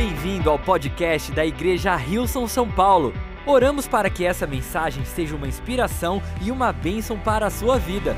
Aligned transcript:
Bem-vindo 0.00 0.48
ao 0.48 0.58
podcast 0.58 1.30
da 1.32 1.44
Igreja 1.44 1.94
Rilson 1.94 2.48
São 2.48 2.66
Paulo. 2.66 3.12
Oramos 3.44 3.86
para 3.86 4.08
que 4.08 4.24
essa 4.24 4.46
mensagem 4.46 5.04
seja 5.04 5.36
uma 5.36 5.46
inspiração 5.46 6.22
e 6.40 6.50
uma 6.50 6.72
bênção 6.72 7.18
para 7.18 7.48
a 7.48 7.50
sua 7.50 7.78
vida. 7.78 8.16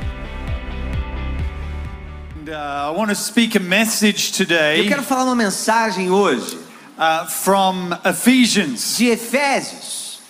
And, 2.39 2.49
uh, 2.49 2.93
I 2.95 2.97
want 2.97 3.09
to 3.09 3.17
speak 3.17 3.57
a 3.57 3.61
message 3.61 4.31
Eu 4.31 4.47
today 4.47 4.87
quero 4.87 5.03
falar 5.03 5.25
uma 5.25 5.35
mensagem 5.35 6.09
hoje 6.09 6.57
uh, 6.57 7.29
from 7.29 7.91
Ephesians. 8.05 8.97
de 8.97 9.07
Efésios. 9.07 10.21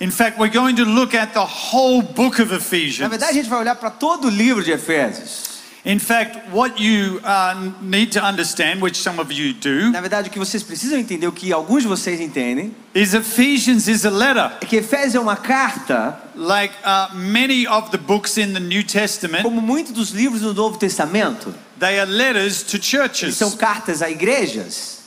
In 0.00 0.10
fact, 0.10 0.40
we're 0.40 0.52
going 0.52 0.74
to 0.74 0.84
look 0.84 1.14
at 1.16 1.32
the 1.34 1.38
whole 1.38 2.02
book 2.02 2.42
of 2.42 2.50
Na 2.50 2.56
Ephesians. 2.56 3.08
verdade, 3.08 3.30
a 3.30 3.34
gente 3.34 3.48
vai 3.48 3.60
olhar 3.60 3.76
para 3.76 3.90
todo 3.90 4.26
o 4.26 4.28
livro 4.28 4.64
de 4.64 4.72
Efésios. 4.72 5.49
In 5.82 5.98
fact, 5.98 6.36
what 6.52 6.78
you 6.78 7.20
uh, 7.24 7.72
need 7.80 8.12
to 8.12 8.22
understand, 8.22 8.82
which 8.82 8.98
some 8.98 9.18
of 9.18 9.32
you 9.32 9.54
do, 9.54 9.90
Na 9.90 10.00
verdade, 10.02 10.28
o 10.28 10.30
que 10.30 10.38
vocês 10.38 10.62
precisam 10.62 10.98
entender, 10.98 11.26
o 11.26 11.32
que 11.32 11.54
alguns 11.54 11.82
de 11.82 11.88
vocês 11.88 12.20
entendem, 12.20 12.74
is 12.94 13.14
Ephesians 13.14 13.88
is 13.88 14.04
a 14.04 14.10
letter. 14.10 14.52
é 14.60 14.66
que 14.66 14.76
Efésios 14.76 15.14
é 15.14 15.20
uma 15.20 15.36
carta, 15.36 16.20
Like 16.34 16.74
uh, 16.84 17.14
many 17.14 17.66
of 17.66 17.90
the 17.90 17.98
books 17.98 18.36
in 18.36 18.52
the 18.52 18.60
New 18.60 18.84
Testament, 18.84 19.42
como 19.42 19.60
muitos 19.62 19.92
dos 19.92 20.10
livros 20.10 20.42
do 20.42 20.52
Novo 20.52 20.78
Testamento, 20.78 21.54
they 21.78 21.98
are 21.98 22.10
letters 22.10 22.62
to 22.62 22.78
churches, 22.82 23.36
são 23.36 23.52
cartas 23.52 24.02
a 24.02 24.10
igrejas, 24.10 25.00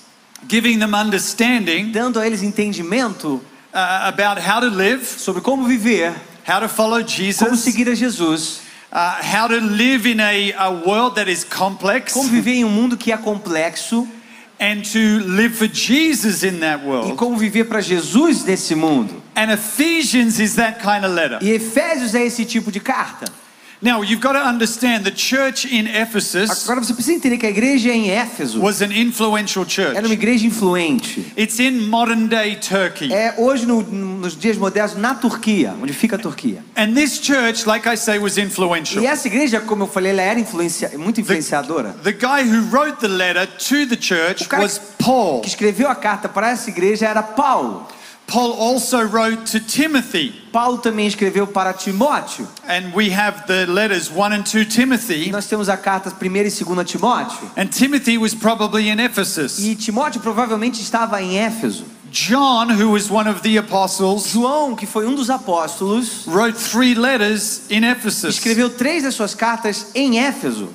giving 0.48 0.80
them 0.80 0.96
understanding 0.96 1.92
dando 1.92 2.20
a 2.20 2.26
eles 2.26 2.42
entendimento 2.42 3.36
uh, 3.74 4.08
about 4.08 4.42
how 4.42 4.60
to 4.60 4.76
live, 4.76 5.06
sobre 5.06 5.42
como 5.42 5.66
viver, 5.68 6.14
how 6.48 6.60
to 6.60 6.68
follow 6.68 6.98
como 6.98 7.08
Jesus, 7.08 7.60
seguir 7.60 7.88
a 7.90 7.96
Jesus, 7.96 8.62
uh, 8.94 9.20
how 9.22 9.48
to 9.48 9.60
live 9.60 10.06
in 10.06 10.20
a, 10.20 10.54
a 10.54 10.72
world 10.72 11.16
that 11.16 11.30
is 11.30 11.44
complex. 11.44 12.14
como 12.14 12.30
viver 12.30 12.52
em 12.54 12.64
um 12.64 12.70
mundo 12.70 12.96
que 12.96 13.12
é 13.12 13.18
complexo 13.18 14.08
and 14.60 14.84
to 14.84 15.20
live 15.26 15.56
for 15.56 15.68
Jesus 15.68 16.44
in 16.44 16.60
that 16.60 16.84
e 16.84 16.88
world. 16.88 17.16
como 17.18 17.36
viver 17.36 17.66
para 17.66 17.82
Jesus 17.82 18.46
nesse 18.46 18.76
mundo. 18.76 19.22
And 19.36 19.52
Ephesians 19.52 20.40
is 20.40 20.56
that 20.56 20.80
kind 20.80 21.04
of 21.04 21.14
letter. 21.14 21.40
E 21.42 21.50
Efésios 21.52 22.14
é 22.14 22.24
esse 22.24 22.46
tipo 22.46 22.72
de 22.72 22.80
carta. 22.80 23.26
Now, 23.84 24.02
you've 24.02 24.22
got 24.22 24.32
to 24.32 24.40
understand 24.40 25.04
the 25.04 25.12
church 25.12 25.66
in 25.66 25.88
Ephesus 25.88 26.64
Agora 26.64 26.82
você 26.82 26.94
precisa 26.94 27.18
entender 27.18 27.38
que 27.38 27.46
a 27.46 27.50
igreja 27.50 27.90
em 27.90 28.10
Éfeso 28.12 28.62
was 28.62 28.82
an 28.82 28.94
influential 28.94 29.66
era 29.66 29.92
uma 29.92 30.02
church. 30.08 30.14
igreja 30.14 30.48
influente. 30.48 31.34
It's 31.38 31.60
in 31.60 31.90
modern 31.90 32.28
day 32.28 32.56
Turkey. 32.56 33.12
É 33.12 33.36
hoje 33.38 33.66
no- 33.66 33.82
nos 33.82 34.38
dias 34.38 34.58
modernos 34.58 34.96
na 34.96 35.14
Turquia, 35.14 35.76
onde 35.82 35.92
fica 35.92 36.16
a 36.16 36.20
Turquia. 36.20 36.64
And 36.78 36.94
this 36.94 37.20
church, 37.20 37.66
like 37.68 37.86
I 37.86 37.98
say, 37.98 38.20
was 38.20 38.38
influential. 38.38 39.04
E 39.04 39.06
essa 39.06 39.28
igreja, 39.28 39.60
como 39.60 39.84
eu 39.84 39.88
falei, 39.88 40.12
ela 40.12 40.22
era 40.22 40.40
influencia, 40.40 40.90
muito 40.98 41.20
influenciadora. 41.20 41.94
The 42.04 42.14
guy 42.14 42.44
who 42.50 42.70
wrote 42.72 43.02
the 43.02 43.10
letter 43.10 43.46
to 43.46 43.86
the 43.86 43.98
church 44.00 44.44
O 44.46 44.48
cara 44.48 44.64
was 44.64 44.80
Paul. 44.98 45.42
Que 45.42 45.50
escreveu 45.50 45.90
a 45.90 45.96
carta 45.96 46.30
para 46.30 46.52
essa 46.52 46.70
igreja 46.70 47.06
era 47.08 47.22
Paulo. 47.22 47.86
Paul 48.34 48.54
also 48.54 49.04
wrote 49.04 49.46
to 49.52 49.60
Timothy. 49.60 50.34
Paulo 50.52 50.80
também 50.80 51.06
escreveu 51.06 51.46
para 51.46 51.72
Timóteo. 51.72 52.48
And 52.68 52.92
we 52.96 53.14
have 53.14 53.46
the 53.46 53.68
letters 53.68 54.10
1 54.10 54.34
and 54.34 54.42
2 54.42 54.56
E 54.56 54.66
Timothy. 54.66 55.30
nós 55.32 55.46
temos 55.46 55.70
a 55.70 55.78
carta 55.78 56.10
1 56.10 56.36
e 56.38 56.66
2 56.66 56.84
Timóteo. 56.84 57.52
And 57.56 57.68
Timothy 57.68 58.18
was 58.18 58.34
probably 58.34 58.90
in 58.90 59.00
Ephesus. 59.00 59.60
E 59.60 59.76
Timóteo 59.76 60.20
provavelmente 60.20 60.82
estava 60.82 61.22
em 61.22 61.38
Éfeso. 61.38 61.86
John, 62.10 62.72
who 62.72 62.92
was 62.92 63.12
one 63.12 63.30
of 63.30 63.42
the 63.42 63.56
apostles, 63.60 64.32
João, 64.32 64.76
que 64.76 64.88
foi 64.88 65.06
um 65.06 65.14
dos 65.14 65.30
apóstolos, 65.30 66.26
wrote 66.26 66.58
three 66.58 66.96
letters 66.96 67.70
in 67.70 67.84
Ephesus. 67.84 68.38
escreveu 68.38 68.72
três 68.72 69.04
das 69.04 69.14
suas 69.14 69.36
cartas 69.36 69.92
em 69.94 70.20
Éfeso. 70.20 70.70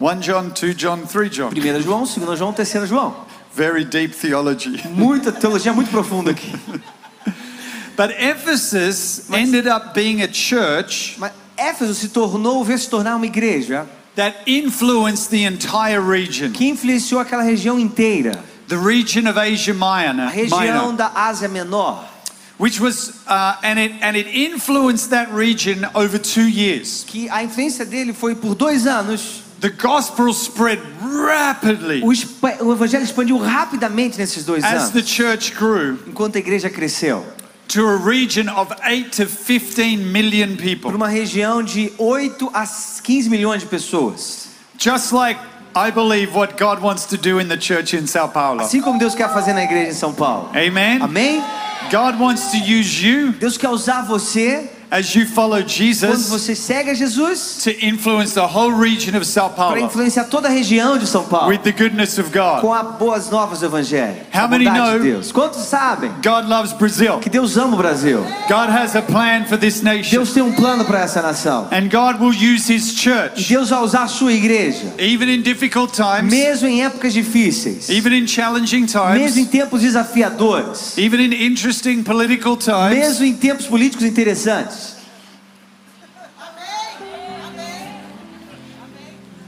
1 0.00 0.18
John, 0.18 0.48
2 0.48 0.74
John, 0.76 0.98
3 1.06 1.30
John. 1.30 1.50
1 1.50 1.80
João, 1.80 2.02
2 2.02 2.38
João, 2.38 2.52
3 2.52 2.88
João. 2.88 3.14
Very 3.54 3.84
deep 3.84 4.16
theology. 4.16 4.82
Muita 4.88 5.30
teologia 5.30 5.72
muito 5.72 5.88
profunda 5.88 6.32
aqui. 6.32 6.52
But 7.96 8.10
Ephesus 8.18 9.30
ended 9.30 9.66
up 9.66 9.94
being 9.94 10.22
a 10.22 10.28
church 10.28 11.16
Mas 11.18 11.32
Éfeso 11.56 11.94
se 11.94 12.08
tornou, 12.08 12.64
veio 12.64 12.78
se 12.78 12.88
tornar 12.88 13.16
uma 13.16 13.26
igreja 13.26 13.86
that 14.16 14.36
influenced 14.46 15.30
the 15.30 15.44
entire 15.44 16.00
region. 16.00 16.52
que 16.52 16.66
influenciou 16.68 17.20
aquela 17.20 17.42
região 17.42 17.78
inteira, 17.78 18.42
The 18.68 18.76
region 18.76 19.28
of 19.28 19.38
Asia 19.38 19.74
a 19.74 19.76
Minor, 19.76 20.28
região 20.30 20.58
Minor 20.58 20.92
da 20.94 21.10
Ásia 21.14 21.48
Menor, 21.48 22.04
which 22.58 22.80
was, 22.80 23.10
uh, 23.28 23.56
and, 23.62 23.78
it, 23.78 23.94
and 24.00 24.16
it 24.16 24.28
influenced 24.28 25.10
that 25.10 25.30
region 25.32 25.84
over 25.94 26.18
two 26.18 26.48
years. 26.48 27.04
que 27.06 27.28
a 27.28 27.42
influência 27.42 27.84
dele 27.84 28.12
foi 28.12 28.34
por 28.34 28.54
dois 28.54 28.86
anos. 28.86 29.42
The 29.60 29.70
gospel 29.70 30.32
spread 30.34 30.80
rapidly 31.00 32.02
O, 32.02 32.72
evangelho 32.72 33.02
expandiu 33.04 33.38
rapidamente 33.38 34.18
nesses 34.18 34.44
dois 34.44 34.62
as 34.62 34.90
the 34.90 34.98
anos, 34.98 35.08
church 35.08 35.54
grew 35.54 35.98
enquanto 36.06 36.36
a 36.36 36.38
igreja 36.38 36.68
cresceu, 36.68 37.24
to 37.68 37.86
a 37.86 37.96
region 37.96 38.48
of 38.48 38.72
8 38.82 39.10
to 39.12 39.26
15 39.26 39.96
million 40.12 40.56
por 40.56 40.62
people. 40.62 40.94
uma 40.94 41.08
região 41.08 41.62
de 41.62 41.92
8 41.98 42.50
a 42.52 42.64
15 43.02 43.28
milhões 43.28 43.62
de 43.62 43.66
pessoas. 43.66 44.48
Just 44.78 45.12
like 45.12 45.40
I 45.76 45.90
believe 45.90 46.34
what 46.36 46.56
God 46.56 46.80
wants 46.80 47.04
to 47.06 47.16
do 47.16 47.40
in 47.40 47.48
the 47.48 47.58
church 47.58 47.96
in 47.96 48.06
Sao 48.06 48.28
Paulo. 48.28 48.60
Assim 48.60 48.80
como 48.80 48.98
Deus 48.98 49.14
quer 49.14 49.32
fazer 49.32 49.52
na 49.52 49.64
igreja 49.64 49.90
em 49.90 49.94
São 49.94 50.12
Paulo. 50.14 50.50
Amen. 50.54 51.02
Amém? 51.02 51.42
God 51.90 52.18
wants 52.20 52.50
to 52.52 52.56
use 52.58 53.04
you 53.04 53.32
Deus 53.32 53.58
quer 53.58 53.68
usar 53.68 54.02
você 54.02 54.70
as 54.90 55.14
you 55.14 55.26
follow 55.26 55.58
quando 55.58 55.68
Jesus 55.68 56.28
você 56.28 56.54
segue 56.54 56.90
a 56.90 56.94
Jesus 56.94 57.58
to 57.64 57.70
influence 57.84 58.34
the 58.34 58.40
whole 58.40 58.72
region 58.72 59.16
of 59.16 59.26
Sao 59.26 59.50
para 59.50 59.80
influenciar 59.80 60.24
toda 60.24 60.48
a 60.48 60.50
região 60.50 60.98
de 60.98 61.06
São 61.06 61.24
Paulo 61.24 61.48
with 61.48 61.58
the 61.58 61.72
goodness 61.72 62.18
of 62.18 62.30
God. 62.30 62.60
com 62.60 62.72
as 62.72 62.96
boas 62.96 63.30
novas 63.30 63.60
do 63.60 63.66
evangelho. 63.66 64.16
How 64.34 64.48
many 64.48 64.64
know- 64.64 64.98
de 64.98 65.10
Deus. 65.10 65.32
Quantos 65.32 65.62
sabem 65.64 66.10
God 66.22 66.48
loves 66.48 66.72
Brazil. 66.72 67.18
que 67.18 67.28
Deus 67.30 67.56
ama 67.56 67.74
o 67.74 67.76
Brasil? 67.76 68.24
God 68.48 68.70
has 68.70 68.94
a 68.96 69.02
plan 69.02 69.44
for 69.46 69.58
this 69.58 69.82
nation. 69.82 70.10
Deus 70.10 70.32
tem 70.32 70.42
um 70.42 70.52
plano 70.52 70.84
para 70.84 71.00
essa 71.00 71.20
nação. 71.22 71.68
And 71.70 71.88
God 71.88 72.20
will 72.20 72.34
use 72.34 72.72
his 72.72 72.92
E 72.92 72.96
church 72.96 73.48
Deus 73.48 73.70
vai 73.70 73.82
usar 73.82 74.04
a 74.04 74.08
sua 74.08 74.32
igreja, 74.32 74.92
even 74.98 75.28
in 75.34 75.42
difficult 75.42 75.92
times, 75.94 76.30
mesmo 76.32 76.68
em 76.68 76.82
épocas 76.84 77.12
difíceis, 77.12 77.88
even 77.88 78.12
in 78.18 78.26
challenging 78.26 78.82
mesmo 78.82 79.40
em 79.40 79.44
times, 79.44 79.48
tempos 79.48 79.82
desafiadores, 79.82 80.96
even 80.98 81.20
in 81.24 81.32
interesting 81.46 82.02
political 82.02 82.56
times. 82.56 82.90
mesmo 82.98 83.24
em 83.24 83.34
tempos 83.34 83.66
políticos 83.66 84.04
interessantes. 84.06 84.83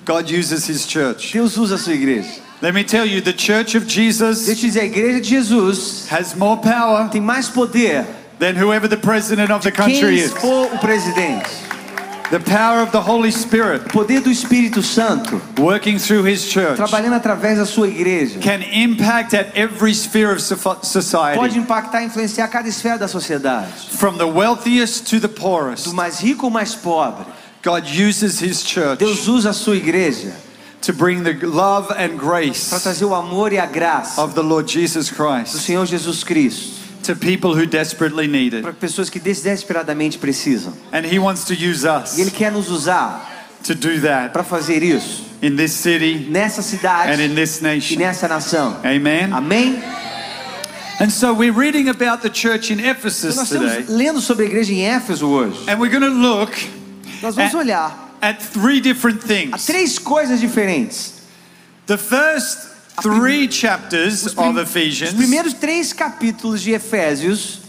God 0.07 0.31
uses 0.31 0.67
his 0.67 0.87
church. 0.87 1.33
Deus 1.33 1.57
usa 1.59 1.75
a 1.75 1.79
sua 1.79 1.93
igreja. 1.95 2.41
Let 2.63 2.73
me 2.73 2.85
tell 2.85 3.05
you, 3.05 3.21
the 3.21 3.35
church 3.35 3.75
of 3.77 3.87
Jesus 3.87 4.47
Deixa 4.47 4.63
eu 4.65 4.69
dizer, 4.71 4.81
a 4.81 4.85
igreja 4.87 5.21
de 5.21 5.29
Jesus 5.29 6.09
has 6.09 6.35
more 6.35 6.59
power 6.61 7.09
tem 7.11 7.21
mais 7.21 7.49
poder 7.51 8.07
than 8.39 8.55
whoever 8.55 8.89
the 8.89 8.97
president 8.97 9.51
of 9.53 9.63
the 9.63 9.71
quem 9.73 9.87
country 10.01 10.21
is. 10.21 10.33
for 10.33 10.73
o 10.73 10.79
presidente. 10.79 11.51
The 12.31 12.41
power 12.41 12.83
of 12.83 12.91
the 12.91 13.01
Holy 13.01 13.31
Spirit 13.31 13.83
O 13.87 13.91
poder 13.91 14.21
do 14.21 14.31
Espírito 14.31 14.83
Santo 14.83 15.41
working 15.61 15.97
through 15.99 16.25
his 16.29 16.49
church 16.49 16.77
trabalhando 16.77 17.15
através 17.15 17.57
da 17.59 17.65
sua 17.67 17.87
igreja 17.89 18.41
can 18.41 18.63
impact 18.63 19.33
at 19.35 19.57
every 19.57 19.93
sphere 19.95 20.33
of 20.33 20.41
so- 20.41 20.57
pode 20.57 20.87
society, 20.87 21.59
impactar 21.59 22.03
e 22.03 22.07
influenciar 22.07 22.49
cada 22.49 22.69
esfera 22.69 22.99
da 22.99 23.07
sociedade, 23.07 23.69
from 23.91 24.17
the 24.19 24.25
wealthiest 24.27 25.07
to 25.09 25.21
the 25.21 25.29
poorest. 25.29 25.85
do 25.85 25.95
mais 25.95 26.19
rico 26.21 26.47
ao 26.47 26.51
mais 26.51 26.75
pobre. 26.75 27.27
God 27.67 27.85
uses 27.89 28.41
his 28.41 28.63
church 28.63 29.01
Deus 29.01 29.27
usa 29.27 29.51
a 29.51 29.53
sua 29.53 29.77
igreja 29.77 30.33
to 30.83 30.93
bring 30.93 31.25
the 31.25 31.33
love 31.45 31.91
and 31.91 32.17
para 32.17 32.17
grace 32.17 32.71
trazer 32.81 33.05
o 33.05 33.13
amor 33.13 33.53
e 33.53 33.59
a 33.59 33.67
graça 33.67 34.23
of 34.23 34.35
the 34.35 34.43
Lord 34.43 34.71
Jesus 34.71 35.09
do 35.09 35.17
Christ 35.17 35.57
Senhor 35.59 35.85
Jesus 35.85 36.23
Cristo 36.23 36.77
to 37.03 37.17
people 37.17 37.55
who 37.57 37.67
desperately 37.67 38.29
need 38.29 38.55
it. 38.55 38.63
para 38.63 38.73
pessoas 38.73 39.11
que 39.11 39.19
desesperadamente 39.21 40.17
precisam. 40.19 40.73
And 40.93 41.05
he 41.05 41.19
wants 41.19 41.45
to 41.47 41.55
use 41.55 41.85
us 41.85 42.17
E 42.17 42.21
Ele 42.21 42.31
quer 42.31 42.53
nos 42.53 42.69
usar 42.69 43.49
to 43.65 43.75
do 43.75 44.01
that 44.03 44.33
para 44.33 44.45
fazer 44.45 44.83
isso 44.85 45.25
in 45.43 45.57
this 45.57 45.73
city 45.73 46.27
nessa 46.31 46.61
and 46.61 46.65
cidade 46.65 47.21
in 47.23 47.35
this 47.35 47.59
e 47.59 47.63
nation. 47.65 47.99
nessa 47.99 48.29
nação. 48.29 48.77
Amen. 48.85 49.33
Amém? 49.33 49.83
And 51.01 51.11
so 51.11 51.35
we're 51.35 51.53
reading 51.53 51.89
about 51.89 52.23
the 52.23 52.31
church 52.31 52.73
in 52.73 52.79
Então 52.79 52.91
Ephesus 52.93 53.37
nós 53.37 53.49
today, 53.49 53.81
estamos 53.81 53.89
lendo 53.91 54.21
sobre 54.21 54.45
a 54.45 54.49
igreja 54.49 54.73
em 54.73 54.83
Éfeso 54.87 55.27
hoje. 55.27 55.59
and 55.69 55.79
we're 55.79 55.91
going 55.91 56.09
to 56.09 56.17
look 56.17 56.53
Nós 57.27 57.35
vamos 57.35 57.55
É. 57.55 57.57
olhar 57.57 58.17
at 58.21 58.39
three 58.53 58.81
different 58.81 59.25
a 59.25 59.27
things. 59.27 59.67
três 59.67 59.99
coisas 59.99 60.41
diferentes. 60.41 61.15
The 61.87 61.97
first 61.99 62.59
three 63.03 63.51
chapters 63.51 64.25
Os, 64.27 64.37
of 64.39 64.57
os 64.57 64.63
Ephesians 64.63 65.13
primeiros 65.15 65.53
três 65.53 65.93
capítulos 65.93 66.61
de 66.63 66.73
Efésios 66.73 67.61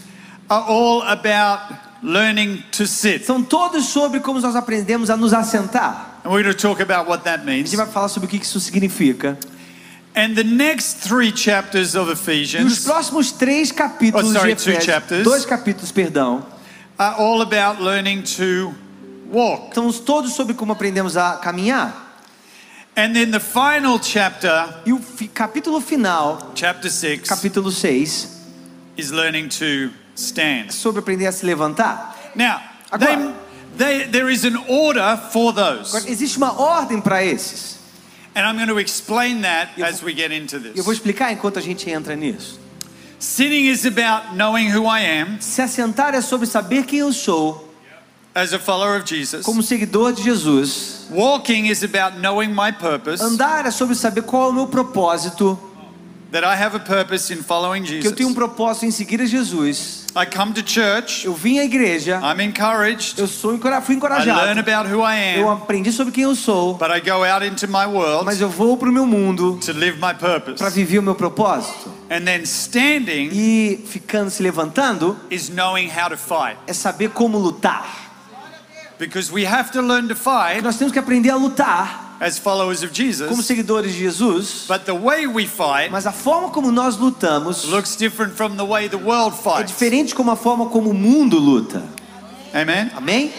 are 0.48 0.64
all 0.68 1.02
about 1.02 1.74
learning 2.02 2.62
to 2.72 2.86
sit. 2.86 3.24
são 3.26 3.42
todos 3.42 3.86
sobre 3.86 4.20
como 4.20 4.40
nós 4.40 4.56
aprendemos 4.56 5.10
a 5.10 5.16
nos 5.16 5.32
assentar. 5.34 6.20
And 6.24 6.30
we're 6.30 6.42
going 6.42 6.54
to 6.54 6.60
talk 6.60 6.80
about 6.80 7.08
what 7.08 7.24
that 7.24 7.42
A 7.42 7.44
means. 7.44 7.68
gente 7.70 7.76
vai 7.76 7.86
falar 7.86 8.08
sobre 8.08 8.26
o 8.26 8.30
que 8.30 8.36
isso 8.38 8.58
significa. 8.60 9.36
And 10.16 10.34
the 10.34 10.42
next 10.44 11.00
three 11.08 11.32
chapters 11.36 11.94
of 11.94 12.08
E 12.10 12.12
os 12.14 12.20
Ephesians 12.20 12.84
próximos 12.84 13.30
três 13.30 13.70
capítulos 13.70 14.30
Oh, 14.30 14.32
sorry, 14.32 14.54
de 14.54 14.62
Efésios, 14.70 15.22
dois 15.24 15.44
capítulos, 15.44 15.92
perdão, 15.92 16.44
are 16.98 17.16
all 17.20 17.40
about 17.42 17.80
learning 17.82 18.22
to 18.22 18.74
walk. 19.30 19.68
estão 19.68 19.92
todos 19.92 20.32
sobre 20.34 20.54
como 20.54 20.72
aprendemos 20.72 21.16
a 21.16 21.36
caminhar. 21.36 22.06
And 22.96 23.12
then 23.14 23.30
the 23.30 23.38
final 23.40 23.98
chapter, 24.02 24.82
E 24.84 24.92
o 24.92 24.98
fi- 24.98 25.28
capítulo 25.28 25.80
final, 25.80 26.50
chapter 26.54 26.90
6, 26.90 27.28
capítulo 27.28 27.70
6, 27.70 28.28
is 28.96 29.10
learning 29.10 29.48
to 29.48 29.90
stand. 30.16 30.72
sobre 30.72 31.00
aprender 31.00 31.26
a 31.26 31.32
se 31.32 31.46
levantar. 31.46 32.16
Now, 32.34 32.60
Agora- 32.90 33.34
they, 33.76 34.00
they, 34.00 34.08
there 34.10 34.28
is 34.32 34.44
an 34.44 34.56
order 34.68 35.16
for 35.30 35.50
Agora, 35.52 35.76
those. 35.82 36.08
existe 36.10 36.38
uma 36.38 36.52
ordem 36.60 37.00
para 37.00 37.22
esses. 37.24 37.78
And 38.34 38.44
I'm 38.46 38.56
going 38.56 38.68
to 38.68 38.78
explain 38.80 39.42
that 39.42 39.70
Eu 39.76 39.84
as 39.86 40.02
we 40.02 40.12
get 40.14 40.32
into 40.32 40.56
E 40.58 40.78
eu 40.78 40.82
vou 40.84 40.92
this. 40.92 40.98
explicar 40.98 41.32
enquanto 41.32 41.58
a 41.58 41.62
gente 41.62 41.88
entra 41.88 42.16
nisso. 42.16 42.58
Sitting 43.20 43.68
is 43.68 43.84
about 43.86 44.34
knowing 44.36 44.70
who 44.72 44.86
I 44.86 45.00
am 45.20 45.40
Se 45.40 45.60
assentar 45.62 46.14
é 46.14 46.20
sobre 46.20 46.46
saber 46.46 46.84
quem 46.84 47.00
eu 47.00 47.12
sou, 47.12 47.67
as 48.38 48.52
a 48.52 48.58
follower 48.58 48.96
of 49.00 49.04
Jesus. 49.06 49.44
como 49.44 49.62
seguidor 49.62 50.12
de 50.12 50.22
Jesus. 50.22 51.06
Walking 51.10 51.66
is 51.66 51.82
about 51.82 52.18
knowing 52.20 52.50
my 52.54 52.70
purpose, 52.72 53.22
Andar 53.22 53.66
é 53.66 53.70
sobre 53.70 53.94
saber 53.94 54.22
qual 54.22 54.48
é 54.48 54.50
o 54.50 54.52
meu 54.52 54.66
propósito, 54.66 55.58
that 56.30 56.44
I 56.44 56.54
have 56.54 56.76
a 56.76 56.80
purpose 56.80 57.32
in 57.32 57.38
following 57.42 57.82
que 57.82 58.06
eu 58.06 58.14
tenho 58.14 58.28
um 58.28 58.32
Jesus. 58.32 58.34
propósito 58.34 58.84
em 58.86 58.90
seguir 58.90 59.20
a 59.22 59.26
Jesus. 59.26 60.04
I 60.14 60.26
come 60.26 60.52
to 60.52 60.62
church, 60.68 61.24
Eu 61.24 61.32
vim 61.34 61.58
à 61.58 61.64
igreja, 61.64 62.20
I'm 62.22 62.42
encouraged, 62.44 63.18
eu 63.18 63.26
sou 63.26 63.54
encora- 63.54 63.80
fui 63.80 63.94
I 63.94 63.96
encorajado. 63.96 64.38
learn 64.40 64.58
about 64.60 64.90
who 64.92 65.00
I 65.02 65.38
Eu 65.38 65.48
am, 65.48 65.58
aprendi 65.62 65.90
sobre 65.92 66.12
quem 66.12 66.24
eu 66.24 66.34
sou, 66.34 66.74
but 66.74 66.88
I 66.90 67.00
go 67.00 67.24
out 67.24 67.44
into 67.46 67.66
my 67.68 67.86
world 67.86 68.24
mas 68.26 68.40
eu 68.40 68.48
vou 68.50 68.76
para 68.76 68.88
o 68.90 68.92
meu 68.92 69.06
mundo 69.06 69.58
to 69.64 69.72
live 69.72 69.98
my 69.98 70.12
purpose. 70.14 70.56
para 70.58 70.68
viver 70.68 70.98
o 70.98 71.02
meu 71.02 71.14
propósito. 71.14 71.90
And 72.10 72.24
then 72.24 72.42
standing 72.42 73.30
E 73.32 73.84
ficando 73.86 74.30
se 74.30 74.42
levantando 74.42 75.16
is 75.30 75.48
knowing 75.48 75.88
how 75.88 76.10
to 76.10 76.16
fight. 76.18 76.58
é 76.66 76.72
saber 76.74 77.10
como 77.10 77.38
lutar. 77.38 78.07
Because 78.98 79.32
we 79.32 79.44
have 79.46 79.70
to 79.72 79.80
learn 79.80 80.08
to 80.08 80.14
fight 80.16 80.62
nós 80.62 80.76
temos 80.76 80.92
que 80.92 80.98
aprender 80.98 81.30
a 81.30 81.36
lutar 81.36 82.16
as 82.20 82.36
followers 82.36 82.82
of 82.82 82.88
como 82.88 82.96
Jesus. 82.96 83.46
seguidores 83.46 83.92
de 83.92 83.98
Jesus, 83.98 84.64
But 84.66 84.84
the 84.86 84.92
way 84.94 85.26
we 85.26 85.46
fight 85.46 85.90
mas 85.90 86.04
a 86.06 86.12
forma 86.12 86.50
como 86.50 86.72
nós 86.72 86.96
lutamos 86.96 87.64
looks 87.64 87.94
different 87.96 88.34
from 88.34 88.56
the 88.56 88.64
way 88.64 88.88
the 88.88 88.96
world 88.96 89.36
é 89.36 89.42
fights. 89.42 89.66
diferente 89.72 90.14
como 90.14 90.30
a 90.32 90.36
forma 90.36 90.66
como 90.66 90.90
o 90.90 90.94
mundo 90.94 91.38
luta. 91.38 91.82
Amen. 92.52 92.90
Amém? 92.96 93.32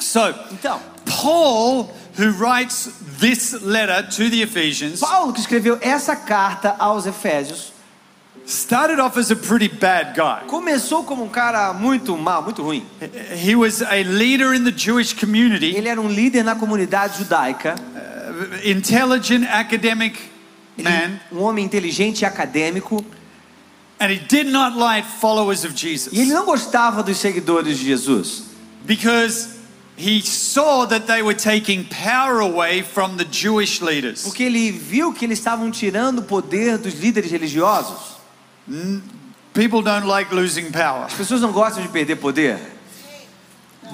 So, 0.00 0.34
Então, 0.52 0.80
Paul, 1.04 1.90
who 2.18 2.30
writes 2.38 2.88
this 3.20 3.52
letter 3.62 4.02
to 4.08 4.30
the 4.30 4.42
Ephesians, 4.42 5.00
Paulo 5.00 5.32
que 5.32 5.40
escreveu 5.40 5.76
essa 5.82 6.16
carta 6.16 6.74
aos 6.78 7.04
Efésios 7.06 7.71
started 8.46 9.00
off 9.00 9.18
as 9.18 9.30
a 9.30 9.36
pretty 9.36 9.68
bad 9.68 10.14
guy. 10.14 10.46
começou 10.48 11.04
como 11.04 11.24
um 11.24 11.28
cara 11.28 11.72
muito 11.72 12.16
mal, 12.16 12.42
muito 12.42 12.62
ruim. 12.62 12.84
He 13.44 13.54
was 13.54 13.82
a 13.82 14.02
leader 14.04 14.52
in 14.54 14.64
the 14.64 14.72
Jewish 14.76 15.14
community, 15.14 15.74
Ele 15.76 15.88
era 15.88 16.00
um 16.00 16.08
líder 16.08 16.42
na 16.44 16.54
comunidade 16.54 17.18
judaica, 17.18 17.74
intelligent 18.64 19.44
academic 19.48 20.18
ele- 20.78 20.88
man, 20.88 21.20
um 21.30 21.40
homem 21.42 21.64
inteligente 21.64 22.22
e 22.22 22.24
acadêmico, 22.24 23.04
and 24.00 24.10
he 24.10 24.18
did 24.18 24.46
not 24.48 24.76
like 24.76 25.06
followers 25.20 25.64
of 25.64 25.74
Jesus 25.76 26.12
e 26.12 26.20
ele 26.20 26.32
não 26.32 26.44
gostava 26.44 27.02
dos 27.02 27.18
seguidores 27.18 27.78
de 27.78 27.84
Jesus, 27.84 28.44
because 28.84 29.60
he 29.96 30.20
saw 30.22 30.86
that 30.86 31.06
they 31.06 31.22
were 31.22 31.34
taking 31.36 31.84
power 31.84 32.40
away 32.40 32.82
from 32.82 33.16
the 33.16 33.24
Jewish 33.30 33.80
leaders. 33.80 34.22
porque 34.22 34.42
ele 34.44 34.70
viu 34.72 35.12
que 35.12 35.24
eles 35.24 35.38
estavam 35.38 35.70
tirando 35.70 36.18
o 36.20 36.22
poder 36.22 36.78
dos 36.78 36.94
líderes 36.94 37.30
religiosos. 37.30 38.11
People 39.54 39.82
don't 39.82 40.06
like 40.06 40.34
losing 40.34 40.70
power. 40.70 41.04
As 41.04 41.14
pessoas 41.14 41.40
não 41.40 41.52
gostam 41.52 41.82
de 41.82 41.88
perder 41.88 42.16
poder. 42.16 42.58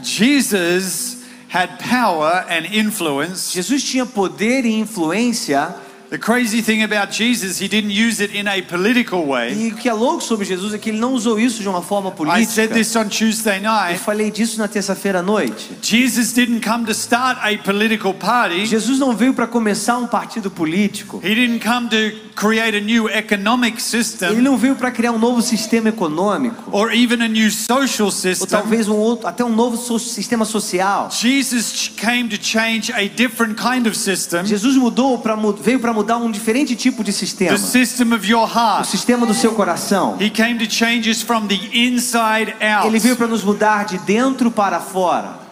Jesus 0.03 1.25
had 1.49 1.79
power 1.79 2.45
and 2.49 2.67
influence. 2.73 3.53
Jesus 3.53 3.83
tinha 3.83 4.07
poder 4.07 4.65
e 4.65 4.79
influência, 4.79 5.75
The 6.11 6.17
crazy 6.17 6.63
thing 6.63 6.83
about 6.85 7.13
Jesus, 7.13 7.61
he 7.61 7.69
didn't 7.69 7.91
use 7.91 8.19
it 8.23 8.35
in 8.35 8.49
a 8.49 8.63
political 8.63 9.27
way. 9.27 9.53
e 9.53 9.69
o 9.73 9.77
que 9.77 9.91
é 9.91 9.93
louco 9.93 10.23
sobre 10.23 10.47
Jesus 10.47 10.73
é 10.73 10.79
que 10.79 10.89
ele 10.89 10.99
não 10.99 11.13
usou 11.13 11.39
isso 11.39 11.61
de 11.61 11.69
uma 11.69 11.83
forma 11.83 12.09
I 12.09 12.47
said 12.47 12.69
política. 12.71 12.75
this 12.75 12.97
on 12.97 13.09
Tuesday 13.11 13.59
Eu 13.59 13.63
night. 13.71 13.99
falei 14.01 14.31
disso 14.31 14.57
na 14.59 14.67
terça-feira 14.67 15.19
à 15.19 15.23
noite. 15.23 15.69
Jesus 15.83 16.33
didn't 16.33 16.67
come 16.67 16.87
to 16.87 16.93
start 16.93 17.39
a 17.43 17.59
political 17.63 18.15
party. 18.15 18.65
Jesus 18.65 18.99
não 18.99 19.15
veio 19.15 19.35
para 19.35 19.47
começar 19.47 19.99
um 19.99 20.07
partido 20.07 20.51
político. 20.51 21.21
He 21.23 21.35
didn't 21.35 21.61
come 21.63 21.89
to 21.91 22.17
create 22.35 22.75
a 22.75 22.81
new 22.81 23.07
economic 23.11 23.73
Ele 23.75 23.81
system 23.83 24.41
não 24.41 24.57
veio 24.57 24.77
para 24.77 24.91
criar 24.91 25.13
um 25.13 25.19
novo 25.19 25.43
sistema 25.43 25.91
econômico, 25.91 26.71
or 26.73 26.91
even 26.91 27.21
a 27.23 27.29
new 27.29 27.51
social 27.51 28.07
ou 28.07 28.13
system. 28.13 28.47
talvez 28.49 28.89
um 28.89 28.97
outro, 28.97 29.27
até 29.27 29.45
um 29.45 29.55
novo 29.55 29.77
so- 29.77 29.99
sistema 29.99 30.47
social. 30.47 31.11
Jesus 31.11 31.91
came 31.97 32.29
to 32.31 32.39
change 32.43 32.91
a 32.93 33.09
different 33.09 33.57
kind 33.61 33.87
of 33.87 33.95
system, 33.95 34.47
Jesus 34.47 34.77
mudou 34.77 35.19
para 35.19 35.37
veio 35.61 35.79
para 35.81 35.98
mudar 35.99 36.17
um 36.19 36.31
diferente 36.31 36.75
tipo 36.77 37.03
de 37.05 37.13
sistema, 37.13 37.51
the 37.51 37.59
system 37.59 38.13
of 38.15 38.27
your 38.31 38.43
o 38.45 38.47
heart. 38.47 38.87
sistema 38.87 39.27
do 39.27 39.35
seu 39.35 39.53
coração. 39.53 40.17
He 40.21 40.31
came 40.31 40.59
to 40.65 40.71
change 40.73 41.11
us 41.11 41.23
from 41.23 41.47
the 41.47 41.59
inside 41.73 42.55
out. 42.63 42.87
Ele 42.87 42.99
veio 42.99 43.17
para 43.17 43.27
nos 43.27 43.43
mudar 43.45 43.85
de 43.85 43.99
dentro 43.99 44.51
para 44.51 44.81
fora. 44.81 45.47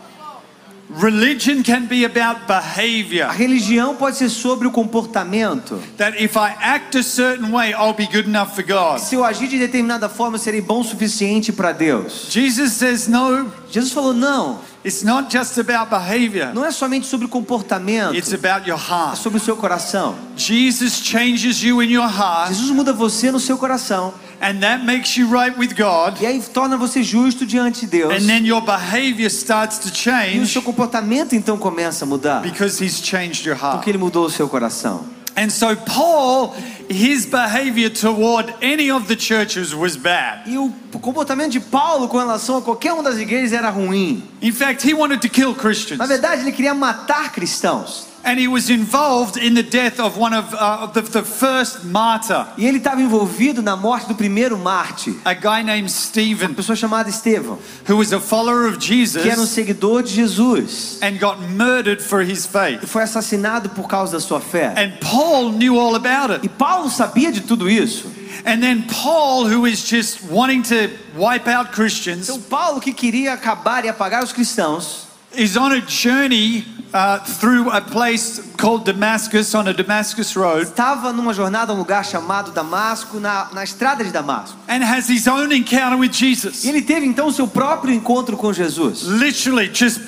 Religion 0.89 1.65
can 1.65 1.87
be 1.87 2.05
about 2.05 2.43
A 2.49 2.61
behavior. 2.61 3.29
religião 3.31 3.97
pode 3.97 4.17
ser 4.17 4.29
sobre 4.29 4.69
o 4.69 4.71
comportamento. 4.71 5.83
That 5.99 6.23
if 6.23 6.37
I 6.37 6.55
act 6.61 6.97
a 6.97 7.03
certain 7.03 7.51
way, 7.51 7.73
I'll 7.73 7.93
be 7.93 8.07
good 8.07 8.29
enough 8.29 8.55
for 8.55 8.63
God. 8.65 9.01
Se 9.01 9.17
eu 9.17 9.25
agir 9.25 9.49
de 9.49 9.59
determinada 9.59 10.09
forma, 10.09 10.37
eu 10.37 10.41
serei 10.41 10.61
bom 10.61 10.81
o 10.81 10.85
suficiente 10.85 11.53
para 11.53 11.73
Deus. 11.73 12.29
Jesus 12.31 12.75
says, 12.75 13.09
no, 13.09 13.51
Jesus 13.69 13.93
falou: 13.93 14.15
não, 14.15 14.61
it's 14.87 15.03
not 15.03 15.29
just 15.37 15.59
about 15.59 15.91
behavior, 15.91 16.55
não 16.55 16.65
é 16.65 16.71
somente 16.71 17.07
sobre 17.07 17.27
o 17.27 17.29
comportamento, 17.29 18.15
it's 18.15 18.33
about 18.33 18.69
your 18.69 18.79
é 18.79 18.93
heart. 18.93 19.19
sobre 19.19 19.39
o 19.39 19.41
seu 19.41 19.57
coração. 19.57 20.15
Jesus 20.37 21.01
changes 21.03 21.63
you 21.63 21.83
in 21.83 21.91
your 21.91 22.07
heart, 22.09 22.49
Jesus 22.49 22.71
muda 22.71 22.93
você 22.93 23.31
no 23.33 23.41
seu 23.41 23.59
coração. 23.59 24.15
and 24.41 24.61
that 24.61 24.85
makes 24.85 25.17
you 25.17 25.27
right 25.29 25.59
with 25.59 25.75
God. 25.75 26.21
E 26.21 26.27
aí 26.27 26.41
torna 26.53 26.77
você 26.77 27.03
justo 27.03 27.47
diante 27.47 27.81
de 27.81 27.87
Deus. 27.87 28.13
And 28.13 28.27
then 28.27 28.47
your 28.47 28.61
behavior 28.61 29.27
starts 29.31 29.79
to 29.79 29.89
E 29.89 29.91
o 29.91 29.95
change 29.95 30.47
seu 30.53 30.63
comportamento 30.63 31.35
então 31.35 31.57
começa 31.57 32.05
a 32.05 32.09
mudar. 32.09 32.43
because 32.43 32.83
He's 32.85 33.01
changed 33.03 33.47
your 33.47 33.57
heart. 33.57 33.77
Porque 33.77 33.91
ele 33.91 33.99
mudou 33.99 34.27
o 34.27 34.31
seu 34.31 34.49
coração. 34.49 35.05
And 35.37 35.51
so, 35.51 35.77
Paul, 35.77 36.55
his 36.89 37.27
behavior 37.27 37.91
toward 37.91 38.55
any 38.63 38.91
of 38.91 39.07
the 39.07 39.17
churches 39.17 39.75
was 39.75 39.95
bad. 39.95 40.49
E 40.49 40.57
o 40.57 40.73
comportamento 40.99 41.53
de 41.53 41.61
Paulo 41.61 42.09
com 42.09 42.17
relação 42.17 42.57
a 42.57 42.63
qualquer 42.63 42.95
uma 42.95 43.03
das 43.03 43.19
igrejas 43.19 43.53
era 43.53 43.69
ruim. 43.69 44.23
In 44.41 44.53
fact, 44.53 44.89
he 44.89 44.95
wanted 44.95 45.21
to 45.21 45.29
kill 45.29 45.55
Christians. 45.55 45.99
Na 45.99 46.07
verdade, 46.07 46.41
ele 46.41 46.53
queria 46.53 46.73
matar 46.73 47.33
cristãos. 47.33 48.07
And 48.27 48.41
he 48.41 48.49
was 48.49 48.71
involved 48.71 49.37
in 49.37 49.55
the 49.55 49.63
death 49.63 50.01
of 50.01 50.19
one 50.19 50.35
of 50.35 50.53
uh, 50.53 50.87
the, 50.87 51.01
the 51.03 51.23
first 51.23 51.85
martyr, 51.85 52.45
E 52.59 52.67
ele 52.67 52.79
estava 52.79 53.01
envolvido 53.01 53.63
na 53.63 53.77
morte 53.77 54.09
do 54.09 54.17
primeiro 54.17 54.59
Marte, 54.59 55.17
a 55.25 55.33
guy 55.33 55.63
named 55.63 55.83
uma 55.83 55.89
Stephen, 55.89 56.53
pessoa 56.53 56.75
chamada 56.75 57.09
Estevão, 57.09 57.57
who 57.89 57.97
was 57.97 58.13
a 58.13 58.19
follower 58.19 58.67
of 58.67 58.79
que 58.79 58.85
era 59.21 59.41
um 59.41 59.47
Jesus 59.47 59.51
seguidor 59.51 60.03
de 60.03 60.13
Jesus 60.13 60.99
and 61.01 61.19
got 61.21 61.39
murdered 61.51 62.03
for 62.03 62.21
his 62.21 62.45
e 62.45 62.49
faith. 62.49 62.87
foi 62.89 63.05
assassinado 63.05 63.69
por 63.71 63.87
causa 63.87 64.15
da 64.15 64.21
sua 64.21 64.41
fé. 64.41 64.75
And 64.77 64.99
Paul 65.01 65.53
knew 65.53 65.79
all 65.79 65.95
about 65.95 66.33
E 66.43 66.47
it. 66.47 66.49
Paulo 66.59 66.91
sabia 66.91 67.31
de 67.31 67.43
tudo 67.43 67.71
isso. 67.71 68.11
And 68.45 68.61
then 68.61 68.83
Paul, 68.89 69.47
who 69.47 69.69
is 69.69 69.89
just 69.89 70.25
wanting 70.29 70.63
to 70.63 70.91
wipe 71.17 71.49
out 71.49 71.71
Christians, 71.71 72.29
Então 72.29 72.41
Paulo 72.41 72.81
que 72.81 72.93
queria 72.93 73.35
acabar 73.35 73.85
e 73.85 73.89
apagar 73.89 74.25
os 74.25 74.33
cristãos, 74.33 75.07
is 75.33 75.57
on 75.57 75.73
a 75.73 75.81
journey 75.81 76.65
uh, 76.97 77.19
through 77.39 77.71
a 77.71 77.81
place 77.81 78.41
called 78.57 78.85
Damascus 78.85 79.55
on 79.55 79.69
a 79.69 79.73
Damascus 79.73 80.35
road 80.35 80.63
estava 80.63 81.13
numa 81.13 81.35
jornada 81.35 81.73
um 81.75 81.77
lugar 81.77 82.05
chamado 82.05 82.51
Damasco, 82.53 83.21
na, 83.21 83.49
na 83.53 83.63
estrada 83.63 84.03
de 84.03 84.11
Damasco. 84.11 84.57
and 84.69 84.83
has 84.83 85.09
his 85.09 85.27
own 85.27 85.53
encounter 85.53 85.99
with 85.99 86.13
Jesus. 86.13 86.65
E 86.65 86.69
ele 86.71 86.81
teve 86.83 87.05
então 87.07 87.31
seu 87.31 87.47
próprio 87.47 87.93
encontro 87.93 88.37
com 88.37 88.53
Jesus. 88.53 89.03
Literally, 89.03 89.69
just. 89.69 90.01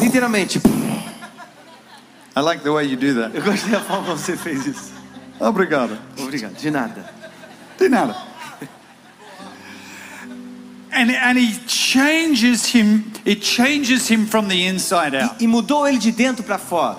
Literalmente. 0.00 0.60
I 2.36 2.40
like 2.40 2.62
the 2.62 2.70
way 2.70 2.86
you 2.86 2.96
do 2.96 3.14
that. 3.20 3.36
Eu 3.36 3.42
gostei 3.42 3.70
da 3.72 3.80
forma 3.80 4.04
como 4.04 4.16
você 4.16 4.36
fez 4.36 4.64
isso. 4.64 4.92
Obrigado. 5.40 5.98
Obrigado. 6.16 6.54
De 6.54 6.70
nada. 6.70 7.04
De 7.76 7.88
nada. 7.88 8.27
And, 10.90 11.10
and 11.10 11.38
he 11.38 11.58
changes 11.66 12.66
him, 12.66 13.12
it 13.24 13.40
changes 13.42 14.08
him 14.08 14.26
from 14.26 14.48
the 14.48 14.66
inside 14.66 15.14
out. 15.14 15.36
E 15.40 15.46
mudou 15.46 15.86
ele 15.86 15.98
de 15.98 16.10
dentro 16.10 16.42
para 16.42 16.58
fora. 16.58 16.96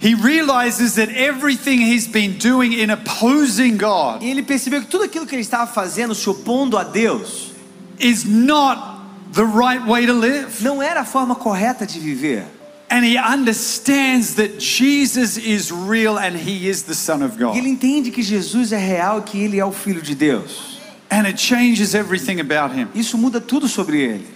He 0.00 0.14
realizes 0.14 0.96
that 0.96 1.08
everything 1.08 1.80
he's 1.80 2.06
been 2.06 2.36
doing 2.36 2.74
in 2.74 2.90
opposing 2.90 3.78
God 3.78 4.22
E 4.22 4.28
ele 4.30 4.42
percebeu 4.42 4.82
que 4.82 4.88
tudo 4.88 5.04
aquilo 5.04 5.26
que 5.26 5.34
ele 5.34 5.40
estava 5.42 5.66
fazendo, 5.72 6.14
se 6.14 6.28
opondo 6.28 6.76
a 6.76 6.84
Deus, 6.84 7.52
is 7.98 8.24
not 8.24 9.00
the 9.32 9.44
right 9.44 9.82
way 9.86 10.04
to 10.06 10.12
live. 10.12 10.62
não 10.62 10.82
era 10.82 11.00
a 11.00 11.04
forma 11.06 11.34
correta 11.34 11.86
de 11.86 11.98
viver. 11.98 12.44
And 12.90 13.02
he 13.04 13.16
understands 13.16 14.34
that 14.34 14.60
Jesus 14.60 15.38
is 15.38 15.70
real 15.72 16.18
and 16.18 16.36
he 16.36 16.68
is 16.68 16.82
the 16.82 16.94
Son 16.94 17.22
of 17.24 17.36
E 17.36 17.38
God. 17.38 17.56
ele 17.56 17.70
entende 17.70 18.10
que 18.10 18.22
Jesus 18.22 18.72
é 18.72 18.78
real 18.78 19.20
e 19.20 19.22
que 19.22 19.38
ele 19.38 19.58
é 19.58 19.64
o 19.64 19.72
Filho 19.72 20.02
de 20.02 20.14
Deus. 20.14 20.73
And 21.10 21.26
it 21.26 21.36
changes 21.38 21.94
everything 21.94 22.40
about 22.40 22.74
him. 22.74 22.88
Isso 22.94 23.16
muda 23.16 23.40
tudo 23.40 23.68
sobre 23.68 24.00
ele. 24.02 24.26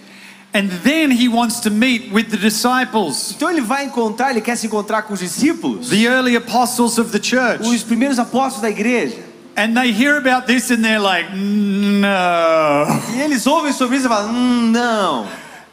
And 0.53 0.69
then 0.83 1.11
he 1.11 1.27
wants 1.27 1.59
to 1.61 1.69
meet 1.69 2.11
with 2.11 2.29
the 2.31 2.37
disciples, 2.37 3.33
Então 3.35 3.51
ele 3.51 3.61
vai 3.61 3.85
encontrar, 3.85 4.31
ele 4.31 4.41
quer 4.41 4.55
se 4.55 4.65
encontrar 4.65 5.03
com 5.03 5.13
os 5.13 5.19
discípulos, 5.19 5.89
the 5.89 6.05
early 6.07 6.35
apostles 6.35 6.97
of 6.97 7.11
the 7.11 7.21
church. 7.21 7.61
os 7.67 7.83
primeiros 7.83 8.17
apóstolos 8.17 8.61
da 8.61 8.69
igreja. 8.69 9.17
And 9.55 9.73
they 9.75 9.91
hear 9.91 10.15
about 10.17 10.47
this 10.47 10.71
and 10.71 10.81
they're 10.81 10.99
like, 10.99 11.29
no. 11.35 13.15
E 13.15 13.21
eles 13.21 13.45
ouvem 13.45 13.73
sobre 13.73 13.97
isso 13.97 14.05
e 14.05 14.09
falam: 14.09 14.31
não. 14.33 15.27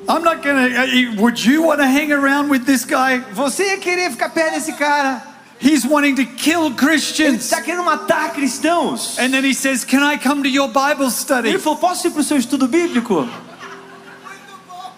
I'm 0.08 0.22
not 0.22 0.42
gonna. 0.42 0.68
uh, 0.68 1.20
Would 1.22 1.42
you 1.44 1.62
want 1.64 1.78
to 1.80 1.86
hang 1.86 2.12
around 2.12 2.50
with 2.50 2.64
this 2.66 2.84
guy? 2.84 3.22
Você 3.32 3.64
ia 3.70 3.78
querer 3.78 4.10
ficar 4.10 4.28
perto 4.28 4.54
desse 4.54 4.72
cara? 4.74 5.22
He's 5.60 5.86
wanting 5.86 6.16
to 6.16 6.24
kill 6.24 6.70
Christians. 6.72 7.28
Ele 7.28 7.36
está 7.36 7.62
querendo 7.62 7.84
matar 7.84 8.32
cristãos. 8.32 9.18
And 9.18 9.30
then 9.30 9.44
he 9.44 9.54
says, 9.54 9.84
Can 9.84 10.02
I 10.02 10.18
come 10.18 10.42
to 10.42 10.48
your 10.48 10.68
Bible 10.68 11.10
study? 11.10 11.48
Ele 11.48 11.58
falou: 11.58 11.78
posso 11.78 12.06
ir 12.06 12.10
para 12.10 12.20
o 12.20 12.24
seu 12.24 12.36
estudo 12.36 12.68
bíblico? 12.68 13.26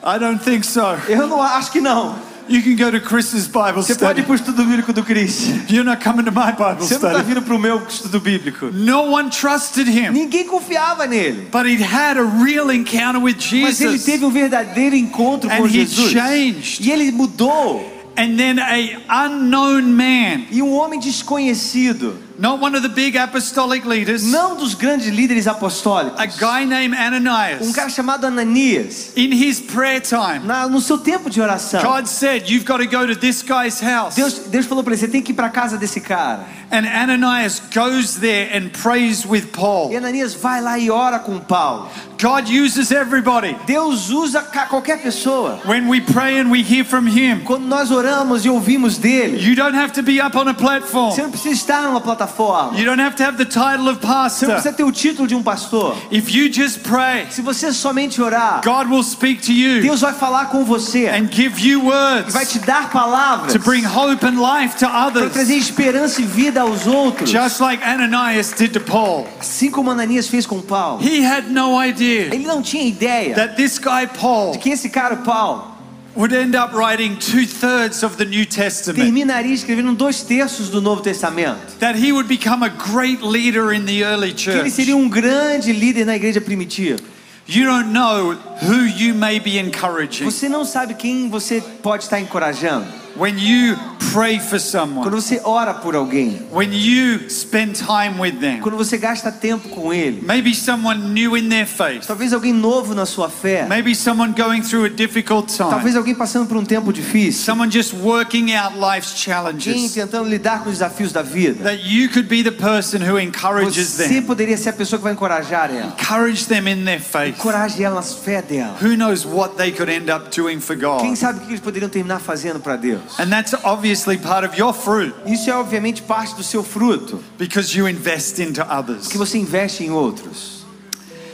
I 0.05 0.19
don't 0.19 0.43
think 0.43 0.65
so. 0.65 0.81
Eu 1.09 1.27
não 1.27 1.43
acho 1.43 1.71
que 1.71 1.81
não. 1.81 2.15
You 2.49 2.63
can 2.63 2.77
go 2.77 2.91
to 2.91 2.99
Chris's 2.99 3.47
Bible 3.47 3.75
Você 3.83 3.95
pode 3.95 3.97
study. 3.97 4.21
ir 4.21 4.25
para 4.25 4.33
o 4.33 4.35
estudo 4.35 4.65
bíblico 4.65 4.91
do 4.93 5.05
Chris. 5.05 5.49
You're 5.69 5.85
not 5.85 6.03
coming 6.03 6.25
to 6.25 6.33
my 6.33 6.53
Bible 6.53 6.81
Você 6.87 6.99
não 6.99 7.11
está 7.11 7.23
vindo 7.23 7.43
para 7.43 7.55
o 7.55 7.59
meu 7.59 7.83
estudo 7.87 8.19
bíblico. 8.21 8.71
No 8.73 9.03
one 9.13 9.29
trusted 9.29 9.87
him, 9.87 10.11
Ninguém 10.13 10.47
confiava 10.47 11.07
nele. 11.07 11.49
but 11.53 11.67
he'd 11.67 11.83
had 11.83 12.17
a 12.17 12.25
real 12.25 12.71
encounter 12.73 13.21
with 13.21 13.39
Jesus. 13.39 13.63
Mas 13.63 13.81
ele 13.83 13.91
Jesus. 13.99 14.07
teve 14.07 14.25
um 14.25 14.31
verdadeiro 14.31 14.97
encontro 14.97 15.51
com 15.51 15.65
And 15.65 15.69
he 15.69 15.87
changed. 15.87 16.83
E 16.83 16.91
ele 16.91 17.13
mudou. 17.13 17.98
And 18.19 18.37
then 18.37 18.59
a 18.59 18.99
unknown 19.27 19.83
man, 19.95 20.47
E 20.51 20.61
um 20.61 20.73
homem 20.73 20.99
desconhecido, 20.99 22.19
not 22.37 22.61
one 22.61 22.75
of 22.77 22.83
the 22.83 22.89
big 22.93 23.17
apostolic 23.17 23.87
leaders, 23.87 24.25
não 24.25 24.57
dos 24.57 24.75
grandes 24.75 25.07
líderes 25.09 25.47
apostólicos, 25.47 26.19
a 26.19 26.27
guy 26.27 26.65
named 26.67 26.97
um 26.97 27.01
Ananias, 27.01 27.71
cara 27.73 27.89
chamado 27.89 28.27
Ananias, 28.27 29.13
in 29.17 29.33
his 29.33 29.61
prayer 29.61 30.01
time, 30.01 30.41
na- 30.45 30.69
no 30.69 30.81
seu 30.81 30.99
tempo 30.99 31.31
de 31.31 31.41
oração, 31.41 31.81
God 31.81 32.07
said, 32.07 32.51
You've 32.51 32.65
got 32.67 32.79
to 32.79 32.87
go 32.87 33.07
to 33.07 33.15
this 33.17 33.41
guy's 33.43 33.81
house. 33.81 34.17
Deus, 34.17 34.35
Deus 34.51 34.67
falou 34.67 34.83
para 34.83 34.95
ele: 34.95 35.01
você 35.01 35.09
tem 35.09 35.23
que 35.23 35.31
ir 35.31 35.35
para 35.35 35.49
casa 35.49 35.79
desse 35.79 36.01
cara. 36.01 36.45
And 36.71 36.87
Ananias 36.87 37.63
goes 37.75 38.17
there 38.17 38.51
and 38.57 38.71
prays 38.83 39.25
with 39.25 39.45
E 39.45 39.47
Paul. 39.57 39.97
Ananias 39.97 40.35
vai 40.35 40.61
lá 40.61 40.77
e 40.79 40.91
ora 40.91 41.19
com 41.21 41.39
Paulo. 41.39 41.89
God 42.21 42.49
uses 42.49 42.91
everybody. 42.91 43.57
Deus 43.65 44.11
usa 44.11 44.43
qualquer 44.69 45.01
pessoa. 45.01 45.61
When 45.65 45.89
we 45.89 46.01
pray 46.01 46.39
and 46.41 46.51
we 46.51 46.63
hear 46.63 46.85
from 46.85 47.07
Him, 47.07 47.45
Quando 47.45 47.67
nós 47.67 47.93
oramos 47.93 48.45
e 48.45 48.51
ouvimos 48.51 48.99
dele, 48.99 49.39
you 49.39 49.55
don't 49.55 49.77
have 49.77 49.93
to 49.93 50.03
be 50.03 50.21
up 50.21 50.37
on 50.37 50.49
a 50.49 50.55
platform. 50.55 51.13
você 51.13 51.23
não 51.23 51.31
precisa 51.31 51.55
estar 51.55 51.83
numa 51.83 52.01
plataforma. 52.01 52.77
You 52.77 52.85
don't 52.85 53.01
have 53.01 53.15
to 53.17 53.23
have 53.23 53.37
the 53.37 53.45
title 53.45 53.89
of 53.89 54.01
pastor. 54.01 54.31
Você 54.31 54.47
não 54.47 54.55
precisa 54.55 54.75
ter 54.75 54.83
o 54.83 54.91
título 54.91 55.29
de 55.29 55.37
um 55.37 55.43
pastor. 55.45 55.97
If 56.11 56.35
you 56.35 56.53
just 56.53 56.81
pray, 56.81 57.27
Se 57.31 57.41
você 57.41 57.73
somente 57.73 58.21
orar, 58.21 58.63
God 58.65 58.91
will 58.91 59.05
speak 59.05 59.43
to 59.43 59.53
you 59.53 59.81
Deus 59.81 60.01
vai 60.01 60.13
falar 60.13 60.47
com 60.47 60.65
você 60.65 61.09
and 61.09 61.29
give 61.31 61.61
you 61.65 61.69
e 61.69 61.77
words 61.77 62.33
vai 62.33 62.45
te 62.45 62.59
dar 62.59 62.91
palavras 62.91 63.53
to 63.53 63.61
bring 63.61 63.85
hope 63.87 64.27
and 64.27 64.41
life 64.41 64.77
to 64.77 64.87
others. 64.87 65.27
para 65.27 65.31
trazer 65.31 65.55
esperança 65.55 66.21
e 66.21 66.25
vida 66.25 66.63
aos 66.63 66.85
outros. 66.85 67.31
just 67.31 67.61
like 67.61 67.81
Ananias 67.85 68.53
did 68.53 68.73
to 68.73 68.81
Paul. 68.81 69.29
Assim 69.39 69.71
como 69.71 69.91
Ananias 69.93 70.27
fez 70.27 70.45
com 70.47 70.61
Paulo. 70.61 71.01
He 71.01 71.25
had 71.25 71.49
no 71.51 71.81
idea 71.81 72.08
Ele 72.09 72.47
não 72.47 72.63
tinha 72.63 72.85
ideia 72.85 73.35
that 73.35 73.55
this 73.57 73.79
guy, 73.79 74.07
Paul, 74.21 74.53
de 74.53 74.59
que 74.59 74.71
esse 74.71 74.89
cara, 74.89 75.17
Paulo, 75.17 75.77
would 76.17 76.35
end 76.35 76.57
up 76.57 76.75
writing 76.75 77.15
two 77.17 77.47
thirds 77.47 78.03
of 78.03 78.17
the 78.17 78.25
New 78.25 78.45
Testament. 78.47 79.05
terminaria 79.05 79.55
escrevendo 79.55 79.95
dois 79.95 80.23
terços 80.23 80.69
do 80.69 80.81
Novo 80.81 81.03
Testamento. 81.03 81.77
That 81.79 81.99
he 81.99 82.13
would 82.13 82.29
become 82.29 82.65
a 82.65 82.69
great 82.69 83.23
leader 83.23 83.73
in 83.73 83.85
the 83.85 84.03
early 84.03 84.33
Que 84.33 84.51
ele 84.51 84.61
church. 84.63 84.71
seria 84.71 84.97
um 84.97 85.09
grande 85.09 85.73
líder 85.73 86.05
na 86.05 86.17
igreja 86.17 86.41
primitiva. 86.41 86.99
You 87.47 87.65
don't 87.65 87.91
know 87.93 88.37
who 88.63 88.85
you 88.85 89.15
may 89.15 89.41
be 89.41 89.59
encouraging. 89.59 90.25
Você 90.25 90.49
não 90.51 90.65
sabe 90.67 90.95
quem 90.95 91.31
você 91.31 91.63
pode 91.83 92.05
estar 92.05 92.21
encorajando. 92.21 92.87
When 93.17 93.39
you 93.39 93.77
pray 94.13 94.39
for 94.39 94.59
Quando 94.59 94.61
someone, 94.61 95.11
você 95.11 95.41
ora 95.45 95.75
por 95.75 95.95
alguém, 95.95 96.47
when 96.53 96.73
you 96.73 97.29
spend 97.31 97.75
time 97.75 98.19
with 98.19 98.39
them, 98.41 98.61
quando 98.61 98.77
você 98.77 98.97
gasta 98.99 99.31
tempo 99.31 99.69
com 99.69 99.93
ele, 99.93 100.21
maybe 100.23 100.55
someone 100.55 101.13
new 101.13 101.37
in 101.37 101.49
their 101.49 101.67
faith, 101.67 102.07
talvez 102.07 102.33
alguém 102.33 102.53
novo 102.53 102.95
na 102.95 103.07
sua 103.07 103.29
fé, 103.29 103.67
maybe 103.69 103.95
someone 103.95 104.33
going 104.33 104.63
through 104.63 104.85
a 104.87 104.89
difficult 104.89 105.53
talvez 105.57 105.93
time, 105.93 105.99
alguém 105.99 106.15
passando 106.15 106.47
por 106.47 106.57
um 106.57 106.65
tempo 106.65 106.93
difícil, 106.93 107.45
someone 107.45 107.71
just 107.71 107.95
working 107.95 108.55
out 108.55 108.75
life's 108.77 109.11
alguém 109.11 109.25
challenges, 109.25 109.93
tentando 109.93 110.29
lidar 110.29 110.63
com 110.63 110.71
os 110.71 110.79
desafios 110.79 111.13
da 111.13 111.23
vida. 111.23 111.63
that 111.63 111.83
you 111.85 112.09
could 112.09 112.29
be 112.29 112.43
the 112.43 112.53
person 112.53 112.99
who 112.99 113.19
encourages 113.19 113.97
Você 113.97 114.09
them, 114.09 114.23
poderia 114.23 114.57
ser 114.57 114.71
a 114.71 114.73
pessoa 114.73 114.99
que 114.99 115.05
vai 115.05 115.13
encorajar 115.13 115.71
ela. 115.71 115.95
encourage 115.99 116.47
them 116.47 116.69
in 116.69 116.85
their 116.85 117.01
faith. 117.01 117.37
Encoraje 117.39 117.83
ela 117.83 117.97
na 117.97 118.03
fé 118.03 118.43
dela. 118.43 118.77
Who 118.83 118.97
knows 118.97 119.25
what 119.25 119.57
they 119.57 119.73
could 119.73 119.91
end 119.91 120.11
up 120.11 120.35
doing 120.35 120.61
for 120.61 120.77
Quem 120.77 121.11
God? 121.11 121.17
sabe 121.17 121.39
o 121.39 121.43
que 121.43 121.49
eles 121.51 121.61
poderiam 121.61 121.89
terminar 121.89 122.21
fazendo 122.21 122.61
para 122.61 122.77
Deus? 122.77 123.19
And 123.19 123.27
that's 123.27 123.55
obviously 123.99 124.17
part 124.19 124.45
of 124.45 124.57
your 124.57 124.73
fruit 124.73 125.15
Isso 125.27 125.51
é 125.51 125.55
obviamente 125.55 126.03
parte 126.03 126.35
do 126.35 126.43
seu 126.43 126.63
fruto, 126.63 127.23
because 127.39 127.77
you 127.77 127.89
invest 127.89 128.39
into 128.41 128.63
others. 128.63 129.09
que 129.09 129.19
você 129.19 129.39
investe 129.39 129.85
em 129.85 129.91
outros. 129.91 130.59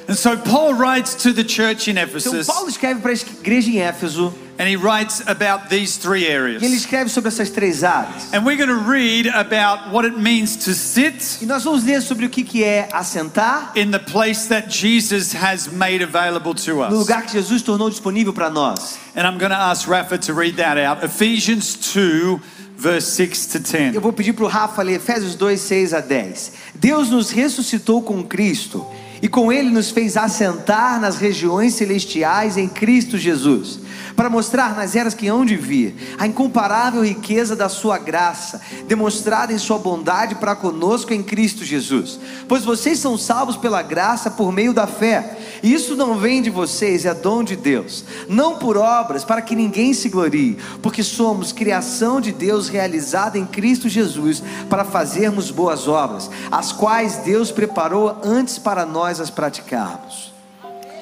And 0.07 0.15
so 0.15 0.37
Paul 0.37 0.75
writes 0.75 1.15
to 1.23 1.33
the 1.33 1.45
church 1.45 1.89
in 1.89 1.97
Então 1.97 2.05
Ephesus 2.05 2.47
Paulo 2.47 2.69
escreve 2.69 3.01
para 3.01 3.11
a 3.13 3.15
igreja 3.15 3.71
em 3.71 3.79
Éfeso 3.81 4.35
and 4.59 4.69
he 4.69 4.77
writes 4.77 5.23
about 5.27 5.69
these 5.71 5.97
three 5.99 6.21
e 6.21 6.27
ele 6.27 6.35
areas. 6.35 6.63
escreve 6.63 7.09
sobre 7.09 7.29
essas 7.29 7.49
três 7.51 7.83
áreas. 7.83 8.33
And 8.35 8.45
we're 8.45 8.59
going 8.59 8.69
to 8.69 8.89
read 8.89 9.27
about 9.29 9.91
what 9.91 10.07
it 10.07 10.17
means 10.19 10.57
to 10.65 10.75
sit 10.75 11.41
E 11.43 11.47
nós 11.47 11.65
vamos 11.65 11.85
ler 11.85 12.03
sobre 12.03 12.27
o 12.27 12.29
que 12.29 12.45
que 12.45 12.63
é 12.63 12.87
assentar 12.93 13.73
in 13.77 13.91
the 13.91 13.99
place 13.99 14.47
that 14.49 14.69
Jesus 14.71 15.33
has 15.35 15.69
made 15.69 16.05
available 16.05 16.55
to 16.55 16.75
no 16.75 16.83
us. 16.83 16.93
lugar 16.93 17.23
que 17.23 17.33
Jesus 17.33 17.63
tornou 17.63 17.89
disponível 17.89 18.35
para 18.35 18.51
nós. 18.51 18.99
And 19.17 19.27
I'm 19.27 19.39
going 19.39 19.53
to 19.53 19.57
ask 19.57 19.89
Rafa 19.89 20.19
to 20.19 20.35
read 20.35 20.57
that 20.57 20.77
out. 20.79 21.03
Ephesians 21.03 21.77
2, 21.95 22.41
verse 22.85 23.13
6 23.13 23.47
to 23.47 23.59
10. 23.61 23.95
Eu 23.95 24.01
vou 24.03 24.13
pedir 24.13 24.35
para 24.35 24.45
o 24.45 24.49
Rafa 24.49 24.83
ler 24.83 24.97
Efésios 24.97 25.35
2, 25.35 25.59
6 25.59 25.95
a 25.95 26.01
10. 26.01 26.53
Deus 26.75 27.09
nos 27.09 27.31
ressuscitou 27.31 28.03
com 28.03 28.23
Cristo 28.23 28.87
e 29.25 29.29
com 29.29 29.51
Ele 29.51 29.71
nos 29.71 29.91
fez 29.91 30.19
assentar 30.19 31.01
nas 31.01 31.17
regiões 31.17 31.73
celestiais 31.73 32.59
em 32.59 32.69
Cristo 32.69 33.17
Jesus, 33.17 33.79
para 34.15 34.29
mostrar 34.29 34.77
nas 34.77 34.95
eras 34.95 35.15
que 35.15 35.29
hão 35.29 35.47
de 35.47 35.57
vir 35.57 35.97
a 36.19 36.27
incomparável 36.27 37.03
riqueza 37.03 37.57
da 37.57 37.71
Sua 37.71 37.97
graça, 37.97 38.61
demonstrada 38.87 39.51
em 39.51 39.57
Sua 39.57 39.79
bondade 39.79 40.35
para 40.35 40.55
conosco 40.55 41.15
em 41.15 41.23
Cristo 41.23 41.65
Jesus. 41.65 42.21
Pois 42.47 42.67
vocês 42.67 42.99
são 42.99 43.17
salvos 43.17 43.57
pela 43.57 43.81
graça 43.81 44.31
por 44.31 44.53
meio 44.53 44.75
da 44.75 44.87
fé. 44.87 45.39
E 45.63 45.73
Isso 45.73 45.97
não 45.97 46.19
vem 46.19 46.43
de 46.43 46.51
vocês, 46.51 47.07
é 47.07 47.15
dom 47.15 47.43
de 47.43 47.57
Deus, 47.57 48.05
não 48.29 48.59
por 48.59 48.77
obras, 48.77 49.25
para 49.25 49.41
que 49.41 49.57
ninguém 49.57 49.95
se 49.95 50.11
glorie, 50.11 50.59
porque 50.83 51.03
somos 51.03 51.51
criação 51.51 52.21
de 52.21 52.31
Deus 52.31 52.69
realizada 52.69 53.39
em 53.39 53.47
Cristo 53.47 53.89
Jesus, 53.89 54.43
para 54.69 54.85
fazermos 54.85 55.51
boas 55.51 55.89
obras, 55.89 56.31
as 56.51 56.71
quais 56.73 57.17
Deus 57.17 57.51
preparou 57.51 58.19
antes 58.23 58.59
para 58.59 58.85
nós 58.85 59.14
as 59.21 59.31
praticarmos. 59.31 60.33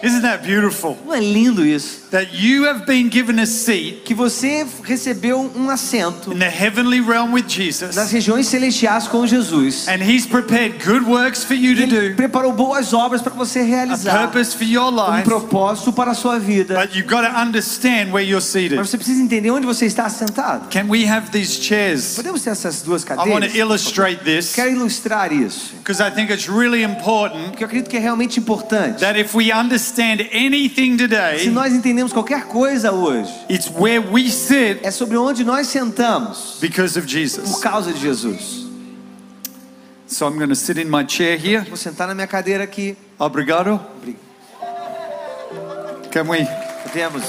Isn't 0.03 0.23
that 0.23 0.43
beautiful? 0.45 0.97
Não 1.05 1.15
é 1.15 1.21
lindo 1.21 1.65
isso? 1.65 2.02
That 2.13 2.29
you 2.35 2.67
have 2.67 2.85
been 2.85 3.09
given 3.11 3.41
a 3.41 3.47
seat 3.47 4.03
Que 4.05 4.15
você 4.15 4.67
recebeu 4.85 5.51
um 5.57 5.71
assento 5.71 6.31
in 6.33 6.39
the 6.39 6.45
heavenly 6.45 7.01
realm 7.01 7.33
with 7.33 7.45
nas 7.45 7.53
Jesus, 7.53 7.97
regiões 8.13 8.47
celestiais 8.49 9.09
com 9.09 9.27
Jesus. 9.27 9.89
and 9.89 10.03
He's 10.03 10.27
prepared 10.27 10.75
good 10.85 11.05
works 11.07 11.43
for 11.43 11.55
you 11.55 11.75
to 11.75 11.83
Ele 11.83 12.11
do, 12.11 12.17
preparou 12.17 12.53
boas 12.53 12.93
obras 12.93 13.23
para 13.23 13.33
você 13.33 13.61
a 13.61 13.65
realizar, 13.65 14.27
purpose 14.29 14.55
for 14.55 14.65
your 14.65 14.93
um 14.93 15.15
life, 15.17 15.25
propósito 15.25 15.91
para 15.91 16.11
a 16.11 16.15
sua 16.15 16.39
vida. 16.39 16.75
but 16.75 16.95
you've 16.95 17.09
got 17.09 17.23
to 17.27 17.35
understand 17.35 18.13
where 18.13 18.23
you're 18.23 18.43
seated. 18.45 18.77
Mas 18.77 18.91
você 18.91 18.99
precisa 18.99 19.23
entender 19.23 19.51
onde 19.51 19.65
você 19.67 19.87
está 19.87 20.05
assentado. 20.05 20.69
Can 20.71 20.89
we 20.91 21.07
have 21.09 21.31
these 21.31 21.63
chairs? 21.63 22.15
Podemos 22.15 22.43
ter 22.43 22.51
essas 22.51 22.83
duas 22.83 23.05
I 23.05 23.15
want 23.15 23.25
to 23.25 23.31
cadeiras? 23.31 23.55
illustrate 23.55 24.23
this 24.23 24.53
Quero 24.55 24.71
ilustrar 24.71 25.33
isso, 25.33 25.77
because 25.79 26.03
I 26.03 26.11
think 26.11 26.31
it's 26.31 26.47
really 26.47 26.83
important 26.83 27.53
porque 27.53 27.65
eu 27.65 27.67
acredito 27.69 27.89
que 27.89 27.97
é 27.97 28.01
realmente 28.01 28.39
importante. 28.39 29.01
that 29.01 29.19
if 29.19 29.35
we 29.35 29.51
understand 29.51 30.21
anything 30.31 30.99
Se 30.99 31.09
today, 31.09 31.49
nós 31.51 31.73
entendemos 31.73 32.02
qualquer 32.11 32.47
coisa 32.47 32.91
hoje, 32.91 33.31
it's 33.51 33.69
where 33.69 34.01
we 34.01 34.31
sit 34.31 34.81
é 34.83 34.91
sobre 34.91 35.17
onde 35.19 35.45
nós 35.45 35.67
sentamos 35.69 36.57
because 36.61 36.99
of 36.99 37.07
por 37.07 37.13
Jesus. 37.13 37.61
causa 37.61 37.93
de 37.93 38.01
Jesus. 38.01 38.63
So 40.07 40.27
I'm 40.27 40.37
going 40.37 40.49
to 40.49 40.57
sit 40.57 40.79
in 40.79 40.89
my 40.91 41.05
chair 41.07 41.37
here. 41.39 41.61
Vou 41.69 41.77
sentar 41.77 42.09
na 42.09 42.15
minha 42.15 42.27
cadeira 42.27 42.65
aqui. 42.65 42.97
Obrigado. 43.19 43.79
Can 46.11 46.29
we? 46.29 46.47
Temos 46.93 47.23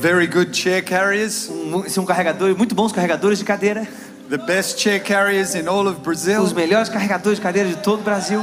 Very 0.00 0.26
good 0.26 0.54
chair 0.56 0.82
carriers. 0.82 1.48
um, 1.50 1.88
são 1.88 2.04
carregadores, 2.04 2.56
muito 2.56 2.74
bons 2.74 2.92
carregadores 2.92 3.38
de 3.38 3.44
cadeira. 3.44 3.86
The 4.28 4.38
best 4.38 4.78
chair 4.80 5.02
carriers 5.02 5.54
in 5.54 5.66
all 5.68 5.86
of 5.86 5.96
Os 5.98 6.02
Brazil. 6.02 6.46
melhores 6.54 6.88
carregadores 6.88 7.38
de 7.38 7.42
cadeira 7.42 7.68
de 7.68 7.76
todo 7.76 8.00
o 8.00 8.02
Brasil. 8.02 8.40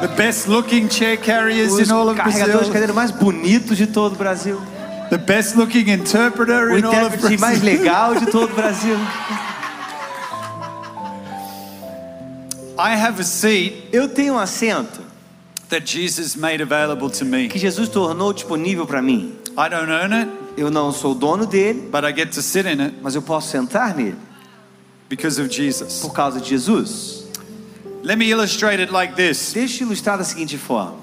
The 0.00 0.08
best 0.08 0.46
looking 0.48 0.88
chair 0.88 1.16
carriers 1.16 1.72
Os 1.72 1.88
in 1.88 1.92
all 1.92 2.08
of 2.08 2.16
carregadores 2.18 2.46
de 2.46 2.52
Brazil. 2.52 2.72
cadeira 2.72 2.92
mais 2.92 3.10
bonitos 3.10 3.76
de 3.76 3.86
todo 3.86 4.12
o 4.12 4.16
Brasil. 4.16 4.60
The 5.10 5.18
best 5.18 5.56
looking 5.56 5.88
interpreter 5.90 6.70
O 6.72 6.78
in 6.78 6.84
all 6.84 7.06
of 7.06 7.16
intérprete 7.16 7.38
mais 7.40 7.58
Brazil. 7.60 7.78
legal 7.80 8.14
de 8.14 8.26
todo 8.26 8.50
o 8.50 8.54
Brasil. 8.54 8.96
I 12.78 12.94
have 12.94 13.18
a 13.20 13.24
seat 13.24 13.88
Eu 13.92 14.08
tenho 14.08 14.34
um 14.34 14.38
assento 14.38 15.00
that 15.70 15.86
Jesus 15.90 16.36
made 16.36 16.62
available 16.62 17.08
to 17.10 17.24
me. 17.24 17.48
que 17.48 17.58
Jesus 17.58 17.88
tornou 17.88 18.32
disponível 18.32 18.86
para 18.86 19.00
mim. 19.00 19.34
I 19.56 19.68
don't 19.70 19.90
own 19.90 20.12
it, 20.12 20.30
Eu 20.58 20.70
não 20.70 20.92
sou 20.92 21.14
dono 21.14 21.46
dele, 21.46 21.88
but 21.90 22.04
I 22.04 22.12
get 22.14 22.32
to 22.34 22.42
sit 22.42 22.66
in 22.66 22.80
it 22.82 22.94
mas 23.02 23.14
eu 23.14 23.22
posso 23.22 23.48
sentar 23.50 23.94
nele 23.94 24.16
because 25.08 25.40
of 25.40 25.48
Jesus. 25.52 26.00
por 26.00 26.12
causa 26.12 26.38
de 26.40 26.50
Jesus. 26.50 27.25
Let 28.02 28.16
me 28.18 28.30
illustrate 28.30 28.80
it 28.82 28.92
like 28.92 29.14
this. 29.14 29.52
Deixa 29.52 29.82
eu 29.82 29.88
ilustrar 29.88 30.16
da 30.18 30.24
seguinte 30.24 30.56
forma: 30.56 30.96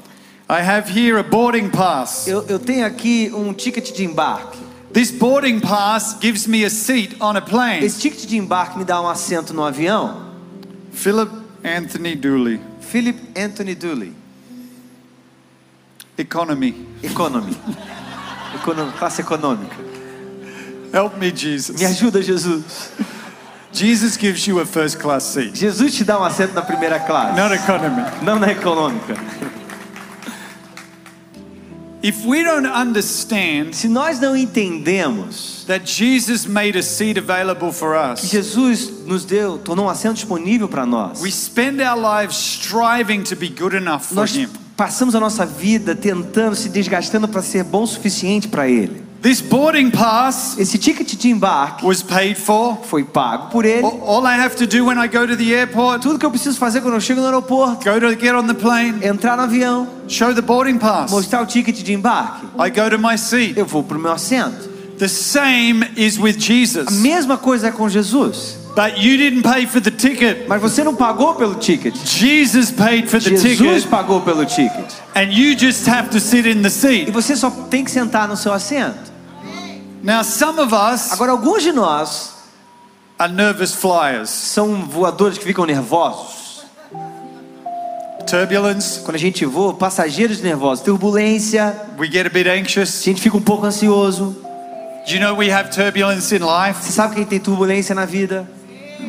I 0.50 0.62
have 0.62 0.90
here 0.90 1.18
a 1.20 1.24
boarding 1.24 1.70
pass. 1.70 2.28
eu, 2.28 2.46
eu 2.48 2.60
tenho 2.60 2.86
aqui 2.86 3.32
um 3.34 3.54
ticket 3.54 3.92
de 3.94 4.04
embarque. 4.06 4.58
This 4.94 5.10
boarding 5.12 5.60
pass 5.60 6.16
gives 6.22 6.46
me 6.48 6.64
a 6.64 6.70
seat 6.70 7.16
on 7.20 7.36
a 7.36 7.42
plane. 7.42 7.84
Esse 7.84 8.00
ticket 8.00 8.28
de 8.28 8.38
embarque 8.38 8.78
me 8.78 8.86
dá 8.86 9.02
um 9.02 9.08
assento 9.08 9.54
no 9.54 9.64
avião. 9.64 10.32
Philip 10.92 11.32
Anthony 11.64 12.16
Dooley, 12.16 12.62
Philip 12.80 13.18
Anthony 13.36 13.74
Dooley, 13.74 14.14
economy. 16.18 16.88
Economy. 17.02 17.58
Econo- 18.56 18.92
classe 18.98 19.22
econômica. 19.22 19.76
Help 20.94 21.18
me, 21.18 21.32
Jesus. 21.32 21.80
Me 21.80 21.86
ajuda, 21.86 22.22
Jesus. 22.22 22.92
Jesus 23.74 24.16
gives 24.18 24.46
you 24.48 24.60
a 24.60 24.66
first 24.66 25.00
class 25.00 25.24
seat, 25.24 25.58
Jesus 25.58 25.96
te 25.96 26.04
dá 26.04 26.20
um 26.20 26.24
assento 26.24 26.54
na 26.54 26.62
primeira 26.62 27.00
classe, 27.00 27.36
not 27.40 27.54
economy. 27.54 28.04
não 28.22 28.38
na 28.40 28.52
econômica. 28.52 29.16
If 32.06 32.26
we 32.26 32.44
don't 32.44 32.68
understand 32.68 33.74
Se 33.74 33.88
nós 33.88 34.20
não 34.20 34.36
entendemos 34.36 35.64
that 35.68 35.90
Jesus 35.90 36.46
made 36.46 36.78
a 36.78 36.84
seat 36.84 37.18
available 37.18 37.72
for 37.72 37.96
que 37.96 38.26
us, 38.26 38.30
Jesus 38.30 39.06
nos 39.06 39.24
deu, 39.24 39.58
tornou 39.58 39.86
um 39.86 39.90
assento 39.90 40.16
disponível 40.16 40.68
para 40.68 40.86
nós, 40.86 41.22
we 41.22 41.32
spend 41.32 41.82
our 41.82 41.98
lives 41.98 42.36
striving 42.36 43.24
to 43.24 43.36
be 43.38 43.48
good 43.48 43.74
enough 43.76 44.02
for 44.08 44.16
nós 44.16 44.36
Him. 44.36 44.50
passamos 44.76 45.16
a 45.16 45.20
nossa 45.20 45.46
vida 45.46 45.96
tentando, 45.96 46.56
se 46.56 46.68
desgastando 46.68 47.28
para 47.28 47.42
ser 47.42 47.64
bom 47.64 47.84
o 47.84 47.88
suficiente 47.88 48.50
para 48.50 48.68
Ele. 48.68 49.03
This 49.24 49.40
boarding 49.42 49.90
pass 49.90 50.58
Esse 50.60 50.78
ticket 50.78 51.08
de 51.18 51.30
embarque 51.30 51.86
was 51.86 52.04
paid 52.04 52.36
for. 52.38 52.78
foi 52.84 53.06
pago 53.06 53.50
por 53.50 53.64
Ele. 53.64 53.82
All 54.06 54.26
I 54.28 54.36
have 54.38 54.54
to 54.58 54.68
do 54.68 54.86
when 54.86 54.98
I 55.00 55.08
go 55.08 55.26
to 55.26 55.38
the 55.38 55.54
airport, 55.54 56.02
Tudo 56.02 56.20
que 56.20 56.26
eu 56.26 56.30
preciso 56.30 56.58
fazer 56.60 56.82
quando 56.82 56.96
eu 56.96 57.00
chego 57.02 57.22
no 57.22 57.28
aeroporto, 57.28 57.86
go 57.90 58.00
to 58.02 58.10
get 58.20 58.34
on 58.36 58.46
the 58.48 58.54
plane, 58.54 59.00
entrar 59.02 59.38
no 59.38 59.44
avião, 59.44 59.88
show 60.10 60.34
the 60.36 60.42
boarding 60.42 60.78
pass. 60.78 61.10
mostrar 61.10 61.42
o 61.42 61.46
ticket 61.46 61.78
de 61.82 61.94
embarque, 61.94 62.46
I 62.60 62.70
go 62.70 62.90
to 62.90 63.00
my 63.00 63.18
seat. 63.18 63.58
eu 63.58 63.66
vou 63.66 63.82
para 63.82 63.98
o 63.98 64.00
meu 64.02 64.12
assento. 64.12 64.70
The 65.00 65.08
same 65.08 65.86
is 65.96 66.20
with 66.20 66.36
A 66.36 66.40
Jesus. 66.40 66.90
mesma 67.00 67.38
coisa 67.38 67.68
é 67.70 67.72
com 67.72 67.88
Jesus. 67.88 68.58
But 68.76 68.98
you 68.98 69.18
didn't 69.18 69.44
pay 69.44 69.66
for 69.68 69.80
the 69.80 69.92
ticket. 69.92 70.48
Mas 70.50 70.60
você 70.62 70.84
não 70.84 70.96
pagou 70.96 71.36
pelo 71.36 71.56
ticket. 71.56 71.96
Jesus 72.06 72.72
paid 72.72 73.08
for 73.08 73.22
the 73.22 73.30
Jesus 73.30 73.58
ticket, 73.58 73.88
pagou 73.88 74.20
pelo 74.22 74.44
ticket. 74.46 74.92
and 75.16 75.32
you 75.32 75.56
just 75.58 75.88
have 75.88 76.10
to 76.10 76.20
sit 76.20 76.46
in 76.46 76.62
the 76.62 76.68
E 76.68 76.72
seat. 76.72 77.12
você 77.12 77.36
só 77.38 77.50
tem 77.70 77.86
que 77.86 77.92
sentar 77.92 78.28
no 78.28 78.36
seu 78.36 78.52
assento. 78.52 79.13
Now, 80.04 80.22
some 80.22 80.60
of 80.60 80.74
us 80.74 81.14
Agora, 81.14 81.32
alguns 81.32 81.64
de 81.64 81.72
nós 81.72 82.34
are 83.18 83.32
nervous 83.32 83.74
flyers. 83.74 84.30
são 84.30 84.86
voadores 84.86 85.38
que 85.38 85.46
ficam 85.46 85.66
nervosos. 85.66 86.66
Turbulence, 88.28 89.00
Quando 89.02 89.16
a 89.16 89.20
gente 89.20 89.46
voa, 89.46 89.74
passageiros 89.74 90.42
nervosos, 90.42 90.84
turbulência, 90.84 91.76
we 91.98 92.10
get 92.12 92.26
a 92.26 92.30
bit 92.30 92.50
a 92.50 92.54
anxious. 92.54 93.02
gente 93.04 93.22
fica 93.22 93.38
um 93.38 93.42
pouco 93.42 93.66
ansioso. 93.66 94.36
Do 95.06 95.14
you 95.14 95.20
know 95.20 95.36
we 95.38 95.52
have 95.52 95.70
turbulence 95.70 96.34
in 96.36 96.40
life? 96.40 96.82
Você 96.82 96.92
sabe 96.92 97.16
quem 97.16 97.26
tem 97.26 97.40
turbulência 97.40 97.94
na 97.94 98.06
vida? 98.06 98.48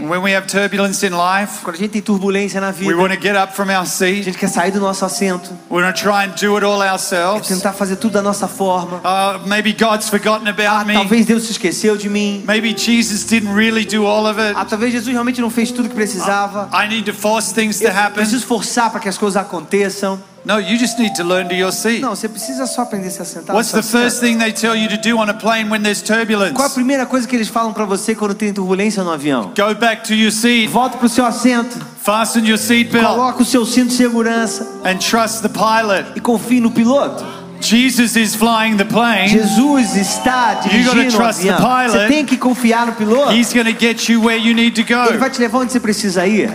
When 0.00 0.22
we 0.22 0.34
have 0.34 0.46
turbulence 0.46 1.04
in 1.06 1.10
life, 1.12 1.60
Quando 1.62 1.76
a 1.76 1.78
gente 1.78 1.90
tem 1.90 2.02
turbulência 2.02 2.60
na 2.60 2.68
we 2.68 2.72
vida, 2.74 2.96
want 2.96 3.14
to 3.14 3.20
get 3.20 3.36
up 3.36 3.54
from 3.54 3.68
our 3.70 3.82
a 3.82 3.86
seat. 3.86 4.22
gente 4.24 4.36
quer 4.38 4.48
sair 4.48 4.70
do 4.70 4.80
nosso 4.80 5.04
assento, 5.04 5.50
We 5.70 5.82
want 5.82 5.96
to 5.96 6.02
try 6.02 6.24
and 6.26 6.32
do 6.40 6.56
it 6.56 6.64
all 6.64 6.80
ourselves. 6.82 7.46
tentar 7.48 7.72
fazer 7.72 7.96
tudo 7.96 8.12
da 8.12 8.22
nossa 8.22 8.46
forma. 8.48 8.98
Uh, 8.98 9.46
maybe 9.46 9.72
God's 9.72 10.08
forgotten 10.08 10.48
about 10.48 10.86
me. 10.86 10.94
Talvez 10.94 11.26
Deus 11.26 11.44
se 11.44 11.52
esqueceu 11.52 11.96
de 11.96 12.08
mim. 12.08 12.42
Maybe 12.46 12.74
Jesus 12.76 13.24
didn't 13.24 13.54
really 13.54 13.84
do 13.84 14.06
all 14.06 14.26
of 14.26 14.38
it. 14.40 14.54
Ah, 14.56 14.64
talvez 14.64 14.92
Jesus 14.92 15.12
realmente 15.12 15.40
não 15.40 15.50
fez 15.50 15.70
tudo 15.70 15.88
que 15.88 15.94
precisava. 15.94 16.68
I 16.72 16.88
need 16.88 17.04
to 17.10 17.14
force 17.16 17.52
things 17.54 17.78
to 17.78 17.84
Eu 17.86 17.90
happen. 17.92 18.14
preciso 18.14 18.46
forçar 18.46 18.90
para 18.90 19.00
que 19.00 19.08
as 19.08 19.16
coisas 19.16 19.36
aconteçam. 19.40 20.18
No, 20.44 20.58
you 20.58 20.76
just 20.78 20.98
need 20.98 21.14
to 21.14 21.24
learn 21.24 21.48
to 21.48 21.54
your 21.54 21.72
seat. 21.72 22.00
Não, 22.02 22.14
você 22.14 22.28
precisa 22.28 22.66
só 22.66 22.82
aprender 22.82 23.08
a 23.08 23.10
se 23.10 23.22
assentar. 23.22 23.56
What's 23.56 23.72
the 23.72 23.82
first 23.82 24.20
thing 24.20 24.36
they 24.36 24.52
tell 24.52 24.76
you 24.76 24.88
to 24.90 24.96
do 24.98 25.16
on 25.16 25.30
a 25.30 25.34
plane 25.34 25.70
when 25.70 25.82
there's 25.82 26.02
turbulence? 26.02 26.52
Qual 26.54 26.66
a 26.66 26.70
primeira 26.70 27.06
coisa 27.06 27.26
que 27.26 27.34
eles 27.34 27.48
falam 27.48 27.72
para 27.72 27.86
você 27.86 28.14
quando 28.14 28.34
tem 28.34 28.52
turbulência 28.52 29.02
no 29.02 29.10
avião? 29.10 29.52
Go 29.56 29.74
back 29.74 30.06
to 30.06 30.12
your 30.14 30.30
seat, 30.30 30.68
Volta 30.68 30.98
pro 30.98 31.08
seu 31.08 31.24
assento, 31.24 31.78
fasten 32.02 32.46
your 32.46 32.58
seatbelt, 32.58 33.06
coloca 33.06 33.42
o 33.42 33.44
seu 33.44 33.64
cinto 33.64 33.88
de 33.88 33.94
segurança 33.94 34.80
and 34.84 34.98
trust 34.98 35.40
the 35.40 35.48
pilot. 35.48 36.12
e 36.14 36.20
confie 36.20 36.60
no 36.60 36.70
piloto. 36.70 37.24
Jesus 37.60 38.14
is 38.14 38.34
flying 38.34 38.76
the 38.76 38.84
plane. 38.84 39.28
Jesus 39.28 39.96
está 39.96 40.54
dirigindo 40.54 41.08
o 41.08 41.10
trust 41.10 41.40
the 41.40 41.48
avião. 41.48 41.56
pilot. 41.56 41.90
Você 41.92 42.08
tem 42.08 42.26
que 42.26 42.36
confiar 42.36 42.86
no 42.86 42.92
piloto. 42.92 43.32
He's 43.32 43.50
get 43.50 44.10
you 44.10 44.22
where 44.22 44.38
you 44.38 44.54
need 44.54 44.74
to 44.74 44.82
Ele 44.82 45.12
go. 45.12 45.18
vai 45.18 45.30
te 45.30 45.40
levar 45.40 45.60
onde 45.60 45.72
você 45.72 45.80
precisa 45.80 46.26
ir. 46.26 46.50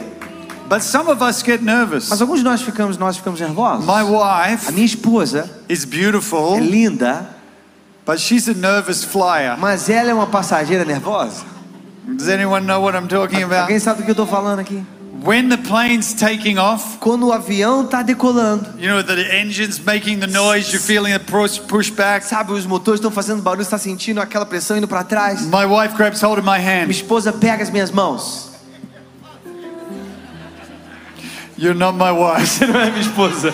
But 0.70 0.82
some 0.84 1.10
of 1.10 1.24
us 1.24 1.42
get 1.44 1.62
nervous. 1.64 2.10
Mas 2.10 2.22
alguns 2.22 2.40
de 2.40 2.46
nós 2.46 2.62
ficamos, 2.62 2.96
nós 2.98 3.18
ficamos 3.18 3.40
nervosos. 3.40 3.86
My 3.86 4.02
A 4.02 4.52
wife 4.52 4.72
minha 4.72 4.86
esposa 4.86 5.50
is 5.68 5.84
é 5.84 5.88
beautiful, 5.88 6.60
linda, 6.60 7.28
but 8.06 8.20
she's 8.20 8.48
a 8.48 8.54
nervous 8.54 9.04
flyer. 9.04 9.58
mas 9.58 9.90
ela 9.90 10.12
é 10.12 10.14
uma 10.14 10.28
passageira 10.28 10.86
nervosa. 10.86 11.44
Does 12.08 12.28
anyone 12.30 12.66
know 12.66 12.82
what 12.82 12.96
I'm 12.98 13.08
talking 13.08 13.44
about? 13.44 13.62
Alguém 13.62 13.80
sabe 13.80 14.02
do 14.02 14.04
que 14.04 14.10
eu 14.12 14.14
estou 14.14 14.28
falando 14.28 14.60
aqui? 14.60 14.84
When 15.24 15.50
the 15.50 15.58
plane's 15.58 16.14
taking 16.14 16.58
off, 16.58 16.98
Quando 17.00 17.28
o 17.28 17.34
avião 17.34 17.84
está 17.84 18.02
decolando, 18.02 18.80
you 18.80 18.90
know, 18.90 19.04
the 19.04 19.38
engine's 19.42 19.78
making 19.80 20.20
the 20.20 20.28
noise, 20.28 20.72
you're 20.72 20.80
feeling 20.80 21.12
it 21.14 21.26
push, 21.26 21.60
push 21.60 21.90
back. 21.90 22.26
sabe, 22.26 22.54
os 22.54 22.66
motores 22.66 23.00
estão 23.00 23.12
fazendo 23.12 23.42
barulho, 23.42 23.62
está 23.64 23.78
sentindo 23.78 24.22
aquela 24.22 24.46
pressão 24.46 24.78
indo 24.78 24.88
para 24.88 25.04
trás. 25.04 25.42
My 25.42 25.66
wife 25.66 25.96
grabs 25.98 26.22
hold 26.24 26.40
of 26.40 26.48
my 26.48 26.58
Minha 26.60 26.84
hand. 26.86 26.90
esposa 26.92 27.34
pega 27.34 27.62
as 27.64 27.70
minhas 27.70 27.92
mãos. 27.92 28.49
You're 31.60 31.74
not 31.78 31.94
my 31.98 32.12
wife. 32.12 32.46
Você 32.48 32.66
não 32.66 32.80
é 32.80 32.90
minha 32.90 33.02
esposa. 33.02 33.54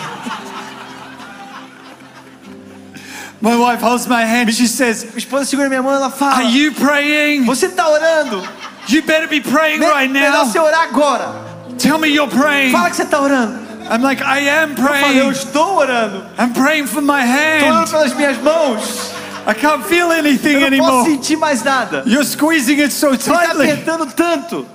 My 3.42 3.56
wife 3.56 3.82
holds 3.82 4.08
my 4.08 4.24
hand. 4.24 4.52
She 4.54 4.68
says, 4.68 5.04
Minha 5.04 5.18
esposa 5.18 5.46
segura 5.46 5.70
minha 5.70 5.82
mão 5.82 5.92
ela 5.94 6.10
fala: 6.10 6.36
Are 6.38 6.46
you 6.46 6.72
praying? 6.74 7.46
Você 7.46 7.66
está 7.68 7.88
orando? 7.90 8.42
You 8.88 9.02
better 9.04 9.28
be 9.28 9.42
praying 9.42 9.80
Me- 9.80 9.88
right 9.88 10.12
Melhor 10.12 10.32
now. 10.32 10.46
você 10.46 10.60
orar 10.60 10.82
agora. 10.84 11.34
Tell 11.78 11.98
me 11.98 12.08
you're 12.10 12.32
praying. 12.32 12.72
Fala 12.72 12.90
que 12.90 12.96
você 12.96 13.04
está 13.04 13.20
orando. 13.22 13.66
I'm 13.90 14.02
like, 14.02 14.22
I 14.24 14.48
am 14.50 14.72
Eu 14.72 14.76
falei: 14.78 15.02
Eu 15.02 15.26
praying. 15.26 15.32
estou 15.32 15.76
orando. 15.78 16.24
I'm 16.40 16.54
praying 16.54 16.88
for 16.88 17.02
my 17.02 17.22
Estou 17.24 17.70
orando 17.70 17.80
hand. 17.82 17.90
pelas 17.92 18.14
minhas 18.16 18.38
mãos. 18.42 19.12
I 19.48 19.54
can't 19.54 19.84
feel 19.86 20.12
anything 20.12 20.54
Eu 20.62 20.72
não 20.72 20.78
posso 20.78 20.90
anymore. 20.92 21.10
sentir 21.12 21.36
mais 21.38 21.64
nada. 21.64 22.04
You're 22.08 22.26
squeezing 22.26 22.82
it 22.82 22.92
so 22.94 23.10
Você 23.10 23.30
está 23.30 23.40
tightly. 23.48 23.70
apertando 23.72 24.06
tanto. 24.14 24.66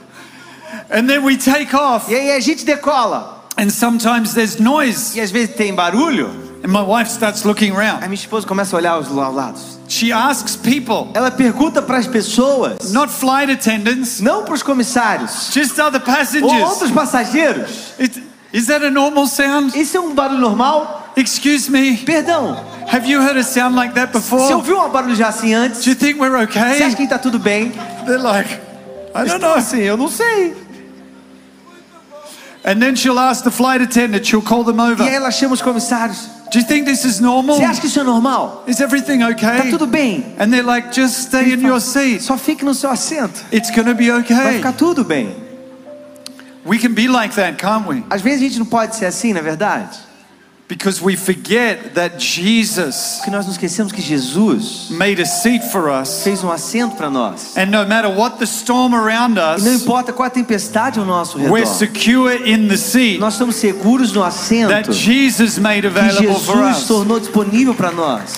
And 0.91 1.07
then 1.07 1.23
we 1.25 1.37
take 1.37 1.75
off. 1.75 2.11
E 2.11 2.15
aí 2.15 2.33
a 2.33 2.41
gente 2.41 2.65
decola. 2.65 3.45
And 3.57 3.71
sometimes 3.71 4.35
there's 4.35 4.59
noise. 4.59 5.17
E 5.17 5.21
às 5.21 5.31
vezes 5.31 5.55
tem 5.55 5.75
barulho. 5.75 6.31
And 6.63 6.69
my 6.69 6.83
wife 6.83 7.11
starts 7.11 7.45
looking 7.45 7.73
around. 7.73 8.01
minha 8.01 8.15
esposa 8.15 8.47
começa 8.47 8.77
a 8.77 8.79
olhar 8.79 8.99
os 8.99 9.09
lados. 9.09 9.79
She 9.89 10.13
asks 10.13 10.57
people, 10.57 11.11
Ela 11.15 11.31
pergunta 11.31 11.81
para 11.81 11.99
as 11.99 12.07
pessoas, 12.07 12.93
not 12.93 13.13
flight 13.13 13.51
attendants, 13.51 14.21
não 14.21 14.45
para 14.45 14.55
os 14.55 14.63
comissários, 14.63 15.51
just 15.53 15.79
other 15.79 16.01
ou 16.01 16.07
passengers. 16.07 16.63
outros 16.63 16.91
passageiros. 16.91 17.95
It, 17.99 18.23
is 18.53 18.67
that 18.67 18.85
a 18.85 18.91
normal 18.91 19.27
sound? 19.27 19.79
Isso 19.79 19.97
é 19.97 20.01
um 20.01 20.15
barulho 20.15 20.41
normal? 20.41 21.13
Excuse 21.17 21.71
me. 21.71 21.97
Perdão. 21.99 22.57
Have 22.93 23.07
you 23.09 23.21
heard 23.21 23.39
a 23.39 23.43
sound 23.45 23.77
like 23.77 23.95
that 23.95 24.13
Você 24.13 24.19
before? 24.19 24.55
ouviu 24.55 24.81
um 24.81 24.91
barulho 24.91 25.15
já 25.15 25.29
assim 25.29 25.55
antes? 25.55 25.83
Do 25.85 25.91
you 25.91 25.97
think 25.97 26.21
we're 26.21 26.47
Você 26.47 26.59
acha 26.59 26.85
okay? 26.85 26.95
que 26.97 27.03
está 27.05 27.19
tudo 27.19 27.39
bem? 27.39 27.73
They're 28.07 28.19
like, 28.19 28.51
I 29.15 29.25
don't 29.27 29.41
know. 29.41 29.55
Assim, 29.55 29.81
eu 29.81 29.97
não 29.97 30.09
sei. 30.09 30.70
And 32.65 32.75
then 32.81 32.95
she'll 32.95 33.19
ask 33.19 33.43
the 33.43 33.51
flight 33.51 33.81
attendant, 33.83 34.27
she'll 34.27 34.43
call 34.43 34.65
them 34.65 34.77
E 34.79 34.81
aí 34.83 34.93
over. 34.93 35.09
ela 35.13 35.31
chama 35.31 35.55
os 35.55 35.63
comissários. 35.63 36.29
Do 36.53 36.59
you 36.59 36.65
think 36.67 36.85
this 36.85 37.05
is 37.05 37.21
normal? 37.21 37.57
Você 37.57 37.65
acha 37.65 37.81
que 37.81 37.87
isso 37.87 38.01
é 38.01 38.03
normal? 38.03 38.65
Is 38.67 38.81
everything 38.81 39.21
Tá 39.21 39.29
okay? 39.29 39.71
tudo 39.71 39.87
bem. 39.87 40.35
And 40.39 40.51
they're 40.51 40.65
like, 40.67 40.93
just 40.93 41.29
stay 41.29 41.55
in 41.55 41.65
your 41.65 41.81
seat. 41.81 42.23
Só 42.23 42.37
fique 42.37 42.65
no 42.65 42.75
seu 42.75 42.91
assento. 42.91 43.41
It's 43.53 43.71
to 43.87 43.95
be 43.95 44.09
Vai 44.11 44.21
okay. 44.21 44.57
ficar 44.57 44.73
tudo 44.73 45.05
bem. 45.05 45.35
We 46.67 46.79
can 46.79 46.93
be 46.93 47.09
like 47.09 47.35
that, 47.37 47.57
can't 47.57 47.87
we? 47.89 48.05
Às 48.11 48.21
vezes 48.21 48.41
a 48.41 48.45
gente 48.45 48.59
não 48.59 48.67
pode 48.67 48.97
ser 48.97 49.07
assim, 49.07 49.33
na 49.33 49.41
verdade. 49.41 49.97
Because 50.71 51.03
we 51.03 51.17
forget 51.17 51.95
that 51.95 52.17
Jesus 52.25 53.17
Porque 53.17 53.31
nós 53.33 53.45
não 53.45 53.51
esquecemos 53.53 53.91
que 53.91 54.01
Jesus 54.01 54.87
made 54.91 55.21
a 55.21 55.27
seat 55.27 55.69
for 55.73 55.91
us. 55.91 56.23
fez 56.23 56.45
um 56.45 56.51
assento 56.53 56.95
para 56.95 57.11
nós. 57.11 57.57
And 57.57 57.67
no 57.67 57.85
matter 57.89 58.09
what 58.09 58.39
the 58.39 58.45
storm 58.47 58.95
around 58.95 59.33
E 59.33 59.41
não 59.41 59.55
us, 59.57 59.83
importa 59.83 60.13
qual 60.13 60.29
a 60.29 60.31
tempestade 60.31 61.01
ao 61.01 61.05
nosso 61.05 61.39
we're 61.39 61.65
redor. 61.65 61.75
secure 61.75 62.49
in 62.49 62.69
the 62.69 62.77
seat 62.77 63.19
Nós 63.19 63.35
estamos 63.35 63.57
seguros 63.57 64.13
no 64.13 64.21
that 64.23 64.29
assento 64.29 64.93
Jesus 64.93 65.59
made 65.59 65.81
que 65.81 65.87
available 65.89 66.39
for 66.39 66.57
Jesus 66.59 66.83
us. 66.83 66.87
tornou 66.87 67.19
disponível 67.19 67.75
para 67.75 67.91
nós. 67.91 68.31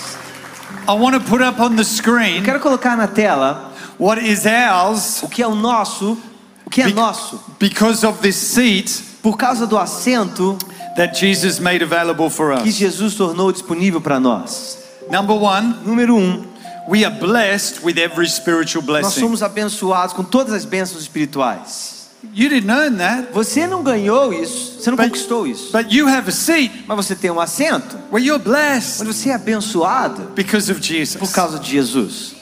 I 0.88 0.92
want 0.92 1.12
to 1.14 1.20
put 1.20 1.42
up 1.42 1.60
on 1.60 1.76
the 1.76 1.82
Eu 1.82 1.84
screen 1.84 2.42
quero 2.42 2.60
colocar 2.60 2.96
na 2.96 3.06
tela 3.06 3.72
what 3.98 4.18
is 4.26 4.44
ours 4.46 5.22
o 5.22 5.28
que 5.28 5.42
é 5.42 5.46
o 5.46 5.54
nosso, 5.54 6.16
o 6.64 6.70
que 6.70 6.80
é 6.80 6.86
Be- 6.86 6.94
nosso. 6.94 7.38
because 7.60 8.06
of 8.06 8.20
this 8.20 8.36
seat 8.36 9.12
Por 9.22 9.36
causa 9.36 9.66
do 9.66 9.76
assento 9.78 10.56
that 10.96 11.18
Jesus 11.18 11.58
made 11.58 11.82
available 11.82 12.28
for 12.30 12.56
que 12.62 12.68
us. 12.68 12.74
Jesus 12.74 13.14
tornou 13.14 13.52
disponível 13.52 14.00
para 14.00 14.18
nós. 14.20 14.78
Number 15.10 15.34
one, 15.36 15.74
Número 15.84 16.14
um, 16.16 16.44
we 16.88 17.04
are 17.04 17.14
blessed 17.14 17.80
with 17.84 17.98
every 17.98 18.28
spiritual 18.28 18.82
nós 18.84 18.86
blessing. 19.02 19.20
somos 19.20 19.42
abençoados 19.42 20.14
com 20.14 20.22
todas 20.24 20.52
as 20.52 20.64
bênçãos 20.64 21.02
espirituais. 21.02 22.02
You 22.34 22.48
didn't 22.48 22.70
earn 22.70 22.98
that, 22.98 23.32
Você 23.32 23.66
não 23.66 23.82
ganhou 23.82 24.32
isso, 24.32 24.80
você 24.80 24.90
não 24.90 24.96
But- 24.96 25.06
conquistou 25.08 25.44
isso, 25.44 25.72
but 25.72 25.92
you 25.92 26.06
have 26.06 26.28
a 26.28 26.32
seat 26.32 26.84
mas 26.86 26.96
você 26.96 27.16
tem 27.16 27.32
um 27.32 27.40
assento, 27.40 27.98
where 28.12 28.24
you're 28.24 28.42
blessed 28.42 29.04
mas 29.04 29.16
você 29.16 29.30
é 29.30 29.34
abençoado 29.34 30.30
because 30.34 30.70
of 30.70 30.80
por 30.80 30.86
Jesus. 30.86 31.32
causa 31.32 31.58
de 31.58 31.68
Jesus. 31.68 32.36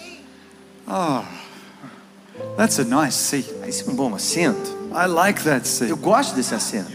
Oh, 0.87 1.23
that's 2.59 2.79
a 2.79 2.85
nice 2.85 3.17
seat. 3.17 3.49
Esse 3.67 3.89
é 3.89 3.91
um 3.91 3.95
bom 3.95 4.15
assento. 4.15 4.71
I 4.93 5.07
like 5.07 5.43
that 5.45 5.61
Eu 5.83 5.89
seat. 5.89 5.93
gosto 5.95 6.35
desse 6.35 6.55
assento. 6.55 6.91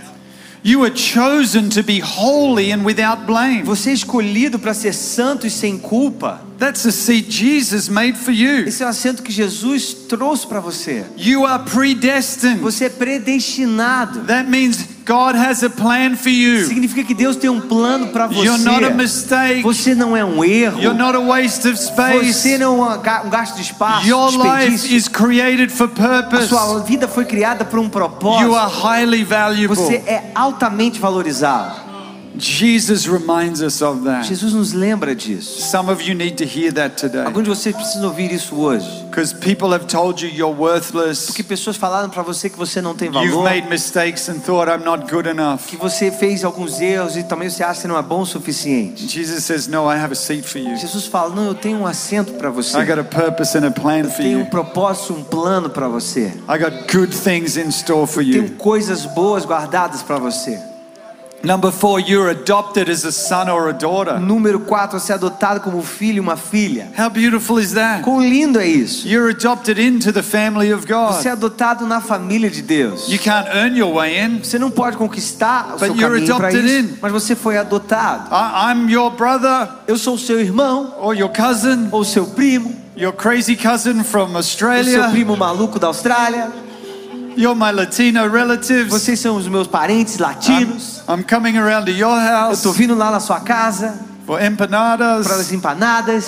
You 0.68 0.80
were 0.80 0.90
chosen 0.90 1.70
to 1.76 1.84
be 1.84 2.00
holy 2.00 2.72
and 2.72 2.84
without 2.84 3.28
blame. 3.28 3.62
Você 3.62 3.92
é 3.92 3.94
escolhido 3.94 4.58
para 4.58 4.74
ser 4.74 4.94
santo 4.94 5.46
e 5.46 5.50
sem 5.52 5.78
culpa. 5.78 6.42
That's 6.58 6.86
a 6.86 6.92
seat 6.92 7.30
Jesus 7.30 7.90
made 7.90 8.18
for 8.18 8.32
you. 8.32 8.66
Esse 8.68 8.82
é 8.82 8.86
o 8.86 8.90
assento 8.90 9.22
que 9.22 9.32
Jesus 9.32 9.94
trouxe 10.08 10.48
para 10.48 10.60
você. 10.60 11.04
You 11.18 11.46
are 11.46 11.64
predestined. 11.70 12.60
Você 12.62 12.86
é 12.86 12.90
predestinado. 12.90 14.22
That 14.22 14.50
means 14.50 14.78
God 15.06 15.36
has 15.36 15.64
a 15.64 15.70
plan 15.70 16.16
for 16.16 16.30
you. 16.32 16.66
Significa 16.66 17.04
que 17.04 17.14
Deus 17.14 17.36
tem 17.36 17.50
um 17.50 17.62
plano 17.62 18.08
para 18.08 18.26
você. 18.28 18.48
You're 18.48 18.64
not 18.64 18.84
a 18.86 18.90
mistake. 18.90 19.62
Você 19.62 19.94
não 19.94 20.16
é 20.18 20.24
um 20.26 20.44
erro. 20.44 20.82
You're 20.82 20.98
not 20.98 21.16
a 21.16 21.20
waste 21.20 21.68
of 21.68 21.78
space. 21.78 22.34
Você 22.34 22.58
não 22.58 22.84
é 22.92 22.96
um 22.96 23.02
ga- 23.02 23.24
gasto 23.26 23.56
de 23.58 23.62
espaço, 23.62 24.08
Your 24.08 24.32
life 24.32 24.96
is 24.96 25.08
created 25.08 25.70
for 25.72 25.86
A 25.86 26.24
purpose. 26.24 26.48
sua 26.48 26.80
vida 26.80 27.08
foi 27.08 27.26
criada 27.26 27.64
por 27.66 27.80
um 27.80 27.84
You 27.84 27.90
propósito. 27.90 28.56
are 28.56 28.72
highly 28.72 29.24
valuable. 29.24 29.76
Você 29.76 29.96
é 30.08 30.32
altamente 30.34 31.00
valorizado. 31.00 31.85
Jesus 32.38 33.08
reminds 33.08 33.62
us 33.62 33.82
of 33.82 34.04
that. 34.06 34.26
Jesus 34.28 34.54
nos 34.54 34.74
lembra 34.74 35.16
disso. 35.16 35.62
Some 35.62 35.90
of 35.92 36.02
you 36.04 36.14
need 36.16 36.36
to 36.38 36.44
hear 36.46 36.72
that 36.74 36.96
today. 36.96 37.26
Alguns 37.26 37.44
de 37.44 37.50
vocês 37.50 37.76
precisam 37.76 38.08
ouvir 38.10 38.32
isso 38.32 38.56
hoje. 38.56 38.86
Because 39.10 39.34
people 39.34 39.74
have 39.74 39.86
told 39.88 40.22
you 40.22 40.30
you're 40.30 40.54
worthless. 40.54 41.28
Porque 41.28 41.44
pessoas 41.44 41.78
falaram 41.78 42.10
para 42.10 42.22
você 42.22 42.50
que 42.50 42.58
você 42.58 42.82
não 42.82 42.94
tem 42.94 43.08
You've 43.08 43.30
valor, 43.32 43.44
made 43.44 43.70
mistakes 43.70 44.28
and 44.28 44.40
thought 44.40 44.70
I'm 44.70 44.84
not 44.84 45.10
good 45.10 45.28
enough. 45.30 45.60
que 45.68 45.78
você 45.78 46.12
fez 46.12 46.44
alguns 46.44 46.82
erros 46.82 47.16
e 47.16 47.24
também 47.24 47.50
você 47.50 47.64
acha 47.64 47.82
que 47.82 47.88
não 47.88 47.98
é 47.98 48.02
bom 48.02 48.22
o 48.22 48.26
suficiente. 48.26 49.08
Jesus 49.08 49.44
says, 49.46 49.68
No, 49.68 49.90
I 49.90 49.96
have 49.98 50.12
a 50.12 50.16
seat 50.16 50.44
for 50.48 50.60
you. 50.60 50.76
Jesus 50.76 51.06
fala: 51.08 51.34
Não, 51.34 51.46
eu 51.46 51.56
tenho 51.56 51.80
um 51.80 51.88
assento 51.88 52.34
para 52.34 52.50
você. 52.50 52.78
I 52.78 52.86
got 52.86 53.00
a 53.00 53.04
purpose 53.04 53.58
and 53.58 53.66
a 53.66 53.72
plan 53.72 54.00
Eu 54.00 54.10
for 54.12 54.18
tenho 54.18 54.40
um 54.40 54.46
propósito, 54.46 55.14
um 55.14 55.24
plano 55.24 55.70
para 55.70 55.88
você. 55.88 56.34
I 56.50 56.58
got 56.58 56.92
good 56.94 57.16
things 57.16 57.56
in 57.58 57.70
store 57.70 58.06
for 58.08 58.24
Tenho 58.24 58.46
you. 58.48 58.52
coisas 58.58 59.06
boas 59.06 59.46
guardadas 59.46 60.04
para 60.04 60.18
você. 60.18 60.60
Number 61.46 61.72
four, 61.72 62.00
you're 62.00 62.30
adopted 62.32 62.90
as 62.90 63.06
a 63.06 63.12
son 63.12 63.50
or 63.50 63.70
a 63.70 63.72
daughter. 63.72 64.20
Número 64.20 64.60
4, 64.60 65.00
você 65.00 65.12
é 65.12 65.16
adotado 65.16 65.60
como 65.62 65.82
filho 65.84 66.22
uma 66.24 66.36
filha. 66.36 66.88
How 66.98 67.10
beautiful 67.10 67.60
is 67.60 67.74
that? 67.74 68.02
Quão 68.04 68.20
lindo 68.20 68.60
é 68.60 68.66
isso? 68.66 69.08
You're 69.08 69.30
adopted 69.30 69.80
into 69.80 70.12
the 70.12 70.24
family 70.24 70.74
of 70.74 70.86
Você 70.88 71.28
é 71.30 71.32
God. 71.36 71.44
adotado 71.46 71.86
na 71.86 72.02
família 72.02 72.50
de 72.50 72.62
Deus. 72.64 73.08
You 73.08 73.20
can't 73.20 73.48
earn 73.54 73.78
your 73.78 73.94
way 73.94 74.20
in. 74.20 74.40
Você 74.44 74.58
não 74.58 74.72
pode 74.72 74.98
conquistar 74.98 75.76
o 75.76 75.80
seu 75.80 75.90
But 75.90 76.00
you're 76.02 76.16
caminho 76.20 76.36
para 76.36 76.48
adopted 76.48 76.66
isso, 76.66 76.94
in. 76.96 76.98
mas 77.02 77.12
você 77.12 77.36
foi 77.36 77.58
adotado. 77.58 78.30
I- 78.34 78.72
I'm 78.74 78.92
your 78.92 79.12
brother 79.12 79.70
Eu 79.88 79.98
sou 79.98 80.16
o 80.16 80.20
seu 80.20 80.40
irmão, 80.40 80.96
or 81.00 81.14
your 81.16 81.30
cousin, 81.30 81.90
ou 81.92 82.04
seu 82.04 82.26
primo, 82.26 82.74
your 82.98 83.14
crazy 83.14 83.56
cousin 83.56 84.04
from 84.04 84.24
o 84.26 84.30
seu 84.30 84.38
Australia. 84.38 85.10
primo 85.10 85.38
maluco 85.38 85.78
da 85.78 85.88
Austrália. 85.88 86.65
You're 87.36 87.56
my 87.56 87.72
Latino 87.72 88.28
relatives. 88.30 88.88
Vocês 88.90 89.20
são 89.20 89.36
os 89.36 89.48
meus 89.48 89.68
parentes 89.68 90.18
latinos. 90.20 91.04
I'm, 91.08 91.20
I'm 91.20 91.24
coming 91.24 91.58
around 91.58 91.86
to 91.86 91.92
your 91.92 92.12
Eu 92.18 92.20
house 92.20 92.62
tô 92.62 92.72
vindo 92.72 92.96
lá 92.96 93.12
na 93.12 93.20
sua 93.20 93.42
casa 93.42 94.00
for 94.26 94.38
para 94.38 94.46
as 94.48 94.52
empanadas. 94.54 95.52
empanadas, 95.52 96.26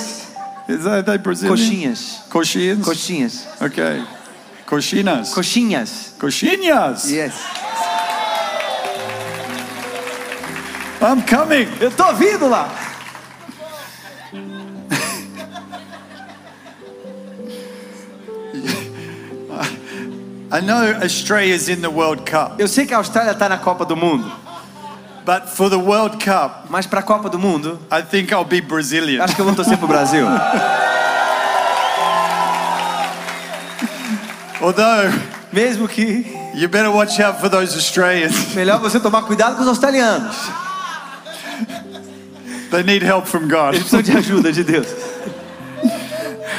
Is 0.67 0.83
that 0.83 1.03
they 1.05 1.17
Brazilian? 1.17 1.55
coxinhas, 1.55 2.19
Coxinhas? 2.29 2.79
coxinhas, 2.83 3.47
Okay. 3.61 4.03
Coxinas. 4.65 5.33
coxinhas. 5.33 6.13
Coxinhas. 6.19 7.05
Yes. 7.09 7.33
I'm 10.99 11.21
coming. 11.21 11.67
Eu 11.79 11.89
tô 11.91 12.11
vindo 12.15 12.49
lá. 12.49 12.69
I 20.57 20.61
know 20.61 20.99
Australia's 21.03 21.69
in 21.69 21.81
the 21.81 21.89
World 21.89 22.23
Cup, 22.23 22.59
Eu 22.59 22.67
sei 22.67 22.85
que 22.87 22.93
a 22.93 22.97
Austrália 22.97 23.35
tá 23.35 23.47
na 23.47 23.57
Copa 23.59 23.85
do 23.85 23.95
Mundo, 23.95 24.31
but 25.23 25.47
for 25.47 25.69
the 25.69 25.75
World 25.75 26.17
Cup, 26.17 26.65
mas 26.69 26.87
para 26.87 27.01
a 27.01 27.03
Copa 27.03 27.29
do 27.29 27.37
Mundo, 27.37 27.79
I 27.91 28.01
think 28.01 28.33
I'll 28.33 28.43
be 28.43 28.59
Brazilian. 28.59 29.23
acho 29.23 29.35
que 29.35 29.41
eu 29.41 29.45
vou 29.45 29.53
torcer 29.53 29.77
pro 29.77 29.87
Brasil. 29.87 30.25
Although, 34.59 35.13
Mesmo 35.51 35.87
que 35.87 36.25
you 36.55 36.67
better 36.67 36.91
watch 36.91 37.21
out 37.21 37.39
for 37.39 37.49
those 37.49 37.75
Australians. 37.75 38.33
melhor 38.53 38.79
você 38.79 38.99
tomar 38.99 39.21
cuidado 39.23 39.55
com 39.55 39.61
os 39.61 39.67
australianos. 39.67 40.35
They 42.71 42.83
need 42.83 43.05
help 43.05 43.27
from 43.27 43.47
God. 43.47 43.75
Eles 43.75 43.83
precisam 43.83 44.01
de 44.01 44.17
ajuda 44.17 44.51
de 44.51 44.63
Deus. 44.63 44.87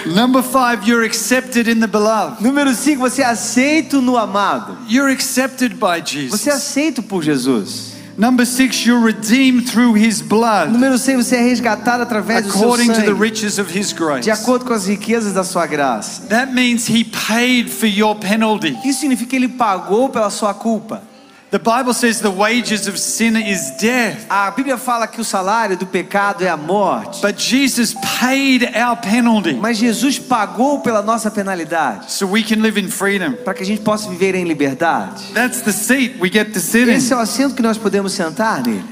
Number 0.07 0.43
five, 0.43 0.87
you're 0.89 1.05
accepted 1.05 1.69
in 1.69 1.81
the 1.81 1.87
beloved. 1.87 2.43
Número 2.43 2.75
5, 2.75 2.99
você 2.99 3.23
é 3.23 3.27
aceito 3.27 4.01
no 4.01 4.17
amado. 4.17 4.77
You're 4.89 5.13
accepted 5.13 5.75
by 5.75 6.01
Você 6.01 6.19
é 6.19 6.23
Jesus. 6.23 6.49
aceito 6.49 7.03
por 7.03 7.23
Jesus. 7.23 7.97
Number 8.17 8.45
six, 8.45 8.85
you're 8.85 9.01
redeemed 9.01 9.71
through 9.71 9.97
his 9.97 10.21
blood 10.21 10.73
Número 10.73 10.99
6, 10.99 11.25
você 11.25 11.37
é 11.37 11.41
resgatado 11.41 12.03
através 12.03 12.45
do 12.45 12.51
seu 12.51 12.63
according 12.63 12.89
to 12.89 12.95
the 12.95 13.07
sangue, 13.07 13.21
riches 13.21 13.59
of 13.61 13.71
his 13.79 13.93
grace. 13.93 14.23
de 14.25 14.31
acordo 14.33 14.65
com 14.65 14.73
as 14.73 14.89
riquezas 14.89 15.33
da 15.35 15.45
sua 15.45 15.67
graça. 15.69 16.23
That 16.27 16.53
means 16.53 16.89
he 16.89 17.05
paid 17.05 17.71
for 17.71 17.87
your 17.87 18.17
penalty. 18.17 18.77
Isso 18.85 18.99
significa 19.01 19.31
que 19.31 19.37
ele 19.37 19.47
pagou 19.47 20.09
pela 20.09 20.31
sua 20.31 20.53
culpa. 20.53 21.05
The 21.51 21.59
Bible 21.59 21.95
says 21.95 22.21
the 22.21 22.29
wages 22.31 22.87
of 22.89 22.99
sin 22.99 23.35
is 23.35 23.71
death. 23.81 24.27
A 24.29 24.51
Bíblia 24.51 24.77
fala 24.77 25.07
que 25.07 25.19
o 25.19 25.25
salário 25.25 25.79
do 25.79 25.87
pecado 25.87 26.45
é 26.45 26.49
a 26.51 26.59
morte. 26.59 27.23
But 27.23 27.39
Jesus 27.41 27.95
paid 28.21 28.65
our 28.77 28.97
penalty 29.01 29.55
Mas 29.55 29.79
Jesus 29.79 30.19
pagou 30.19 30.81
pela 30.81 31.01
nossa 31.01 31.31
penalidade, 31.31 32.13
so 32.13 32.27
we 32.27 32.43
can 32.43 32.57
live 32.61 32.79
in 32.79 32.89
freedom. 32.91 33.33
para 33.45 33.55
que 33.55 33.63
a 33.63 33.67
gente 33.67 33.81
possa 33.81 34.11
viver 34.11 34.35
em 34.35 34.45
liberdade. 34.45 35.33
That's 35.33 35.63
the 35.63 35.73
seat 35.73 36.17
we 36.21 36.29
get 36.31 36.53
to 36.53 36.61
sit 36.61 36.87
Esse 36.87 37.15
é 37.15 37.17
in. 37.17 37.19
o 37.19 37.23
assento 37.23 37.55
que 37.55 37.63
nós 37.63 37.79
podemos 37.79 38.13
sentar 38.13 38.63
nele. 38.63 38.85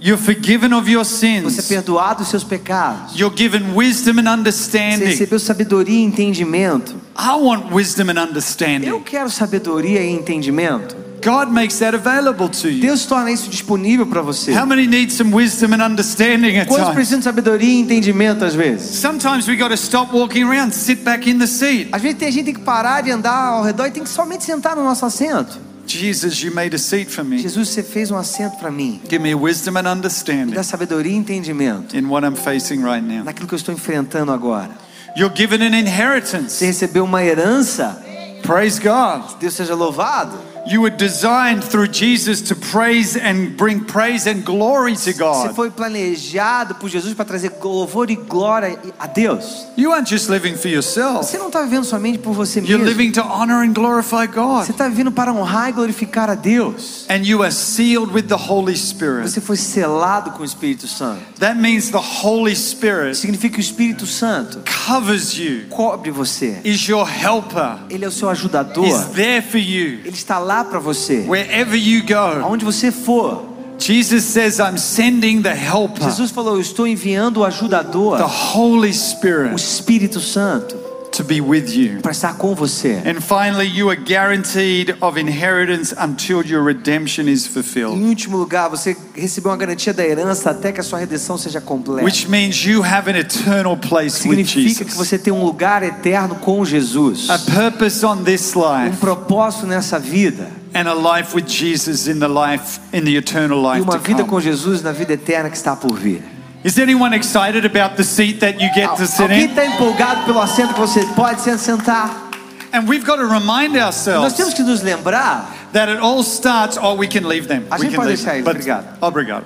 You're 0.00 0.20
forgiven 0.20 0.72
of 0.74 0.90
your 0.90 1.04
Você 1.04 1.26
é 1.36 1.40
sins. 1.42 1.68
perdoado 1.68 2.20
dos 2.22 2.28
seus 2.28 2.42
pecados. 2.42 3.16
You're 3.16 3.36
given 3.36 3.74
wisdom 3.76 4.18
and 4.18 4.24
Você 4.24 4.28
understanding. 4.28 5.04
recebeu 5.04 5.38
sabedoria 5.38 6.00
e 6.00 6.02
entendimento. 6.02 6.96
I 7.16 7.36
want 7.40 7.70
wisdom 7.72 8.10
and 8.10 8.14
Eu 8.18 8.22
understanding. 8.28 9.00
quero 9.04 9.30
sabedoria 9.30 10.02
e 10.02 10.10
entendimento. 10.10 10.96
God 11.24 11.50
makes 11.52 11.78
that 11.78 11.94
available 11.94 12.48
to 12.48 12.68
you. 12.68 12.80
Deus 12.80 13.06
torna 13.06 13.30
isso 13.30 13.48
disponível 13.48 14.06
para 14.06 14.22
você. 14.22 14.52
How 14.52 14.66
many 14.66 14.86
need 14.86 15.12
some 15.12 15.34
wisdom 15.34 15.72
and 15.74 15.82
understanding 15.84 16.58
at 16.58 16.66
Quantos 16.66 16.92
precisam 16.94 17.18
de 17.20 17.24
sabedoria 17.24 17.68
e 17.68 17.80
entendimento 17.80 18.44
às 18.44 18.54
vezes? 18.54 18.96
Sometimes 18.98 19.46
we 19.46 19.56
got 19.56 19.68
to 19.68 19.74
stop 19.76 20.12
walking 20.14 20.42
around, 20.44 20.72
sit 20.72 21.02
back 21.04 21.28
in 21.30 21.38
the 21.38 21.46
seat. 21.46 21.88
Às 21.92 22.02
vezes 22.02 22.18
tem 22.18 22.30
gente 22.32 22.44
que 22.46 22.52
tem 22.52 22.54
que 22.54 22.60
parar 22.66 23.02
de 23.02 23.10
andar 23.10 23.34
ao 23.34 23.62
redor 23.62 23.86
e 23.86 23.90
tem 23.90 24.02
que 24.02 24.08
somente 24.10 24.44
sentar 24.44 24.74
no 24.74 24.82
nosso 24.84 25.06
assento. 25.06 25.58
Jesus, 25.86 26.42
you 26.42 26.54
made 26.54 26.74
a 26.74 26.78
seat 26.78 27.10
for 27.10 27.24
me. 27.24 27.38
Jesus, 27.38 27.68
você 27.68 27.82
fez 27.82 28.10
um 28.10 28.16
assento 28.16 28.56
para 28.56 28.70
mim. 28.70 29.00
Give 29.08 29.22
me 29.22 29.34
wisdom 29.34 29.76
and 29.76 29.82
Me 29.82 29.88
understanding 29.90 30.52
dá 30.54 30.62
sabedoria 30.62 31.12
e 31.12 31.16
entendimento 31.16 31.96
in 31.96 32.06
what 32.06 32.26
I'm 32.26 32.36
facing 32.36 32.82
right 32.82 33.02
now. 33.06 33.24
naquilo 33.24 33.46
que 33.46 33.54
eu 33.54 33.58
estou 33.58 33.74
enfrentando 33.74 34.32
agora. 34.32 34.70
You're 35.16 35.34
given 35.34 35.62
an 35.62 35.70
Você 35.70 35.78
inheritance. 35.78 36.64
recebeu 36.64 37.04
uma 37.04 37.22
herança. 37.22 38.02
Praise 38.42 38.80
God. 38.80 39.38
Deus 39.38 39.54
seja 39.54 39.74
louvado. 39.74 40.51
You 40.64 40.82
were 40.82 40.94
designed 40.96 41.64
through 41.64 41.88
Jesus 41.92 42.40
to 42.42 42.54
praise 42.54 43.16
and 43.16 43.56
bring 43.56 43.80
praise 43.84 44.28
and 44.28 44.42
glory 44.44 44.94
to 44.94 45.00
Você 45.00 45.12
God. 45.14 45.54
foi 45.56 45.70
planejado 45.70 46.76
por 46.76 46.88
Jesus 46.88 47.14
para 47.14 47.24
trazer 47.24 47.52
louvor 47.62 48.10
e 48.10 48.14
glória 48.16 48.78
a 48.98 49.08
Deus. 49.08 49.66
You 49.76 49.92
aren't 49.92 50.08
just 50.08 50.28
living 50.30 50.54
for 50.54 50.68
yourself. 50.68 51.24
Você 51.26 51.36
não 51.36 51.48
está 51.48 51.62
vivendo 51.62 51.84
somente 51.84 52.18
por 52.18 52.32
você 52.32 52.60
You're 52.60 52.78
mesmo. 52.84 52.86
living 52.86 53.10
to 53.12 53.22
honor 53.22 53.64
and 53.64 53.72
glorify 53.72 54.26
God. 54.26 54.64
Você 54.64 54.70
está 54.70 54.88
vivendo 54.88 55.10
para 55.10 55.32
honrar 55.32 55.70
e 55.70 55.72
glorificar 55.72 56.30
a 56.30 56.36
Deus. 56.36 57.06
And 57.10 57.24
you 57.24 57.42
are 57.42 57.50
sealed 57.52 58.12
with 58.12 58.28
the 58.28 58.36
Holy 58.36 58.76
Spirit. 58.76 59.28
Você 59.28 59.40
foi 59.40 59.56
selado 59.56 60.30
com 60.30 60.42
o 60.42 60.44
Espírito 60.44 60.86
Santo. 60.86 61.20
That 61.40 61.58
means 61.58 61.90
the 61.90 61.98
Holy 62.22 62.54
Spirit 62.54 63.16
Significa 63.16 63.54
que 63.54 63.60
o 63.60 63.64
Espírito 63.64 64.06
Santo 64.06 64.62
covers 64.86 65.36
you, 65.36 65.62
cobre 65.70 66.12
você. 66.12 66.60
is 66.64 66.86
your 66.86 67.04
helper, 67.08 67.78
Ele 67.90 68.04
é 68.04 68.08
o 68.08 68.12
seu 68.12 68.28
ajudador. 68.30 68.86
is 68.86 69.06
there 69.14 69.42
for 69.42 69.58
you 69.58 69.98
Ele 70.04 70.10
está 70.10 70.38
lá 70.38 70.51
para 70.64 70.78
você. 70.78 71.24
wherever 71.28 71.76
you 71.76 72.02
go. 72.06 72.42
Aonde 72.42 72.64
você 72.64 72.90
for. 72.90 73.50
Jesus 73.78 74.24
says, 74.24 74.58
I'm 74.60 74.78
sending 74.78 75.42
the 75.42 75.54
helper, 75.54 76.04
Jesus 76.04 76.30
falou: 76.30 76.54
Eu 76.54 76.60
estou 76.60 76.86
enviando 76.86 77.38
o 77.38 77.44
ajudador, 77.44 78.18
the 78.18 78.24
Holy 78.56 78.90
o 78.90 78.94
Spirit. 78.94 79.54
Espírito 79.56 80.20
Santo. 80.20 80.76
To 81.12 81.22
be 81.24 81.40
with 81.40 81.68
you. 81.70 82.00
para 82.00 82.12
estar 82.12 82.34
com 82.36 82.54
você. 82.54 83.02
And 83.06 83.20
finally, 83.20 83.66
you 83.68 83.88
are 83.90 84.00
guaranteed 84.00 84.96
of 85.00 85.18
inheritance 85.18 85.94
until 85.98 86.42
your 86.44 86.64
redemption 86.64 87.28
is 87.28 87.46
Em 87.46 87.50
fulfilled, 87.50 88.02
último 88.04 88.36
lugar, 88.36 88.68
você 88.68 88.96
recebeu 89.14 89.50
uma 89.50 89.56
garantia 89.56 89.92
da 89.92 90.04
herança 90.04 90.50
até 90.50 90.72
que 90.72 90.80
a 90.80 90.82
sua 90.82 90.98
redenção 90.98 91.36
seja 91.38 91.60
completa. 91.60 92.04
which 92.04 92.28
means 92.28 92.64
you 92.64 92.82
have 92.82 93.08
an 93.10 93.16
eternal 93.18 93.76
place 93.76 94.26
with 94.26 94.36
Significa 94.46 94.84
que 94.84 94.90
Jesus. 94.90 94.94
você 95.08 95.18
tem 95.18 95.32
um 95.32 95.44
lugar 95.44 95.82
eterno 95.82 96.36
com 96.36 96.64
Jesus. 96.64 97.28
A 97.30 97.38
purpose 97.38 98.04
on 98.04 98.24
this 98.24 98.54
Um 98.56 98.60
life 98.84 98.96
propósito 98.98 99.66
nessa 99.66 99.98
vida. 99.98 100.50
and 100.74 100.88
a 100.88 100.94
life 100.94 101.34
with 101.36 101.44
Jesus 101.46 102.08
in 102.08 102.18
the 102.18 102.26
life 102.28 102.80
in 102.94 103.02
the 103.04 103.14
eternal 103.14 103.58
E 103.58 103.74
life 103.74 103.82
uma 103.82 103.98
to 103.98 104.02
vida 104.02 104.24
com. 104.24 104.40
Jesus 104.40 104.80
na 104.82 104.90
vida 104.90 105.12
eterna 105.12 105.50
que 105.50 105.56
está 105.56 105.76
por 105.76 105.94
vir. 105.94 106.22
Is 106.64 106.78
anyone 106.78 107.12
excited 107.12 107.64
about 107.64 107.96
the 107.96 108.04
seat 108.04 108.38
that 108.40 108.60
you 108.60 108.68
get 108.74 108.96
to 108.96 109.06
sit 109.06 109.22
Alguém 109.30 109.44
in? 109.44 109.48
está 109.48 109.64
empolgado 109.66 110.24
pelo 110.24 110.40
assento 110.40 110.74
que 110.74 110.80
você 110.80 111.04
pode 111.16 111.40
se 111.40 111.56
sentar? 111.58 112.30
And 112.72 112.86
we've 112.88 113.04
got 113.04 113.16
to 113.16 113.26
remind 113.26 113.74
Nós 113.74 113.82
ourselves 114.06 114.34
temos 114.34 114.54
que 114.54 114.62
nos 114.62 114.80
lembrar. 114.82 115.50
that 115.72 115.88
it 115.90 115.98
all 116.00 116.22
starts. 116.22 116.78
Oh, 116.80 116.94
we 116.94 117.06
can 117.08 117.26
leave 117.28 117.48
them. 117.48 117.64
A 117.70 117.76
We 117.76 117.82
gente 117.82 117.90
can 117.92 117.96
pode 117.96 118.08
leave 118.10 118.22
deixar 118.22 118.32
them. 118.32 118.40
eles, 118.42 118.48
obrigado. 118.48 118.86
obrigado. 119.00 119.44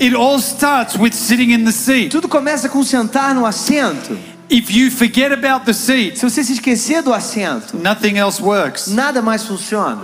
It 0.00 0.14
all 0.14 0.40
starts 0.40 0.96
with 0.98 1.12
sitting 1.14 1.52
in 1.52 1.64
the 1.64 1.72
seat. 1.72 2.10
Tudo 2.10 2.28
começa 2.28 2.68
com 2.68 2.82
sentar 2.82 3.32
no 3.34 3.46
assento. 3.46 4.18
If 4.50 4.70
you 4.70 4.90
forget 4.90 5.32
about 5.32 5.64
the 5.64 5.72
seat, 5.72 6.18
Se 6.18 6.28
você 6.28 6.42
se 6.44 6.54
esquecer 6.54 7.00
do 7.02 7.14
assento, 7.14 7.76
nothing 7.76 8.18
else 8.18 8.42
works. 8.42 8.88
nada 8.88 9.22
mais 9.22 9.44
funciona. 9.44 10.02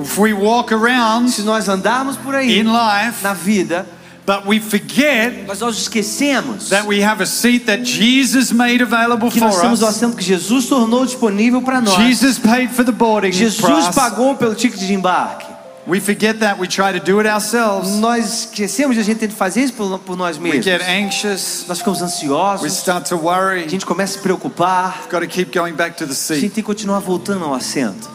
If 0.00 0.16
we 0.16 0.32
walk 0.32 0.72
around 0.72 1.28
Se 1.30 1.42
nós 1.42 1.68
andarmos 1.68 2.16
por 2.16 2.34
aí 2.34 2.58
in 2.60 2.64
life, 2.72 3.22
na 3.22 3.34
vida, 3.34 3.84
but 4.26 4.46
we 4.46 4.60
forget 4.60 5.44
mas 5.46 5.60
nós 5.60 5.76
esquecemos 5.78 6.68
that 6.68 6.86
we 6.86 7.02
have 7.02 7.22
a 7.22 7.26
seat 7.26 7.66
that 7.66 7.84
Jesus 7.84 8.52
made 8.52 8.82
available 8.82 9.30
que 9.30 9.38
for 9.38 9.48
nós 9.48 9.60
temos 9.60 9.82
o 9.82 9.84
us. 9.86 9.96
assento 9.96 10.16
que 10.16 10.22
Jesus 10.24 10.66
tornou 10.66 11.04
disponível 11.04 11.60
para 11.62 11.80
nós. 11.80 11.94
Jesus 11.96 12.38
paid 12.38 12.72
for 12.72 12.84
the 12.84 12.92
boarding 12.92 13.32
Jesus 13.32 13.88
pagou 13.94 14.36
pelo 14.36 14.54
ticket 14.54 14.78
de 14.80 14.92
embarque. 14.94 15.50
We 15.84 15.98
forget 16.00 16.38
that. 16.38 16.60
We 16.60 16.68
try 16.68 16.96
to 16.96 17.04
do 17.04 17.18
it 17.18 17.28
ourselves. 17.28 17.96
Nós 17.98 18.44
esquecemos 18.44 18.94
de 18.94 19.00
a 19.00 19.04
gente 19.04 19.18
ter 19.18 19.26
que 19.26 19.34
fazer 19.34 19.64
isso 19.64 19.72
por, 19.72 19.98
por 19.98 20.16
nós 20.16 20.36
We 20.36 20.44
mesmos. 20.44 20.64
get 20.64 20.80
anxious. 20.80 21.64
Nós 21.66 21.78
ficamos 21.78 21.98
We 21.98 22.04
ansiosos, 22.06 22.72
start 22.78 23.08
to 23.08 23.16
worry. 23.16 23.64
a 23.64 23.68
gente 23.68 23.84
começa 23.84 24.12
a 24.14 24.16
se 24.18 24.22
preocupar, 24.22 25.08
Got 25.10 25.22
to 25.22 25.26
keep 25.26 25.52
going 25.52 25.72
back 25.72 25.96
to 25.96 26.06
the 26.06 26.12
a 26.12 26.14
seat. 26.14 26.40
gente 26.40 26.52
tem 26.54 26.62
que 26.62 26.66
continuar 26.68 27.00
voltando 27.00 27.44
ao 27.44 27.52
assento. 27.52 28.08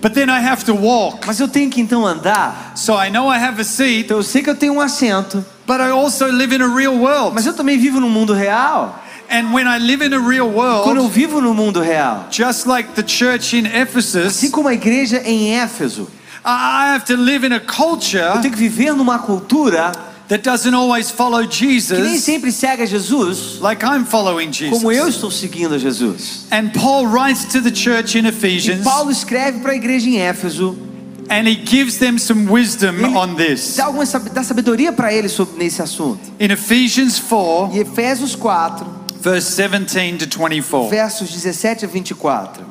But 0.00 0.14
then 0.14 0.30
I 0.30 0.40
have 0.40 0.64
to 0.64 0.74
walk. 0.74 1.26
Mas 1.26 1.40
eu 1.40 1.48
tenho 1.48 1.70
que 1.70 1.80
então 1.80 2.06
andar. 2.06 2.72
So 2.74 2.94
I 2.94 3.10
know 3.10 3.30
I 3.30 3.38
have 3.38 3.60
a 3.60 3.64
seat, 3.64 4.04
Então 4.04 4.16
eu 4.16 4.22
sei 4.22 4.42
que 4.42 4.48
eu 4.48 4.54
tenho 4.54 4.74
um 4.74 4.80
assento, 4.80 5.44
but 5.66 5.76
I 5.80 5.90
also 5.90 6.26
live 6.26 6.54
in 6.54 6.62
a 6.62 6.68
real 6.68 6.94
world. 6.94 7.34
mas 7.34 7.44
eu 7.46 7.52
também 7.52 7.78
vivo 7.78 8.00
no 8.00 8.08
mundo 8.08 8.32
real. 8.32 8.98
And 9.30 9.52
when 9.52 9.66
I 9.68 9.78
live 9.78 10.04
in 10.04 10.12
a 10.12 10.18
real 10.18 10.50
Quando 10.50 10.96
eu 10.96 11.02
world, 11.02 11.08
vivo 11.14 11.40
no 11.40 11.54
mundo 11.54 11.80
real, 11.80 12.26
just 12.30 12.66
like 12.66 12.94
the 12.94 13.04
church 13.06 13.56
in 13.56 13.66
assim 13.66 13.80
Ephesus, 13.80 14.50
como 14.50 14.68
a 14.68 14.74
igreja 14.74 15.22
em 15.24 15.54
Éfeso, 15.54 16.08
I 16.44 16.94
have 16.94 17.04
to 17.04 17.16
live 17.16 17.46
in 17.46 17.52
a 17.52 17.56
eu 17.56 17.60
culture 17.60 18.40
tenho 18.40 18.52
que 18.52 18.58
viver 18.58 18.92
numa 18.94 19.18
cultura 19.18 19.92
that 20.30 20.42
doesn't 20.42 20.74
always 20.74 21.10
follow 21.10 21.46
que 21.46 21.66
nem 21.66 21.78
Jesus 21.80 22.22
sempre 22.24 22.50
segue 22.50 22.82
a 22.82 22.86
Jesus, 22.86 23.58
like 23.60 23.84
I'm 23.84 24.06
following 24.06 24.50
como 24.70 24.90
eu 24.90 25.04
Jesus. 25.04 25.16
estou 25.16 25.30
seguindo 25.30 25.74
a 25.74 25.78
Jesus. 25.78 26.46
And 26.50 26.70
Paul 26.72 27.06
writes 27.08 27.44
to 27.52 27.60
the 27.60 27.70
church 27.70 28.16
in 28.16 28.24
E 28.24 28.28
Ephesians 28.28 28.82
Paulo 28.82 29.10
escreve 29.10 29.60
para 29.60 29.72
a 29.72 29.74
igreja 29.76 30.08
em 30.08 30.16
Éfeso, 30.18 30.76
and 31.28 31.46
he 31.46 31.54
gives 31.54 31.98
them 31.98 32.16
some 32.18 32.48
wisdom 32.50 33.04
ele 33.04 33.14
on 33.16 33.34
this. 33.36 33.76
dá, 33.76 33.84
alguma, 33.86 34.04
dá 34.32 34.42
sabedoria 34.42 34.92
para 34.92 35.12
eles 35.12 35.32
sobre 35.32 35.58
nesse 35.58 35.82
assunto. 35.82 36.20
In 36.40 36.50
Ephesians 36.52 37.18
4, 37.20 37.74
Em 37.76 37.80
Efésios 37.80 38.34
4, 38.34 38.86
verse 39.20 39.56
17 39.56 40.26
to 40.26 40.38
24. 40.38 40.88
versos 40.88 41.28
17 41.30 41.84
a 41.84 41.88
24. 41.88 42.69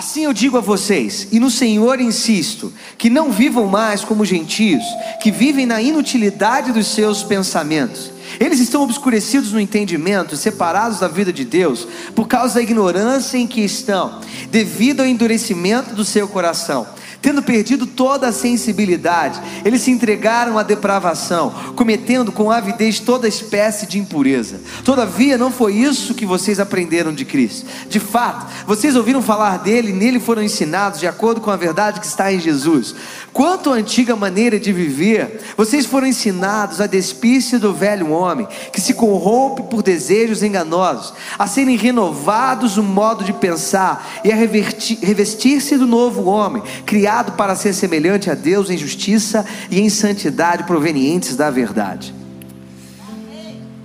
Assim 0.00 0.24
eu 0.24 0.32
digo 0.32 0.56
a 0.56 0.62
vocês, 0.62 1.28
e 1.30 1.38
no 1.38 1.50
Senhor 1.50 2.00
insisto, 2.00 2.72
que 2.96 3.10
não 3.10 3.30
vivam 3.30 3.66
mais 3.66 4.02
como 4.02 4.24
gentios, 4.24 4.82
que 5.22 5.30
vivem 5.30 5.66
na 5.66 5.82
inutilidade 5.82 6.72
dos 6.72 6.86
seus 6.86 7.22
pensamentos. 7.22 8.10
Eles 8.40 8.60
estão 8.60 8.82
obscurecidos 8.82 9.52
no 9.52 9.60
entendimento, 9.60 10.38
separados 10.38 11.00
da 11.00 11.06
vida 11.06 11.30
de 11.30 11.44
Deus, 11.44 11.86
por 12.14 12.26
causa 12.26 12.54
da 12.54 12.62
ignorância 12.62 13.36
em 13.36 13.46
que 13.46 13.60
estão, 13.60 14.22
devido 14.50 15.00
ao 15.00 15.06
endurecimento 15.06 15.94
do 15.94 16.02
seu 16.02 16.26
coração. 16.26 16.86
Tendo 17.22 17.42
perdido 17.42 17.86
toda 17.86 18.28
a 18.28 18.32
sensibilidade, 18.32 19.40
eles 19.62 19.82
se 19.82 19.90
entregaram 19.90 20.56
à 20.56 20.62
depravação, 20.62 21.50
cometendo 21.76 22.32
com 22.32 22.50
avidez 22.50 22.98
toda 22.98 23.28
espécie 23.28 23.86
de 23.86 23.98
impureza. 23.98 24.58
Todavia, 24.84 25.36
não 25.36 25.50
foi 25.50 25.74
isso 25.74 26.14
que 26.14 26.24
vocês 26.24 26.58
aprenderam 26.58 27.12
de 27.12 27.26
Cristo. 27.26 27.66
De 27.90 28.00
fato, 28.00 28.46
vocês 28.66 28.96
ouviram 28.96 29.20
falar 29.20 29.58
dele 29.58 29.90
e 29.90 29.92
nele 29.92 30.18
foram 30.18 30.42
ensinados 30.42 30.98
de 30.98 31.06
acordo 31.06 31.42
com 31.42 31.50
a 31.50 31.56
verdade 31.56 32.00
que 32.00 32.06
está 32.06 32.32
em 32.32 32.40
Jesus. 32.40 32.94
Quanto 33.34 33.70
à 33.70 33.74
antiga 33.74 34.16
maneira 34.16 34.58
de 34.58 34.72
viver, 34.72 35.42
vocês 35.58 35.84
foram 35.84 36.06
ensinados 36.06 36.80
a 36.80 36.86
despir-se 36.86 37.58
do 37.58 37.74
velho 37.74 38.10
homem, 38.12 38.48
que 38.72 38.80
se 38.80 38.94
corrompe 38.94 39.64
por 39.64 39.82
desejos 39.82 40.42
enganosos, 40.42 41.12
a 41.38 41.46
serem 41.46 41.76
renovados 41.76 42.78
o 42.78 42.82
modo 42.82 43.24
de 43.24 43.34
pensar 43.34 44.20
e 44.24 44.32
a 44.32 44.36
revestir-se 44.36 45.76
do 45.76 45.86
novo 45.86 46.24
homem, 46.24 46.62
criado 46.86 47.09
para 47.36 47.54
ser 47.56 47.72
semelhante 47.72 48.30
a 48.30 48.34
Deus 48.34 48.70
em 48.70 48.78
justiça 48.78 49.44
e 49.70 49.80
em 49.80 49.88
santidade 49.90 50.64
provenientes 50.64 51.36
da 51.36 51.50
verdade. 51.50 52.14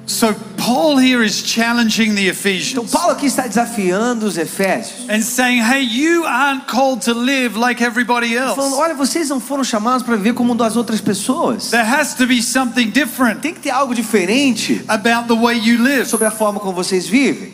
So 0.08 0.36
Paul 0.56 1.00
here 1.00 1.24
is 1.24 1.34
challenging 1.44 2.14
the 2.14 2.22
Então, 2.22 2.32
Ephesians 2.32 2.92
Paulo 2.92 3.12
aqui 3.14 3.26
está 3.26 3.48
desafiando 3.48 4.28
os 4.28 4.38
Efésios. 4.38 5.10
and 5.10 5.22
saying, 5.24 5.62
hey, 5.64 5.82
you 5.82 6.24
aren't 6.26 6.68
called 6.68 7.02
to 7.06 7.14
live 7.14 7.58
like 7.58 7.84
everybody 7.84 8.36
Falando, 8.36 8.62
else. 8.62 8.76
olha, 8.76 8.94
vocês 8.94 9.30
não 9.30 9.40
foram 9.40 9.64
chamados 9.64 10.04
para 10.04 10.16
viver 10.16 10.34
como 10.34 10.54
das 10.54 10.76
outras 10.76 11.02
pessoas. 11.02 11.72
There 11.72 11.84
has 11.84 12.14
to 12.16 12.28
be 12.28 12.40
something 12.44 12.92
different 12.92 13.42
Tem 13.42 13.54
que 13.56 13.62
ter 13.62 13.72
algo 13.72 13.96
diferente 13.96 14.84
about 14.88 15.28
the 15.28 15.34
way 15.40 15.58
you 15.58 15.82
live. 15.82 16.06
sobre 16.08 16.28
a 16.28 16.32
forma 16.32 16.60
como 16.60 16.74
vocês 16.74 17.08
vivem. 17.08 17.54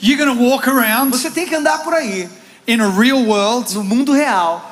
You're 0.00 0.16
going 0.24 0.36
to 0.38 0.40
walk 0.44 0.68
around 0.68 1.10
Você 1.10 1.28
tem 1.28 1.44
que 1.44 1.56
andar 1.56 1.78
por 1.78 1.92
aí, 1.92 2.28
in 2.68 2.80
a 2.80 2.88
real 2.88 3.24
world, 3.24 3.74
no 3.74 3.82
mundo 3.82 4.12
real. 4.12 4.62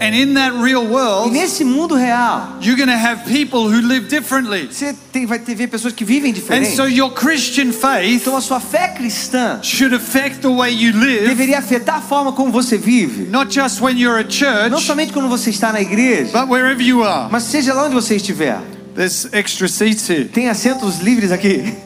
and 0.00 0.12
in 0.12 0.34
that 0.34 0.52
real 0.60 0.82
E 0.82 0.86
world, 0.88 1.30
nesse 1.32 1.62
mundo 1.64 1.94
real, 1.94 2.56
you're 2.60 2.74
going 2.76 2.88
to 2.88 2.98
have 2.98 3.24
people 3.26 3.68
who 3.68 3.80
live 3.80 4.08
differently. 4.08 4.66
você 4.68 4.92
tem, 5.12 5.24
vai 5.24 5.38
ter 5.38 5.54
pessoas 5.68 5.92
que 5.94 6.04
vivem 6.04 6.30
And 6.32 6.34
diferente. 6.34 6.74
so 6.74 6.84
your 6.88 7.12
Christian 7.12 7.72
faith 7.72 8.22
Então 8.22 8.36
a 8.36 8.40
sua 8.40 8.58
fé 8.58 8.88
cristã 8.88 9.60
should 9.62 9.94
affect 9.94 10.40
the 10.40 10.48
way 10.48 10.72
you 10.74 10.92
live, 10.98 11.28
deveria 11.28 11.58
afetar 11.58 11.98
a 11.98 12.00
forma 12.00 12.32
como 12.32 12.50
você 12.50 12.76
vive. 12.76 13.30
not 13.30 13.52
just 13.54 13.80
when 13.80 13.96
you're 13.96 14.18
at 14.18 14.24
Não 14.68 14.78
church, 14.78 14.84
somente 14.86 15.12
quando 15.12 15.28
você 15.28 15.50
está 15.50 15.70
na 15.72 15.80
igreja, 15.80 16.32
but 16.32 16.50
wherever 16.50 16.82
you 16.82 17.04
are. 17.04 17.30
mas 17.30 17.44
seja 17.44 17.72
lá 17.72 17.84
onde 17.84 17.94
você 17.94 18.16
estiver. 18.16 18.58
There's 18.96 19.28
extra 19.32 19.68
seats 19.68 20.08
here 20.08 20.24
Tem 20.24 20.48
assentos 20.48 20.98
livres 21.00 21.30
aqui. 21.30 21.72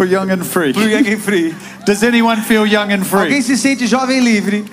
for 0.00 0.06
young 0.06 0.30
and 0.30 0.46
free. 0.46 0.72
Pro 0.72 0.84
Young 0.84 1.06
and 1.06 1.20
Free. 1.20 1.54
Does 1.84 2.02
anyone 2.02 2.40
feel 2.40 2.64
young 2.66 2.90
and 2.90 3.02
Alguém 3.02 3.28
free? 3.28 3.42
se 3.42 3.56
sente 3.58 3.86
jovem 3.86 4.20
livre? 4.20 4.64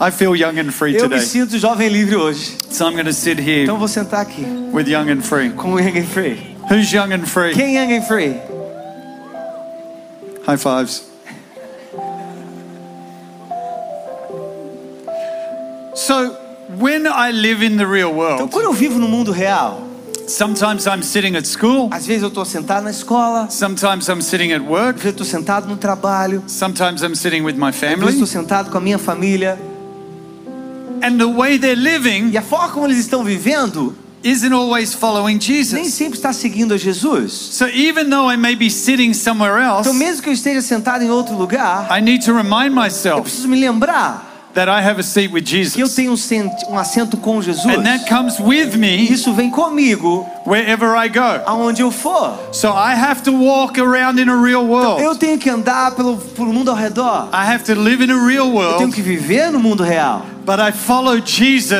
I 0.00 0.12
feel 0.12 0.36
young 0.36 0.56
and 0.60 0.70
free 0.72 0.94
Eu 0.94 1.08
me 1.08 1.16
today. 1.16 1.26
sinto 1.26 1.58
jovem 1.58 1.88
livre 1.88 2.14
hoje. 2.14 2.56
So 2.70 2.86
I'm 2.86 2.92
going 2.92 3.06
to 3.06 3.12
sit 3.12 3.40
here 3.40 3.64
Então 3.64 3.78
vou 3.78 3.88
sentar 3.88 4.20
aqui 4.20 4.44
with 4.72 4.86
young 4.86 5.10
and 5.10 5.22
free. 5.22 5.50
com 5.50 5.76
Young 5.80 5.98
and 5.98 6.06
Free. 6.06 6.56
Who's 6.70 6.92
young 6.92 7.12
and 7.12 7.26
free? 7.26 7.52
Quem 7.52 7.76
é 7.76 7.82
Young 7.82 7.98
and 7.98 8.02
Free? 8.06 8.36
High 10.46 10.56
fives. 10.56 11.02
So, 15.96 16.36
when 16.78 17.06
I 17.08 17.32
live 17.32 17.60
in 17.64 17.76
the 17.76 17.86
real 17.86 18.10
Então 18.10 18.16
world, 18.18 18.52
quando 18.52 18.66
eu 18.66 18.72
vivo 18.72 18.98
no 19.00 19.08
mundo 19.08 19.32
real, 19.32 19.93
sometimes 20.26 20.86
I'm 20.86 21.02
sitting 21.02 21.36
at 21.36 21.46
school, 21.46 21.88
às 21.92 22.06
vezes 22.06 22.22
eu 22.22 22.28
estou 22.28 22.44
sentado 22.44 22.84
na 22.84 22.90
escola, 22.90 23.48
sometimes 23.50 24.08
I'm 24.08 24.20
sitting 24.22 24.52
at 24.52 24.60
às 24.62 24.66
work, 24.68 24.94
vezes 24.94 25.04
eu 25.04 25.10
estou 25.10 25.26
sentado 25.26 25.66
no 25.68 25.76
trabalho, 25.76 26.42
sometimes 26.46 27.02
I'm 27.02 27.14
sitting 27.14 27.42
with 27.42 27.54
my 27.54 27.68
às 27.68 27.74
vezes 27.76 27.82
eu 27.82 27.98
family, 27.98 28.12
estou 28.12 28.26
sentado 28.26 28.70
com 28.70 28.78
a 28.78 28.80
minha 28.80 28.98
família. 28.98 29.58
and 31.02 31.18
the 31.18 31.26
way 31.26 31.58
they're 31.58 31.74
living 31.78 32.30
E 32.30 32.38
a 32.38 32.42
forma 32.42 32.68
como 32.70 32.86
eles 32.86 32.98
estão 32.98 33.22
vivendo 33.22 33.94
isn't 34.22 34.54
always 34.54 34.94
following 34.94 35.34
nem 35.34 35.40
Jesus. 35.40 35.92
sempre 35.92 36.16
está 36.18 36.32
seguindo 36.32 36.72
a 36.72 36.78
Jesus. 36.78 37.32
So, 37.32 37.66
even 37.68 38.08
though 38.08 38.30
I 38.32 38.38
may 38.38 38.56
be 38.56 38.70
sitting 38.70 39.12
somewhere 39.12 39.62
else, 39.62 39.80
Então 39.86 39.92
mesmo 39.92 40.22
que 40.22 40.30
eu 40.30 40.32
esteja 40.32 40.62
sentado 40.62 41.04
em 41.04 41.10
outro 41.10 41.36
lugar, 41.36 41.86
I 41.90 42.00
need 42.00 42.24
to 42.24 42.32
remind 42.32 42.68
eu 42.68 42.82
myself 42.82 43.20
preciso 43.22 43.46
me 43.48 43.60
lembrar 43.60 44.33
that 44.54 44.68
I 44.68 44.80
have 44.86 44.98
a 45.00 45.02
seat 45.02 45.32
with 45.32 45.44
que 45.44 45.56
eu 45.56 45.64
Jesus. 45.64 45.94
tenho 45.94 46.12
um, 46.12 46.16
sen- 46.16 46.50
assento 46.76 47.16
com 47.16 47.40
Jesus. 47.42 47.64
And 47.66 47.82
that 47.82 48.08
comes 48.08 48.38
with 48.40 48.76
me 48.76 49.08
isso 49.10 49.32
vem 49.32 49.50
comigo 49.50 50.26
wherever 50.46 50.96
I 50.96 51.08
go. 51.08 51.42
aonde 51.46 51.82
eu 51.82 51.90
for. 51.90 52.38
So 52.52 52.68
I 52.72 52.94
have 52.94 53.22
to 53.24 53.32
walk 53.32 53.78
around 53.80 54.18
in 54.20 54.28
a 54.28 54.36
real 54.36 54.62
Eu 54.62 54.68
world. 54.68 55.18
tenho 55.18 55.38
que 55.38 55.50
andar 55.50 55.92
pelo, 55.96 56.16
pelo 56.16 56.52
mundo 56.52 56.70
ao 56.70 56.76
redor. 56.76 57.28
I 57.32 57.44
have 57.52 57.64
to 57.64 57.74
live 57.74 58.02
in 58.02 58.10
a 58.10 58.26
real 58.26 58.46
Eu 58.46 58.52
tenho 58.52 58.54
world 58.80 58.94
que 58.94 59.02
viver 59.02 59.50
no 59.50 59.58
mundo 59.58 59.82
real. 59.82 60.22
But 60.44 60.60
I 60.60 60.72
follow 60.72 61.14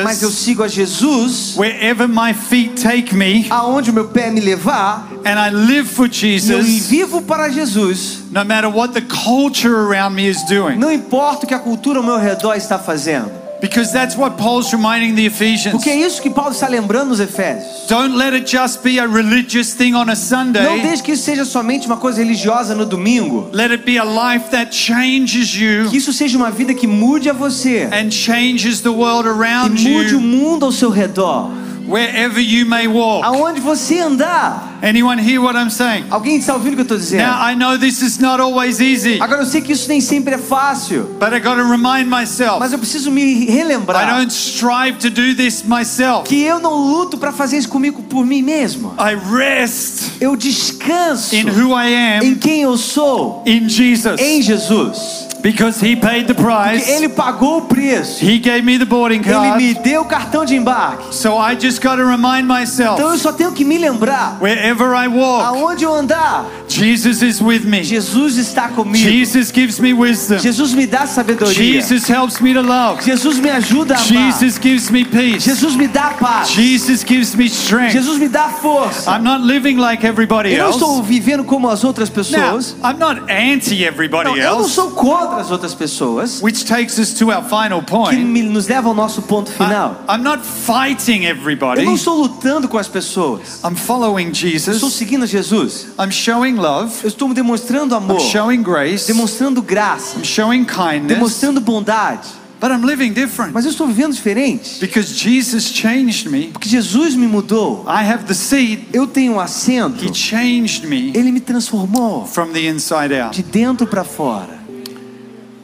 mas 0.03 0.21
eu 0.21 0.29
Jesus 0.29 0.33
sigo 0.39 0.63
a 0.63 0.67
Jesus 0.67 1.55
wherever 1.55 2.07
my 2.07 2.33
feet 2.33 2.81
take 2.81 3.15
me, 3.15 3.45
aonde 3.49 3.91
o 3.91 3.93
meu 3.93 4.07
pé 4.07 4.31
me 4.31 4.41
levar, 4.41 5.07
and 5.25 5.39
I 5.39 5.49
live 5.51 5.87
for 5.87 6.05
e 6.05 6.09
eu 6.09 6.09
Jesus 6.39 6.87
vivo 6.87 7.21
para 7.21 7.49
Jesus. 7.49 8.23
no 8.31 8.43
matter 8.43 8.69
what 8.69 8.93
the 8.93 9.01
culture 9.01 9.75
around 9.75 10.15
me 10.15 10.27
is 10.27 10.43
doing. 10.43 10.77
Não 10.77 10.91
importa 10.91 11.45
o 11.45 11.47
que 11.47 11.53
a 11.53 11.59
cultura 11.59 11.99
ao 11.99 12.03
meu 12.03 12.17
redor 12.17 12.55
está 12.55 12.77
fazendo. 12.79 13.44
Because 13.67 13.91
that's 13.91 14.15
what 14.15 14.37
Paul's 14.37 14.71
reminding 14.71 15.15
the 15.15 15.25
Ephesians. 15.25 15.71
Porque 15.71 15.89
é 15.89 15.95
isso 15.95 16.21
que 16.21 16.29
Paulo 16.29 16.51
está 16.51 16.67
lembrando 16.67 17.09
nos 17.09 17.19
Efésios. 17.19 17.87
Don't 17.87 18.15
let 18.15 18.33
it 18.33 18.45
just 18.49 18.81
be 18.83 18.99
a 18.99 19.07
religious 19.07 19.73
thing 19.73 19.93
on 19.95 20.03
a 20.03 20.05
Não 20.05 20.15
Sunday. 20.15 20.81
deixe 20.81 21.01
que 21.01 21.11
isso 21.13 21.23
seja 21.23 21.43
somente 21.45 21.87
uma 21.87 21.97
coisa 21.97 22.19
religiosa 22.21 22.75
no 22.75 22.85
domingo. 22.85 23.49
Let 23.51 23.71
it 23.71 23.83
be 23.83 23.97
a 23.97 24.03
life 24.03 24.49
that 24.51 24.75
changes 24.75 25.55
you 25.55 25.89
Que 25.89 25.97
isso 25.97 26.13
seja 26.13 26.37
uma 26.37 26.51
vida 26.51 26.73
que 26.73 26.85
mude 26.87 27.29
a 27.29 27.33
você. 27.33 27.89
and 27.91 28.11
changes 28.11 28.81
the 28.81 28.89
world 28.89 29.27
E 29.27 29.31
around 29.31 29.81
mude 29.81 30.15
o 30.15 30.19
you 30.19 30.21
mundo 30.21 30.65
ao 30.65 30.71
seu 30.71 30.89
redor. 30.89 31.49
wherever 31.87 32.39
you 32.39 32.65
may 32.65 32.87
walk. 32.87 33.23
Aonde 33.25 33.59
você 33.61 33.99
andar. 33.99 34.74
Anyone 34.81 35.21
hear 35.21 35.41
what 35.41 35.55
I'm 35.57 35.69
saying? 35.69 36.05
Alguém 36.09 36.37
está 36.37 36.53
ouvindo 36.53 36.73
o 36.73 36.75
que 36.75 36.81
eu 36.81 36.83
estou 36.83 36.97
dizendo? 36.97 37.23
Now, 37.27 37.49
I 37.51 37.55
know 37.55 37.77
this 37.77 38.01
is 38.01 38.19
not 38.19 38.41
always 38.41 38.79
easy, 38.79 39.19
Agora 39.21 39.41
eu 39.41 39.45
sei 39.45 39.61
que 39.61 39.71
isso 39.73 39.87
nem 39.87 40.01
sempre 40.01 40.35
é 40.35 40.37
fácil. 40.37 41.03
but 41.19 41.33
I 41.33 41.39
got 41.39 41.55
to 41.55 41.63
remind 41.69 42.07
myself 42.09 42.59
Mas 42.59 42.71
eu 42.73 42.79
preciso 42.79 43.09
me 43.11 43.21
I 43.21 43.45
relembrar 43.51 44.17
don't 44.17 44.31
strive 44.31 44.97
to 44.99 45.09
do 45.09 45.35
this 45.35 45.63
myself. 45.63 46.23
que 46.27 46.41
eu 46.43 46.59
não 46.59 46.73
luto 46.75 47.17
para 47.17 47.31
fazer 47.31 47.57
isso 47.57 47.69
comigo 47.69 48.03
por 48.03 48.25
mim 48.25 48.41
mesmo. 48.41 48.93
I 48.99 49.15
rest 49.15 50.11
Eu 50.19 50.35
descanso 50.35 51.35
in 51.35 51.49
who 51.49 51.73
I 51.79 51.93
em 51.93 52.29
am 52.31 52.35
quem 52.35 52.61
eu 52.61 52.77
sou, 52.77 53.43
in 53.45 53.67
Jesus 53.69 54.19
em 54.19 54.41
Jesus. 54.41 55.25
because 55.41 55.79
He 55.85 55.95
paid 55.95 56.25
the 56.27 56.33
Porque 56.33 56.51
price. 56.51 56.89
Ele 56.89 57.07
pagou 57.09 57.57
o 57.59 57.61
preço. 57.63 58.23
He 58.25 58.39
gave 58.39 58.63
me 58.63 58.79
the 58.79 58.85
boarding 58.85 59.21
Ele 59.23 59.57
me 59.57 59.73
card. 59.73 59.79
deu 59.89 60.01
o 60.01 60.05
cartão 60.05 60.43
de 60.43 60.55
embarque. 60.55 61.13
So 61.15 61.37
I 61.39 61.55
just 61.59 61.81
got 61.83 61.97
to 61.97 62.05
remind 62.05 62.45
Então 62.45 62.59
myself 62.59 63.01
eu 63.01 63.17
só 63.17 63.31
tenho 63.31 63.51
que 63.51 63.63
me 63.63 63.77
lembrar. 63.77 64.37
Wherever 64.65 64.95
I 64.95 65.07
walk, 65.07 65.45
Aonde 65.45 65.83
eu 65.85 65.93
andar, 65.93 66.45
Jesus 66.67 67.21
is 67.21 67.39
with 67.41 67.63
me. 67.65 67.83
Jesus 67.83 68.37
está 68.37 68.69
comigo. 68.69 68.97
Jesus 69.07 69.51
gives 69.51 69.79
me 69.79 69.93
wisdom. 69.93 70.39
Jesus 70.39 70.73
me 70.73 70.85
dá 70.87 71.05
sabedoria. 71.05 71.53
Jesus 71.53 72.07
helps 72.09 72.41
me 72.41 72.53
to 72.53 72.61
love. 72.61 73.03
Jesus 73.03 73.37
me 73.39 73.49
ajuda 73.49 73.95
a 73.95 73.97
amar. 73.99 74.31
Jesus 74.31 74.57
gives 74.57 74.89
me 74.89 75.05
peace. 75.05 75.43
Jesus 75.43 75.75
me 75.75 75.87
dá 75.87 76.11
paz. 76.19 76.49
Jesus 76.49 77.03
gives 77.03 77.35
me 77.35 77.45
strength. 77.47 77.91
Jesus 77.93 78.17
me 78.17 78.27
dá 78.27 78.49
força. 78.49 79.09
I'm 79.11 79.23
not 79.23 79.41
living 79.45 79.77
like 79.77 80.05
everybody 80.05 80.53
Eu 80.53 80.63
não 80.65 80.69
estou 80.71 80.97
else. 80.97 81.07
vivendo 81.07 81.43
como 81.43 81.69
as 81.69 81.83
outras 81.83 82.09
Now, 82.09 82.15
pessoas. 82.15 82.75
I'm 82.83 82.97
not 82.97 83.21
anti 83.31 83.79
Não, 83.81 83.87
everybody 83.87 84.29
eu 84.29 84.35
não 84.35 84.59
else, 84.61 84.71
sou 84.73 84.91
contra 84.91 85.37
as 85.41 85.51
outras 85.51 85.73
pessoas. 85.75 86.41
which 86.41 86.65
takes 86.65 86.97
us 86.97 87.13
to 87.13 87.31
our 87.31 87.43
final 87.43 87.81
Que 87.81 87.91
point. 87.91 88.19
me- 88.25 88.41
nos 88.41 88.67
leva 88.67 88.89
ao 88.89 88.95
nosso 88.95 89.21
ponto 89.21 89.51
I, 89.51 89.53
final. 89.53 90.01
I'm 90.09 90.23
not 90.23 90.41
fighting 90.43 91.23
Eu 91.25 91.31
everybody. 91.31 91.83
não 91.85 91.95
estou 91.95 92.15
lutando 92.17 92.67
com 92.67 92.77
as 92.77 92.87
pessoas. 92.87 93.61
I'm 93.63 93.75
following 93.75 94.31
Eu 94.55 94.73
estou 94.73 94.73
Jesus. 94.89 94.93
seguindo 94.93 95.25
Jesus. 95.27 95.87
I'm 95.99 96.11
showing 96.11 96.55
love. 96.55 96.93
Eu 97.03 97.07
estou 97.09 97.33
demonstrando 97.33 97.95
amor. 97.95 98.19
I'm 98.19 98.29
showing 98.31 98.63
grace. 98.63 99.07
Demonstrando 99.07 99.61
graça. 99.61 100.17
I'm 100.17 100.23
showing 100.25 100.65
kindness. 100.65 101.07
Demonstrando 101.07 101.59
bondade. 101.61 102.27
But 102.61 102.71
I'm 102.71 102.85
living 102.85 103.11
different 103.11 103.53
Mas 103.53 103.65
eu 103.65 103.71
estou 103.71 103.85
vivendo 103.85 104.13
diferente. 104.13 104.79
because 104.79 105.13
Jesus 105.13 105.65
changed 105.65 106.29
me. 106.29 106.47
Porque 106.47 106.69
Jesus 106.69 107.13
me 107.13 107.27
mudou. 107.27 107.85
I 107.87 108.03
have 108.09 108.23
the 108.23 108.33
seat. 108.33 108.87
Eu 108.93 109.05
tenho 109.05 109.33
um 109.33 109.39
assento. 109.39 110.03
He 110.03 110.13
changed 110.13 110.85
me 110.87 111.11
Ele 111.13 111.31
me 111.31 111.41
transformou 111.41 112.25
from 112.25 112.47
the 112.53 112.61
inside 112.67 113.13
out. 113.13 113.35
de 113.35 113.43
dentro 113.43 113.85
para 113.85 114.03
fora. 114.05 114.57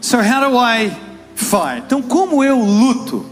So, 0.02 0.18
how 0.18 0.50
do 0.50 0.58
I 0.58 0.92
fight? 1.36 1.84
Então, 1.86 2.02
como 2.02 2.44
eu 2.44 2.60
luto? 2.60 3.26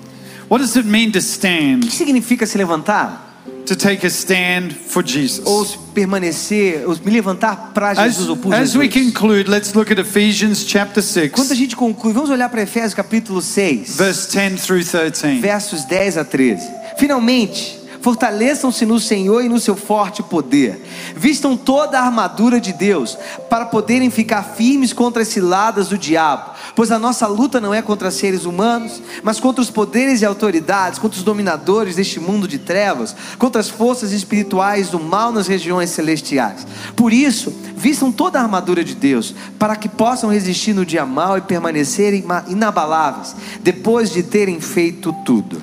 What 0.49 0.63
does 0.63 0.75
it 0.77 0.87
mean 0.87 1.11
to 1.11 1.17
O 1.17 1.21
stand? 1.21 1.81
que 1.81 1.91
significa 1.91 2.45
se 2.45 2.57
levantar? 2.57 3.28
To 3.69 3.75
take 3.75 4.03
a 4.03 4.09
stand 4.09 4.71
for 4.73 5.05
Jesus. 5.05 5.45
Ou 5.45 5.63
permanecer, 5.93 6.89
ou 6.89 6.97
me 7.05 7.11
levantar 7.11 7.69
para 7.71 7.91
As, 7.91 8.15
Jesus 8.15 8.27
ou 8.27 8.35
por 8.35 8.51
as 8.51 8.75
we 8.75 8.85
Jesus? 8.89 9.11
conclude, 9.11 9.47
let's 9.47 9.75
look 9.75 9.91
at 9.91 9.99
Ephesians 9.99 10.65
chapter 10.65 11.03
Quando 11.29 11.51
a 11.51 11.55
6, 11.55 11.59
gente 11.59 11.75
conclui, 11.75 12.11
vamos 12.11 12.31
olhar 12.31 12.49
para 12.49 12.63
Efésios 12.63 12.95
capítulo 12.95 13.43
6, 13.43 13.95
verse 13.95 14.31
10 14.35 14.65
through 14.65 14.83
13. 14.83 15.39
versos 15.39 15.85
10 15.85 16.17
a 16.17 16.25
13. 16.25 16.67
Finalmente, 16.97 17.79
fortaleçam-se 18.01 18.87
no 18.87 18.99
Senhor 18.99 19.43
e 19.43 19.49
no 19.49 19.59
seu 19.59 19.75
forte 19.75 20.23
poder. 20.23 20.81
Vistam 21.15 21.55
toda 21.55 21.99
a 21.99 22.05
armadura 22.05 22.59
de 22.59 22.73
Deus 22.73 23.17
para 23.49 23.65
poderem 23.65 24.09
ficar 24.09 24.41
firmes 24.41 24.93
contra 24.93 25.21
as 25.21 25.27
ciladas 25.27 25.89
do 25.89 25.97
diabo. 25.97 26.55
Pois 26.79 26.93
a 26.93 26.97
nossa 26.97 27.27
luta 27.27 27.59
não 27.59 27.73
é 27.73 27.81
contra 27.81 28.09
seres 28.09 28.45
humanos, 28.45 29.01
mas 29.21 29.37
contra 29.37 29.61
os 29.61 29.69
poderes 29.69 30.21
e 30.21 30.25
autoridades, 30.25 30.97
contra 30.97 31.17
os 31.17 31.25
dominadores 31.25 31.97
deste 31.97 32.21
mundo 32.21 32.47
de 32.47 32.57
trevas, 32.57 33.13
contra 33.37 33.59
as 33.59 33.67
forças 33.67 34.13
espirituais 34.13 34.87
do 34.87 34.97
mal 34.97 35.29
nas 35.33 35.45
regiões 35.45 35.89
celestiais. 35.89 36.65
Por 36.95 37.11
isso, 37.11 37.53
vistam 37.75 38.13
toda 38.13 38.39
a 38.39 38.43
armadura 38.43 38.81
de 38.81 38.95
Deus, 38.95 39.35
para 39.59 39.75
que 39.75 39.89
possam 39.89 40.29
resistir 40.29 40.71
no 40.71 40.85
dia 40.85 41.05
mal 41.05 41.37
e 41.37 41.41
permanecerem 41.41 42.21
ma- 42.21 42.45
inabaláveis, 42.47 43.35
depois 43.59 44.09
de 44.09 44.23
terem 44.23 44.61
feito 44.61 45.13
tudo. 45.25 45.61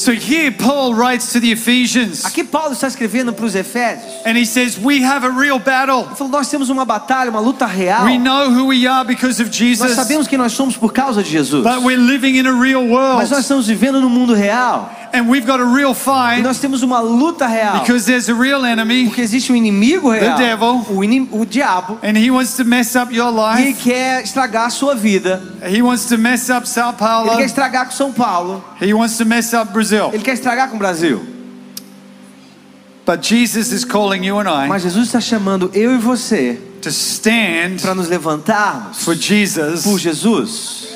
So 0.00 0.12
here 0.12 0.50
Paul 0.50 0.94
writes 0.94 1.30
to 1.32 1.40
the 1.40 1.52
Ephesians 1.52 2.24
Aqui 2.24 2.42
Paulo 2.42 2.72
está 2.72 2.86
escrevendo 2.86 3.34
para 3.34 3.44
os 3.44 3.54
Efésios. 3.54 4.02
and 4.24 4.36
he 4.36 4.46
says, 4.46 4.78
We 4.78 5.02
have 5.02 5.26
a 5.26 5.30
real 5.30 5.58
battle. 5.58 6.06
Ele 6.06 6.16
falou: 6.16 6.32
Nós 6.32 6.48
temos 6.48 6.70
uma 6.70 6.86
batalha, 6.86 7.30
uma 7.30 7.40
luta 7.40 7.66
real. 7.66 8.04
We 8.06 8.16
know 8.18 8.50
who 8.50 8.66
we 8.68 8.86
are 8.86 9.04
because 9.06 9.40
of 9.42 9.50
Nós 9.50 9.56
Jesus, 9.56 9.92
sabemos 9.92 10.26
que 10.26 10.38
nós 10.38 10.52
somos 10.52 10.76
por 10.76 10.92
causa 10.92 11.22
de 11.22 11.28
Jesus. 11.30 11.62
but 11.62 11.82
we're 11.82 11.98
living 12.00 12.36
in 12.38 12.46
a 12.46 12.52
real 12.52 12.82
Mas 12.82 12.90
world. 12.90 13.30
nós 13.30 13.40
estamos 13.40 13.66
vivendo 13.66 14.00
no 14.00 14.08
mundo 14.08 14.32
real. 14.32 14.90
And 15.12 15.28
we've 15.28 15.44
got 15.46 15.60
a 15.60 15.64
real 15.64 15.92
E 15.92 15.94
fight 15.94 16.42
nós 16.42 16.58
temos 16.60 16.82
uma 16.82 17.00
luta 17.00 17.46
real. 17.46 17.80
because 17.80 18.06
there's 18.06 18.28
a 18.28 18.34
real 18.34 18.64
enemy 18.64 19.06
Porque 19.06 19.20
existe 19.20 19.50
um 19.52 19.56
inimigo 19.56 20.10
real. 20.10 20.36
devil. 20.36 20.86
O, 20.90 21.02
inim- 21.02 21.28
o 21.32 21.44
diabo. 21.44 21.98
and 22.02 22.16
he 22.16 22.30
wants 22.30 22.56
to 22.56 22.64
mess 22.64 22.94
up 22.94 23.12
your 23.12 23.32
E 23.32 23.60
ele 23.62 23.70
life. 23.70 23.82
quer 23.82 24.22
estragar 24.22 24.66
a 24.66 24.70
sua 24.70 24.94
vida. 24.94 25.42
He 25.68 25.82
wants 25.82 26.06
to 26.06 26.16
mess 26.16 26.48
up 26.48 26.68
Sao 26.68 26.90
Ele 26.90 26.98
Paulo. 26.98 27.36
quer 27.36 27.44
estragar 27.44 27.86
com 27.86 27.92
São 27.92 28.12
Paulo. 28.12 28.62
He 28.80 28.92
wants 28.94 29.16
to 29.18 29.24
mess 29.24 29.52
up 29.52 29.72
Brazil. 29.72 30.10
Ele 30.12 30.22
quer 30.22 30.34
estragar 30.34 30.68
com 30.68 30.76
o 30.76 30.78
Brasil. 30.78 31.20
But 33.04 33.22
Jesus 33.26 33.72
is 33.72 33.84
calling 33.84 34.22
you 34.24 34.38
and 34.38 34.48
I 34.48 34.68
Mas 34.68 34.82
Jesus 34.82 35.06
está 35.06 35.20
chamando 35.20 35.70
eu 35.74 35.92
e 35.94 35.98
você 35.98 36.60
to 36.80 36.88
stand 36.90 37.78
para 37.82 37.94
nos 37.94 38.08
levantarmos 38.08 39.02
for 39.04 39.14
Jesus, 39.16 39.82
por 39.82 39.98
Jesus, 39.98 40.86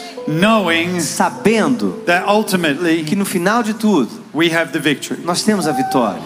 sabendo 1.01 2.05
that 2.07 2.27
ultimately 2.27 3.05
que 3.05 3.15
no 3.15 3.25
final 3.25 3.63
de 3.63 3.75
tudo 3.75 4.11
we 4.33 4.49
have 4.49 4.73
the 4.73 4.79
victory. 4.81 5.21
nós 5.25 5.43
temos 5.43 5.67
a 5.67 5.73
vitória. 5.73 6.23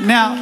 Now, 0.00 0.36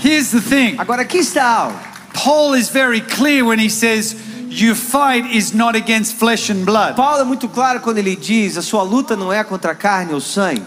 here's 0.00 0.30
the 0.30 0.40
thing 0.40 0.76
Agora 0.78 1.02
aqui 1.02 1.18
está 1.18 1.44
algo. 1.44 1.78
Paul 2.12 2.54
is 2.54 2.68
very 2.68 3.00
clear 3.00 3.44
when 3.44 3.58
he 3.58 3.68
says, 3.68 4.14
Your 4.48 4.76
fight 4.76 5.34
is 5.34 5.52
not 5.52 5.76
against 5.76 6.14
flesh 6.14 6.48
and 6.48 6.64
blood, 6.64 6.94
Paulo 6.94 7.20
é 7.20 7.24
muito 7.24 7.48
claro 7.48 7.80
quando 7.80 7.98
ele 7.98 8.14
diz: 8.14 8.56
a 8.56 8.62
sua 8.62 8.84
luta 8.84 9.16
não 9.16 9.32
é 9.32 9.42
contra 9.42 9.72
a 9.72 9.74
carne 9.74 10.14
ou 10.14 10.20
sangue, 10.20 10.62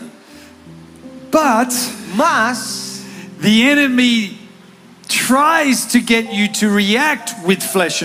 but 1.32 1.74
mas 2.16 3.02
the 3.42 3.62
enemy 3.62 4.38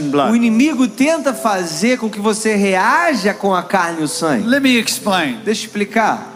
o 0.06 0.10
blood. 0.10 0.36
inimigo 0.36 0.88
tenta 0.88 1.34
fazer 1.34 1.98
com 1.98 2.08
que 2.08 2.20
você 2.20 2.54
reaja 2.54 3.34
com 3.34 3.54
a 3.54 3.62
carne 3.62 4.00
e 4.00 4.04
o 4.04 4.08
sangue. 4.08 4.46
Let 4.46 4.62
me 4.62 4.78
explain. 4.78 5.40
Deixa 5.44 5.62
eu 5.62 5.66
explicar. 5.66 6.32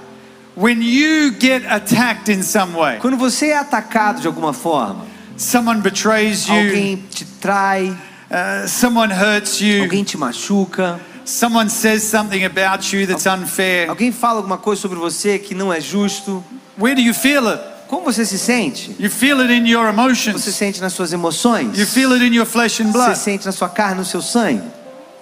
When 0.56 0.82
you 0.82 1.34
get 1.38 1.66
attacked 1.66 2.30
in 2.32 2.42
some 2.42 2.72
way, 2.72 2.98
Quando 2.98 3.16
você 3.18 3.48
é 3.48 3.58
atacado 3.58 4.22
de 4.22 4.26
alguma 4.26 4.54
forma, 4.54 5.04
someone 5.36 5.82
betrays 5.82 6.46
you, 6.46 6.54
alguém 6.54 7.04
te 7.10 7.26
trai, 7.40 7.90
uh, 7.90 8.66
someone 8.66 9.12
hurts 9.12 9.60
you, 9.60 9.82
alguém 9.82 10.02
te 10.02 10.16
machuca, 10.16 10.98
someone 11.26 11.68
says 11.68 12.02
something 12.02 12.42
about 12.44 12.96
you 12.96 13.06
that's 13.06 13.26
unfair, 13.26 13.90
alguém 13.90 14.10
fala 14.10 14.38
alguma 14.38 14.56
coisa 14.56 14.80
sobre 14.80 14.98
você 14.98 15.38
que 15.38 15.54
não 15.54 15.70
é 15.70 15.78
justo, 15.78 16.42
where 16.78 16.94
do 16.94 17.02
you 17.02 17.12
feel 17.12 17.46
it? 17.48 17.75
Como 17.88 18.04
você 18.04 18.24
se 18.24 18.38
sente? 18.38 18.94
You 18.98 19.10
feel 19.10 19.40
it 19.40 19.52
in 19.52 19.66
your 19.66 19.84
Você 19.86 20.00
emotions, 20.00 20.44
sente 20.44 20.80
nas 20.80 20.92
suas 20.92 21.12
emoções? 21.12 21.78
you 21.78 21.86
feel 21.86 22.12
it 22.12 22.24
in 22.24 22.34
your 22.34 22.46
flesh 22.46 22.80
and 22.80 22.86
Você 22.86 22.92
blood. 22.92 23.18
sente 23.18 23.46
na 23.46 23.52
sua 23.52 23.68
carne, 23.68 23.96
no 23.98 24.04
seu 24.04 24.20
sangue? 24.22 24.62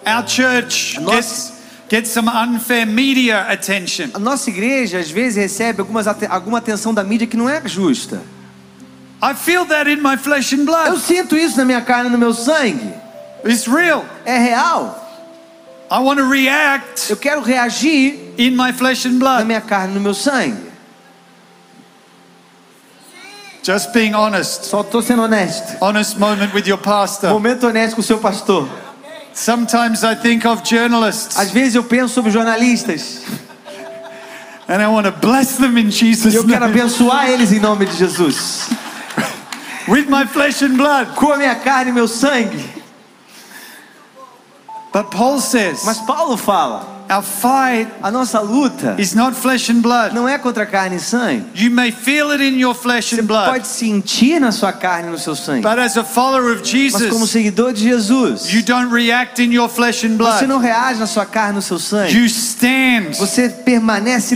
Our 0.06 0.26
church 0.28 1.00
Nossa- 1.00 1.52
gets, 1.88 2.10
some 2.10 2.28
unfair 2.28 2.86
media 2.86 3.46
attention. 3.50 4.10
A 4.14 4.18
nossa 4.18 4.50
igreja 4.50 4.98
às 4.98 5.10
vezes 5.10 5.36
recebe 5.36 5.80
algumas, 5.80 6.06
alguma 6.06 6.58
atenção 6.58 6.92
da 6.92 7.02
mídia 7.04 7.26
que 7.26 7.36
não 7.36 7.48
é 7.48 7.60
justa. 7.66 8.22
I 9.22 9.34
feel 9.34 9.64
that 9.66 9.88
in 9.90 9.96
my 10.02 10.16
flesh 10.18 10.52
and 10.52 10.58
Eu 10.60 10.64
blood. 10.66 10.98
sinto 11.00 11.36
isso 11.36 11.56
na 11.56 11.64
minha 11.64 11.80
carne 11.80 12.10
no 12.10 12.18
meu 12.18 12.34
sangue. 12.34 12.92
It's 13.46 13.66
real. 13.66 14.04
É 14.26 14.38
real. 14.38 15.00
I 15.90 15.98
want 15.98 16.18
to 16.18 16.28
react 16.28 17.10
Eu 17.10 17.16
quero 17.16 17.40
reagir 17.42 18.18
in 18.38 18.50
my 18.56 18.72
flesh 18.72 19.06
and 19.06 19.12
na 19.12 19.18
blood. 19.18 19.44
minha 19.46 19.60
carne 19.60 19.94
no 19.94 20.00
meu 20.00 20.12
sangue. 20.14 20.56
Just 23.64 23.92
being 23.94 24.14
honest. 24.14 24.66
Só 24.66 24.82
estou 24.82 25.00
sendo 25.00 25.22
honesto. 25.22 25.78
Honest 25.80 26.18
moment 26.18 26.52
with 26.54 26.66
your 26.66 26.78
pastor. 26.78 27.30
Momento 27.30 27.66
honesto 27.66 27.94
com 27.94 28.02
o 28.02 28.04
seu 28.04 28.18
pastor. 28.18 28.68
Sometimes 29.32 30.04
I 30.04 30.14
think 30.14 30.46
of 30.46 30.62
journalists 30.62 31.36
Às 31.36 31.50
vezes 31.50 31.74
eu 31.74 31.82
penso 31.82 32.14
sobre 32.14 32.30
jornalistas 32.30 33.22
and 34.68 34.80
I 34.80 34.86
want 34.86 35.06
to 35.06 35.12
bless 35.12 35.56
them 35.56 35.76
in 35.76 35.90
Jesus' 35.90 36.34
eu 36.34 36.44
quero 36.44 36.60
name 36.66 36.78
abençoar 36.78 37.28
eles 37.28 37.52
em 37.52 37.58
nome 37.58 37.84
de 37.86 37.96
Jesus. 37.96 38.68
with 39.88 40.08
my 40.08 40.26
flesh 40.26 40.62
and 40.62 40.76
blood. 40.76 41.14
Com 41.16 41.32
a 41.32 41.36
minha 41.36 41.54
carne 41.56 41.90
e 41.90 41.92
meu 41.92 42.06
sangue. 42.06 42.64
But 44.92 45.10
Paul 45.10 45.40
says 45.40 45.82
Mas 45.84 45.98
Paulo 45.98 46.36
fala: 46.36 46.93
our 47.10 47.22
fight 47.22 47.88
a 48.02 48.10
nossa 48.10 48.40
luta 48.40 48.94
is 48.98 49.14
not 49.14 49.34
flesh 49.34 49.70
and 49.70 49.80
blood. 49.80 50.12
não 50.14 50.28
é 50.28 50.38
contra 50.38 50.64
carne 50.66 50.96
e 50.96 51.00
sangue. 51.00 51.44
You 51.54 51.70
may 51.70 51.90
feel 51.92 52.30
it 52.32 52.42
in 52.42 52.58
your 52.58 52.74
flesh 52.74 53.10
Você 53.10 53.20
and 53.20 53.24
blood, 53.26 53.50
pode 53.50 53.66
sentir 53.66 54.40
na 54.40 54.52
sua 54.52 54.72
carne 54.72 55.08
e 55.08 55.10
no 55.10 55.18
seu 55.18 55.34
sangue. 55.36 55.62
but 55.62 55.78
as 55.78 55.96
a 55.96 56.04
follower 56.04 56.52
of 56.52 56.62
Mas 56.62 56.92
como 56.92 57.18
Jesus, 57.18 57.30
seguidor 57.30 57.72
de 57.72 57.82
Jesus, 57.82 58.52
you 58.52 58.62
don't 58.62 58.92
react 58.92 59.42
in 59.42 59.52
your 59.52 59.68
flesh 59.68 60.04
and 60.04 60.16
você 60.16 60.16
blood. 60.16 60.46
não 60.46 60.58
reage 60.58 60.98
na 60.98 61.06
sua 61.06 61.26
carne 61.26 61.52
e 61.52 61.56
no 61.56 61.62
seu 61.62 61.78
sangue. 61.78 62.16
You 62.16 62.24
stand 62.26 63.12
Você 63.18 63.48
permanece 63.48 64.34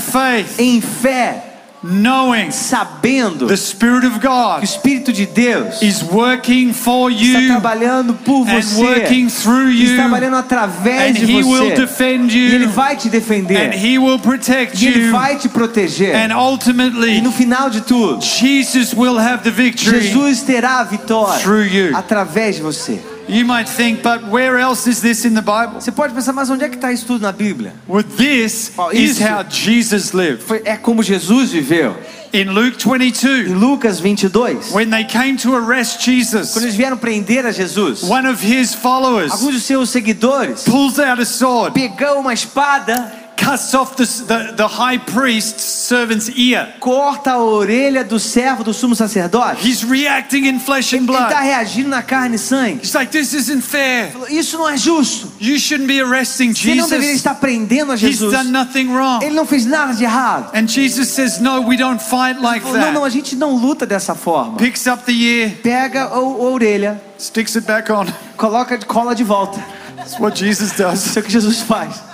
faith, 0.00 0.58
em 0.58 0.80
fé, 0.80 1.49
knowing 1.82 2.50
sabendo 2.50 3.46
the 3.46 3.56
Spirit 3.56 4.04
of 4.06 4.18
que 4.20 4.26
o 4.26 4.30
God 4.30 4.62
Espírito 4.62 5.12
de 5.12 5.24
Deus 5.26 5.80
is 5.80 6.02
working 6.02 6.72
for 6.74 7.10
está 7.10 7.22
you 7.24 7.46
trabalhando 7.48 8.14
por 8.24 8.46
and 8.46 8.60
você, 8.62 8.82
working 8.82 9.28
through 9.28 9.70
está 9.70 9.84
you, 9.92 9.96
trabalhando 9.96 10.36
através 10.36 11.10
and 11.16 11.24
de 11.24 11.24
He 11.32 11.42
will 11.42 11.70
você. 11.70 11.74
defend 11.74 12.34
E 12.36 12.54
Ele 12.54 12.64
you, 12.64 12.70
vai 12.70 12.96
te 12.96 13.08
and 13.08 13.10
defender. 13.10 13.72
He 13.74 13.98
will 13.98 14.18
protect 14.18 14.82
E 14.82 14.88
Ele 14.88 15.06
you, 15.06 15.12
vai 15.12 15.36
te 15.36 15.48
proteger. 15.48 16.14
and 16.14 16.30
E 16.30 16.34
ultimately, 16.34 17.20
no 17.22 17.32
final 17.32 17.70
de 17.70 17.80
tudo, 17.80 18.20
Jesus 18.22 18.92
will 18.94 19.18
have 19.18 19.42
the 19.42 19.50
victory 19.50 20.00
Jesus 20.02 20.42
terá 20.42 20.80
a 20.80 20.84
vitória 20.84 21.40
through 21.40 21.64
you. 21.66 21.96
através 21.96 22.56
de 22.56 22.62
você. 22.62 23.00
You 23.28 23.44
might 23.44 23.68
think, 23.68 24.02
but 24.02 24.24
where 24.28 24.58
else 24.58 24.88
is 24.88 25.00
this 25.00 25.24
in 25.24 25.34
the 25.34 25.40
Bible? 25.42 25.80
Você 25.80 25.92
pode 25.92 26.12
pensar, 26.14 26.32
mas 26.32 26.50
onde 26.50 26.64
é 26.64 26.68
que 26.68 26.76
está 26.76 26.92
isso 26.92 27.06
tudo 27.06 27.22
na 27.22 27.32
Bíblia? 27.32 27.74
Well, 27.88 28.02
this 28.02 28.72
Oh, 28.76 28.90
is 28.90 29.18
how 29.20 29.44
Jesus 29.48 30.12
lived. 30.12 30.42
Foi, 30.42 30.62
é 30.64 30.76
como 30.76 31.02
Jesus 31.02 31.50
viveu. 31.52 31.96
In 32.32 32.44
Luke 32.50 32.76
Em 32.86 32.88
22, 32.98 33.48
Lucas 33.48 33.98
22, 33.98 34.72
when 34.72 34.88
they 34.88 35.04
came 35.04 35.36
to 35.36 35.56
arrest 35.56 36.00
Jesus, 36.00 36.52
quando 36.52 36.64
eles 36.64 36.76
vieram 36.76 36.96
prender 36.96 37.44
a 37.44 37.50
Jesus, 37.52 38.04
one 38.04 38.24
of 38.28 38.40
his 38.40 38.72
followers 38.72 39.32
alguns 39.32 39.54
dos 39.54 39.62
seus 39.64 39.90
seguidores 39.90 40.62
pulls 40.62 41.00
out 41.00 41.20
a 41.20 41.24
sword, 41.24 41.74
pegou 41.74 42.20
uma 42.20 42.32
espada, 42.32 43.12
cuts 43.42 43.72
off 43.74 43.96
the, 43.96 44.04
the, 44.04 44.52
the 44.56 44.66
high 44.68 44.98
priest's 44.98 45.62
servant's 45.64 46.28
ear. 46.36 46.74
corta 46.78 47.32
a 47.32 47.38
orelha 47.38 48.04
do 48.04 48.18
servo 48.18 48.62
do 48.62 48.72
sumo 48.74 48.94
sacerdote. 48.94 49.66
He's 49.66 49.82
reacting 49.84 50.46
in 50.46 50.58
flesh 50.60 50.92
and 50.92 50.98
Ele 51.08 51.12
está 51.12 51.28
blood. 51.28 51.42
reagindo 51.44 51.88
na 51.88 52.02
carne 52.02 52.36
e 52.36 52.38
sangue. 52.38 52.80
He's 52.82 52.94
like, 52.94 53.10
this 53.10 53.32
isn't 53.32 53.62
fair. 53.62 54.12
Isso 54.28 54.58
não 54.58 54.68
é 54.68 54.76
justo. 54.76 55.32
You 55.40 55.58
shouldn't 55.58 55.86
be 55.88 56.00
arresting 56.00 56.52
Você 56.54 56.74
não 56.74 56.84
deveria 56.84 57.00
Jesus. 57.06 57.16
estar 57.16 57.34
prendendo 57.36 57.92
a 57.92 57.94
He's 57.94 58.00
Jesus. 58.00 58.32
done 58.32 58.50
nothing 58.50 58.80
Ele 58.90 58.92
wrong. 58.94 59.30
não 59.30 59.46
fez 59.46 59.64
nada 59.66 59.94
de 59.94 60.04
errado. 60.04 60.50
And 60.54 60.66
Jesus 60.68 61.08
says, 61.08 61.40
no, 61.40 61.60
we 61.66 61.76
don't 61.76 62.00
fight 62.02 62.40
like 62.40 62.64
Não, 62.64 62.92
não, 62.92 63.04
a 63.04 63.08
that. 63.08 63.10
gente 63.14 63.36
não 63.36 63.56
luta 63.56 63.86
dessa 63.86 64.14
forma. 64.14 64.56
Picks 64.58 64.86
up 64.86 65.04
the 65.04 65.12
ear, 65.12 65.50
Pega 65.62 66.04
a, 66.04 66.14
a 66.16 66.20
orelha, 66.20 67.00
sticks 67.18 67.56
it 67.56 67.66
back 67.66 67.90
on. 67.90 68.06
coloca 68.36 68.78
cola 68.86 69.14
de 69.14 69.24
volta. 69.24 69.58
That's 69.96 70.18
what 70.18 70.38
Jesus 70.38 70.72
does. 70.72 71.06
Isso 71.06 71.18
é 71.18 71.22
o 71.22 71.24
que 71.24 71.30
Jesus 71.32 71.60
faz. 71.62 72.09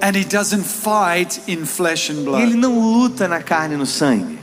And 0.00 0.16
he 0.16 0.24
doesn't 0.24 0.64
fight 0.64 1.40
in 1.48 1.64
flesh 1.64 2.10
and 2.10 2.16
E 2.16 2.18
ele 2.18 2.24
blood. 2.24 2.54
não 2.56 2.78
luta 2.78 3.26
na 3.26 3.40
carne 3.42 3.74
e 3.74 3.76
no 3.76 3.86
sangue. 3.86 4.38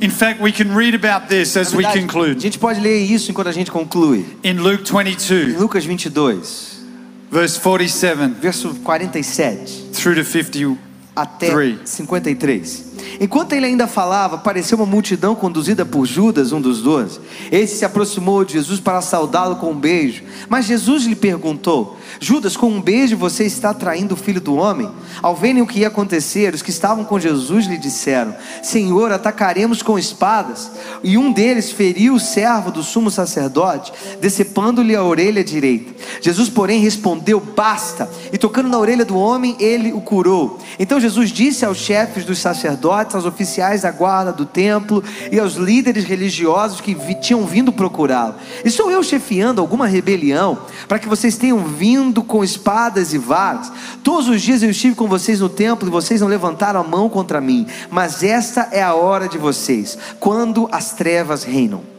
In 0.00 0.10
fact, 0.10 0.42
we 0.42 0.52
can 0.52 0.74
read 0.76 0.94
about 0.94 1.28
this 1.28 1.56
as 1.56 1.72
Na 1.72 1.78
we 1.78 1.82
verdade, 1.84 1.98
A 2.04 2.06
conclude. 2.06 2.40
gente 2.42 2.58
pode 2.58 2.80
ler 2.80 2.98
isso 2.98 3.30
enquanto 3.30 3.48
a 3.48 3.52
gente 3.52 3.70
conclui. 3.70 4.26
In 4.44 4.54
Luke 4.54 4.84
Em 4.90 5.04
22, 5.04 5.56
Lucas 5.58 5.84
22, 5.86 6.84
verse 7.30 7.58
47 7.58 8.34
verso 8.40 8.74
47 8.84 9.90
through 9.92 10.16
to 10.16 10.24
50. 10.24 10.76
até 11.14 11.50
Three. 11.50 11.78
53. 11.86 12.84
Enquanto 13.20 13.52
ele 13.52 13.66
ainda 13.66 13.86
falava, 13.86 14.36
apareceu 14.36 14.76
uma 14.78 14.86
multidão 14.86 15.34
conduzida 15.34 15.84
por 15.84 16.06
Judas, 16.06 16.52
um 16.52 16.60
dos 16.60 16.82
doze. 16.82 17.20
Esse 17.50 17.76
se 17.76 17.84
aproximou 17.84 18.44
de 18.44 18.54
Jesus 18.54 18.80
para 18.80 19.00
saudá-lo 19.00 19.56
com 19.56 19.70
um 19.70 19.78
beijo. 19.78 20.22
Mas 20.48 20.66
Jesus 20.66 21.04
lhe 21.04 21.16
perguntou: 21.16 21.96
Judas, 22.20 22.56
com 22.56 22.68
um 22.68 22.80
beijo 22.80 23.16
você 23.16 23.44
está 23.44 23.72
traindo 23.72 24.14
o 24.14 24.16
filho 24.16 24.40
do 24.40 24.54
homem? 24.54 24.90
Ao 25.22 25.34
verem 25.34 25.62
o 25.62 25.66
que 25.66 25.80
ia 25.80 25.88
acontecer, 25.88 26.54
os 26.54 26.62
que 26.62 26.70
estavam 26.70 27.04
com 27.04 27.18
Jesus 27.18 27.66
lhe 27.66 27.78
disseram: 27.78 28.34
Senhor, 28.62 29.12
atacaremos 29.12 29.82
com 29.82 29.98
espadas. 29.98 30.70
E 31.02 31.16
um 31.18 31.32
deles 31.32 31.70
feriu 31.70 32.14
o 32.14 32.20
servo 32.20 32.70
do 32.70 32.82
sumo 32.82 33.10
sacerdote, 33.10 33.92
decepando-lhe 34.20 34.94
a 34.94 35.02
orelha 35.02 35.42
direita. 35.42 35.94
Jesus, 36.20 36.48
porém, 36.48 36.80
respondeu: 36.80 37.40
Basta. 37.40 38.10
E 38.32 38.38
tocando 38.38 38.68
na 38.68 38.78
orelha 38.78 39.04
do 39.04 39.16
homem, 39.16 39.56
ele 39.58 39.92
o 39.92 40.00
curou. 40.00 40.58
Então 40.78 41.00
Jesus 41.00 41.30
disse 41.30 41.64
aos 41.64 41.78
chefes 41.78 42.24
dos 42.24 42.38
sacerdotes, 42.38 42.85
aos 43.16 43.26
oficiais 43.26 43.82
da 43.82 43.90
guarda 43.90 44.32
do 44.32 44.44
templo 44.44 45.02
e 45.30 45.38
aos 45.38 45.54
líderes 45.54 46.04
religiosos 46.04 46.80
que 46.80 46.94
tinham 47.16 47.44
vindo 47.46 47.72
procurá-lo: 47.72 48.34
Estou 48.64 48.90
eu 48.90 49.02
chefiando 49.02 49.60
alguma 49.60 49.86
rebelião 49.86 50.58
para 50.86 50.98
que 50.98 51.08
vocês 51.08 51.36
tenham 51.36 51.58
vindo 51.64 52.22
com 52.22 52.44
espadas 52.44 53.12
e 53.12 53.18
varas? 53.18 53.72
Todos 54.02 54.28
os 54.28 54.42
dias 54.42 54.62
eu 54.62 54.70
estive 54.70 54.94
com 54.94 55.08
vocês 55.08 55.40
no 55.40 55.48
templo 55.48 55.88
e 55.88 55.90
vocês 55.90 56.20
não 56.20 56.28
levantaram 56.28 56.80
a 56.80 56.84
mão 56.84 57.08
contra 57.08 57.40
mim. 57.40 57.66
Mas 57.90 58.22
esta 58.22 58.68
é 58.70 58.82
a 58.82 58.94
hora 58.94 59.28
de 59.28 59.38
vocês, 59.38 59.98
quando 60.20 60.68
as 60.70 60.92
trevas 60.92 61.44
reinam. 61.44 61.95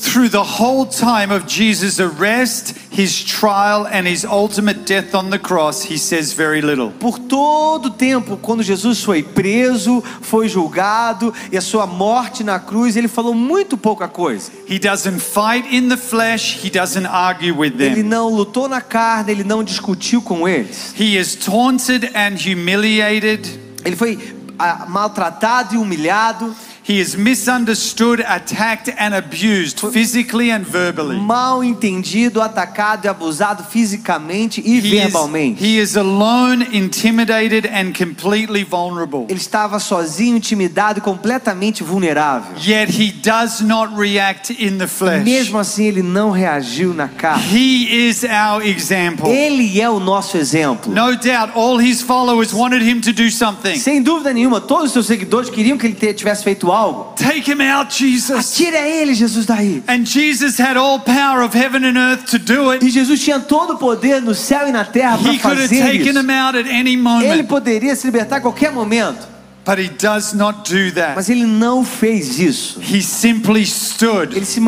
Through 0.00 0.28
the 0.30 0.44
whole 0.44 0.86
time 0.86 1.32
of 1.32 1.46
Jesus' 1.46 1.98
arrest, 1.98 2.72
his 2.90 3.22
trial, 3.24 3.84
and 3.86 4.06
his 4.06 4.24
ultimate 4.24 4.84
death 4.86 5.12
on 5.12 5.30
the 5.30 5.38
cross, 5.40 5.82
he 5.82 5.98
says 5.98 6.32
very 6.32 6.60
little. 6.60 6.92
Por 7.00 7.18
todo 7.18 7.86
o 7.86 7.90
tempo, 7.90 8.36
quando 8.36 8.62
Jesus 8.62 9.02
foi 9.02 9.24
preso, 9.24 10.00
foi 10.20 10.48
julgado 10.48 11.34
e 11.50 11.56
a 11.56 11.60
sua 11.60 11.84
morte 11.84 12.44
na 12.44 12.60
cruz, 12.60 12.96
ele 12.96 13.08
falou 13.08 13.34
muito 13.34 13.76
pouca 13.76 14.06
coisa. 14.06 14.52
He 14.68 14.78
doesn't 14.78 15.18
fight 15.20 15.66
in 15.74 15.88
the 15.88 15.96
flesh, 15.96 16.64
he 16.64 16.70
doesn't 16.70 17.06
argue 17.06 17.50
with 17.52 17.74
Ele 17.80 17.96
them. 17.96 18.02
não 18.04 18.28
lutou 18.28 18.68
na 18.68 18.80
carne, 18.80 19.32
ele 19.32 19.44
não 19.44 19.64
discutiu 19.64 20.22
com 20.22 20.46
eles. 20.48 20.94
He 20.98 21.18
is 21.18 21.34
taunted 21.34 22.12
and 22.14 22.36
humiliated. 22.36 23.58
Ele 23.84 23.96
foi 23.96 24.16
ah, 24.58 24.86
maltratado 24.88 25.74
e 25.74 25.78
humilhado, 25.78 26.54
He 26.88 27.00
is 27.00 27.14
misunderstood, 27.16 28.24
attacked, 28.26 28.88
and 28.98 29.14
abused 29.14 29.78
physically 29.92 30.50
and 30.50 30.64
verbally. 30.64 31.18
mal 31.20 31.62
entendido, 31.62 32.40
atacado 32.40 33.04
e 33.04 33.08
abusado 33.08 33.62
fisicamente 33.64 34.62
e 34.64 34.78
He 34.78 34.96
is, 34.96 35.02
verbalmente. 35.02 35.62
he 35.62 35.78
is 35.78 35.98
alone, 35.98 36.66
intimidated, 36.72 37.66
and 37.66 37.92
completely 37.92 38.64
vulnerable. 38.64 39.26
Ele 39.28 39.38
estava 39.38 39.78
sozinho, 39.78 40.38
intimidado 40.38 40.98
e 40.98 41.02
completamente 41.02 41.82
vulnerável. 41.82 42.56
Yet 42.56 42.90
he 42.90 43.12
does 43.12 43.60
not 43.60 43.94
react 43.94 44.50
in 44.52 44.78
the 44.78 44.86
flesh. 44.86 45.22
Mesmo 45.22 45.58
assim, 45.58 45.84
ele 45.84 46.02
não 46.02 46.30
reagiu 46.30 46.94
na 46.94 47.06
carne. 47.08 47.44
He 47.54 48.08
is 48.08 48.24
our 48.24 48.64
example. 48.64 49.28
Ele 49.28 49.78
é 49.78 49.90
o 49.90 50.00
nosso 50.00 50.38
exemplo. 50.38 50.90
No 50.90 51.14
doubt, 51.16 51.52
all 51.54 51.78
his 51.78 52.00
followers 52.00 52.54
wanted 52.54 52.82
him 52.82 53.02
to 53.02 53.12
do 53.12 53.30
something. 53.30 53.76
Sem 53.76 54.02
dúvida 54.02 54.32
nenhuma, 54.32 54.58
todos 54.58 54.86
os 54.86 54.92
seus 54.92 55.06
seguidores 55.06 55.50
queriam 55.50 55.76
que 55.76 55.86
ele 55.86 56.14
tivesse 56.14 56.42
feito 56.42 56.72
algo. 56.72 56.77
Take 57.16 57.50
him 57.50 57.60
out, 57.60 57.90
Jesus. 57.96 58.54
Tira 58.54 58.78
ele, 58.78 59.14
Jesus, 59.14 59.46
daí. 59.46 59.82
And 59.88 60.04
Jesus 60.04 60.58
had 60.58 60.76
all 60.76 61.00
power 61.00 61.42
of 61.42 61.56
heaven 61.56 61.84
and 61.84 61.96
earth 61.98 62.26
to 62.30 62.38
do 62.38 62.72
it. 62.72 62.84
E 62.84 62.90
Jesus 62.90 63.20
tinha 63.22 63.40
todo 63.40 63.74
o 63.74 63.78
poder 63.78 64.20
no 64.22 64.34
céu 64.34 64.68
e 64.68 64.72
na 64.72 64.84
terra 64.84 65.18
para 65.18 65.32
He 65.32 65.38
could 65.38 65.58
have 65.60 65.68
fazer 65.68 65.82
taken 65.82 66.08
isso. 66.10 66.18
him 66.20 66.30
out 66.30 66.56
at 66.58 66.66
any 66.66 66.92
Ele 66.92 66.96
moment, 67.02 67.44
poderia 67.48 67.94
se 67.96 68.06
libertar 68.06 68.36
a 68.36 68.40
qualquer 68.40 68.72
momento, 68.72 69.26
but 69.66 69.78
he 69.78 69.88
does 69.88 70.32
not 70.32 70.70
do 70.72 70.90
that. 70.94 71.14
mas 71.14 71.28
ele 71.28 71.44
não 71.44 71.84
fez 71.84 72.38
isso. 72.38 72.80
He 72.80 73.02
simply 73.02 73.64
stood. 73.66 74.34
Ele, 74.34 74.46
se 74.46 74.60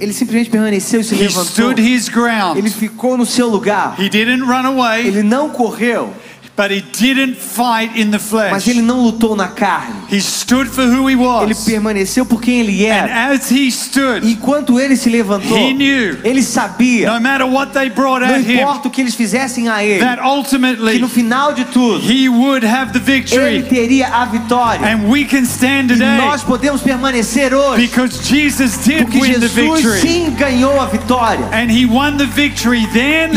ele 0.00 0.12
simplesmente 0.12 0.48
permaneceu 0.50 1.00
e 1.00 1.04
se 1.04 1.14
He 1.14 1.18
levantou. 1.18 1.44
stood 1.44 1.80
his 1.82 2.06
Ele 2.08 2.14
ground. 2.14 2.68
ficou 2.70 3.16
no 3.18 3.26
seu 3.26 3.48
lugar. 3.48 3.94
He 4.00 4.08
didn't 4.08 4.42
run 4.44 4.64
away, 4.64 5.06
Ele 5.06 5.22
não 5.22 5.50
correu, 5.50 6.12
but 6.58 6.72
he 6.72 6.80
didn't 6.80 7.36
fight 7.36 7.96
in 7.96 8.10
the 8.10 8.18
mas 8.50 8.66
ele 8.66 8.82
não 8.82 9.00
lutou 9.00 9.36
na 9.36 9.46
carne. 9.46 9.94
He 10.10 10.20
stood 10.20 10.68
for 10.68 10.82
who 10.82 11.08
he 11.08 11.14
Ele 11.44 11.54
permaneceu 11.54 12.26
por 12.26 12.40
quem 12.42 12.58
ele 12.60 12.84
And 12.84 12.92
era. 12.92 13.32
as 13.32 13.48
he 13.48 13.70
stood, 13.70 14.26
Enquanto 14.26 14.80
ele 14.80 14.96
se 14.96 15.08
levantou, 15.08 15.56
He 15.56 15.72
knew. 15.72 16.18
ele 16.24 16.42
sabia, 16.42 17.12
no 17.12 17.20
matter 17.20 17.46
what 17.46 17.72
they 17.72 17.88
brought 17.88 18.26
não 18.26 18.34
at 18.34 18.40
him, 18.40 18.54
importa 18.54 18.88
o 18.88 18.90
que 18.90 19.00
eles 19.00 19.14
fizessem 19.14 19.68
a 19.68 19.84
ele, 19.84 20.00
that 20.00 20.20
que 20.20 20.98
no 20.98 21.08
final 21.08 21.52
de 21.52 21.64
tudo, 21.66 22.00
he 22.04 22.28
would 22.28 22.66
have 22.66 22.92
the 22.92 22.98
ele 23.46 23.62
teria 23.62 24.08
a 24.08 24.24
vitória. 24.24 24.84
And 24.84 25.08
we 25.08 25.24
can 25.24 25.44
stand 25.44 25.92
E 25.92 25.96
nós 25.96 26.42
podemos 26.42 26.82
permanecer 26.82 27.54
hoje, 27.54 27.86
because 27.86 28.18
Jesus 28.28 28.78
did 28.78 29.02
porque 29.02 29.20
win 29.20 29.34
the 29.34 29.46
Jesus 29.46 30.00
sim 30.00 30.30
ganhou 30.30 30.80
a 30.80 30.86
vitória. 30.86 31.44
And 31.52 31.70
he 31.70 31.86
won 31.86 32.16
the 32.16 32.26
victory 32.26 32.84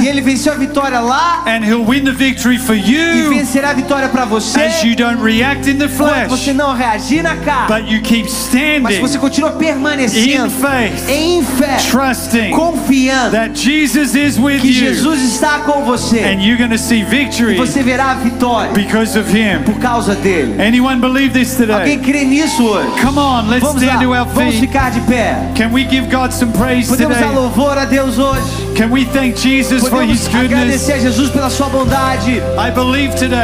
E 0.01 0.07
ele 0.07 0.21
venceu 0.21 0.53
a 0.53 0.55
vitória 0.55 0.99
lá, 0.99 1.43
and 1.45 1.63
he'll 1.63 1.85
win 1.85 2.03
the 2.03 2.11
victory 2.11 2.57
for 2.57 2.75
e 2.75 2.79
you 2.79 3.10
you 3.17 3.29
vencerá 3.29 3.69
a 3.69 3.73
vitória 3.73 4.09
para 4.09 4.25
você. 4.25 4.59
as 4.59 4.83
you 4.83 4.95
don't 4.95 5.21
react 5.21 5.69
in 5.69 5.77
the 5.77 5.87
Quando 5.87 6.29
você 6.29 6.43
flesh, 6.45 6.55
não 6.55 6.75
reagir 6.75 7.21
na 7.23 7.35
carne, 7.37 7.67
but 7.67 7.91
you 7.91 8.01
keep 8.01 8.23
mas 8.23 8.33
standing 8.33 8.99
você 9.01 9.17
continua 9.17 9.51
in 9.51 9.57
permanecendo 9.57 10.49
faith, 10.49 11.09
em 11.09 11.43
fé, 11.43 11.77
trusting 11.89 12.51
confiando 12.51 13.31
that 13.31 13.53
Jesus 13.59 14.15
is 14.15 14.37
with 14.37 14.61
que 14.61 14.67
you, 14.67 14.73
Jesus 14.93 15.21
está 15.21 15.59
com 15.59 15.83
você. 15.85 16.19
and 16.19 16.41
you're 16.41 16.57
going 16.57 16.69
to 16.71 16.77
see 16.77 17.03
victory 17.03 17.55
Você 17.57 17.81
verá 17.83 18.11
a 18.11 18.15
vitória 18.15 18.71
because 18.73 19.17
of 19.17 19.29
Him. 19.31 19.63
por 19.65 19.75
causa 19.79 20.15
dele. 20.15 20.61
Anyone 20.61 20.99
believe 20.99 21.31
this 21.33 21.59
Alguém 21.61 21.97
today? 21.97 22.13
crê 22.13 22.25
nisso 22.25 22.63
hoje? 22.63 23.01
Come 23.01 23.19
on, 23.19 23.47
let's 23.49 23.61
Vamos 23.63 23.81
lá, 23.83 23.87
stand 23.95 24.03
to 24.03 24.09
our 24.13 24.25
vamos 24.25 24.55
feet. 24.55 24.59
ficar 24.67 24.91
de 24.91 24.99
pé. 25.01 25.35
Can 25.55 25.71
we 25.71 25.83
give 25.85 26.07
God 26.09 26.31
some 26.31 26.51
praise 26.53 26.87
Podemos 26.89 27.17
dar 27.17 27.27
today? 27.29 27.35
louvor 27.35 27.77
a 27.77 27.85
Deus 27.85 28.17
hoje. 28.17 28.41
Can 28.75 28.89
we 28.91 29.05
thank 29.05 29.35
Jesus 29.37 29.81
for 29.81 29.89
Podemos 29.99 30.11
His 30.21 30.27
goodness? 30.27 30.51
agradecer 30.53 30.93
a 30.93 30.99
Jesus 30.99 31.29
pela 31.29 31.49
sua 31.49 31.67
bondade. 31.69 32.41
I 32.57 32.71
believe 32.73 33.00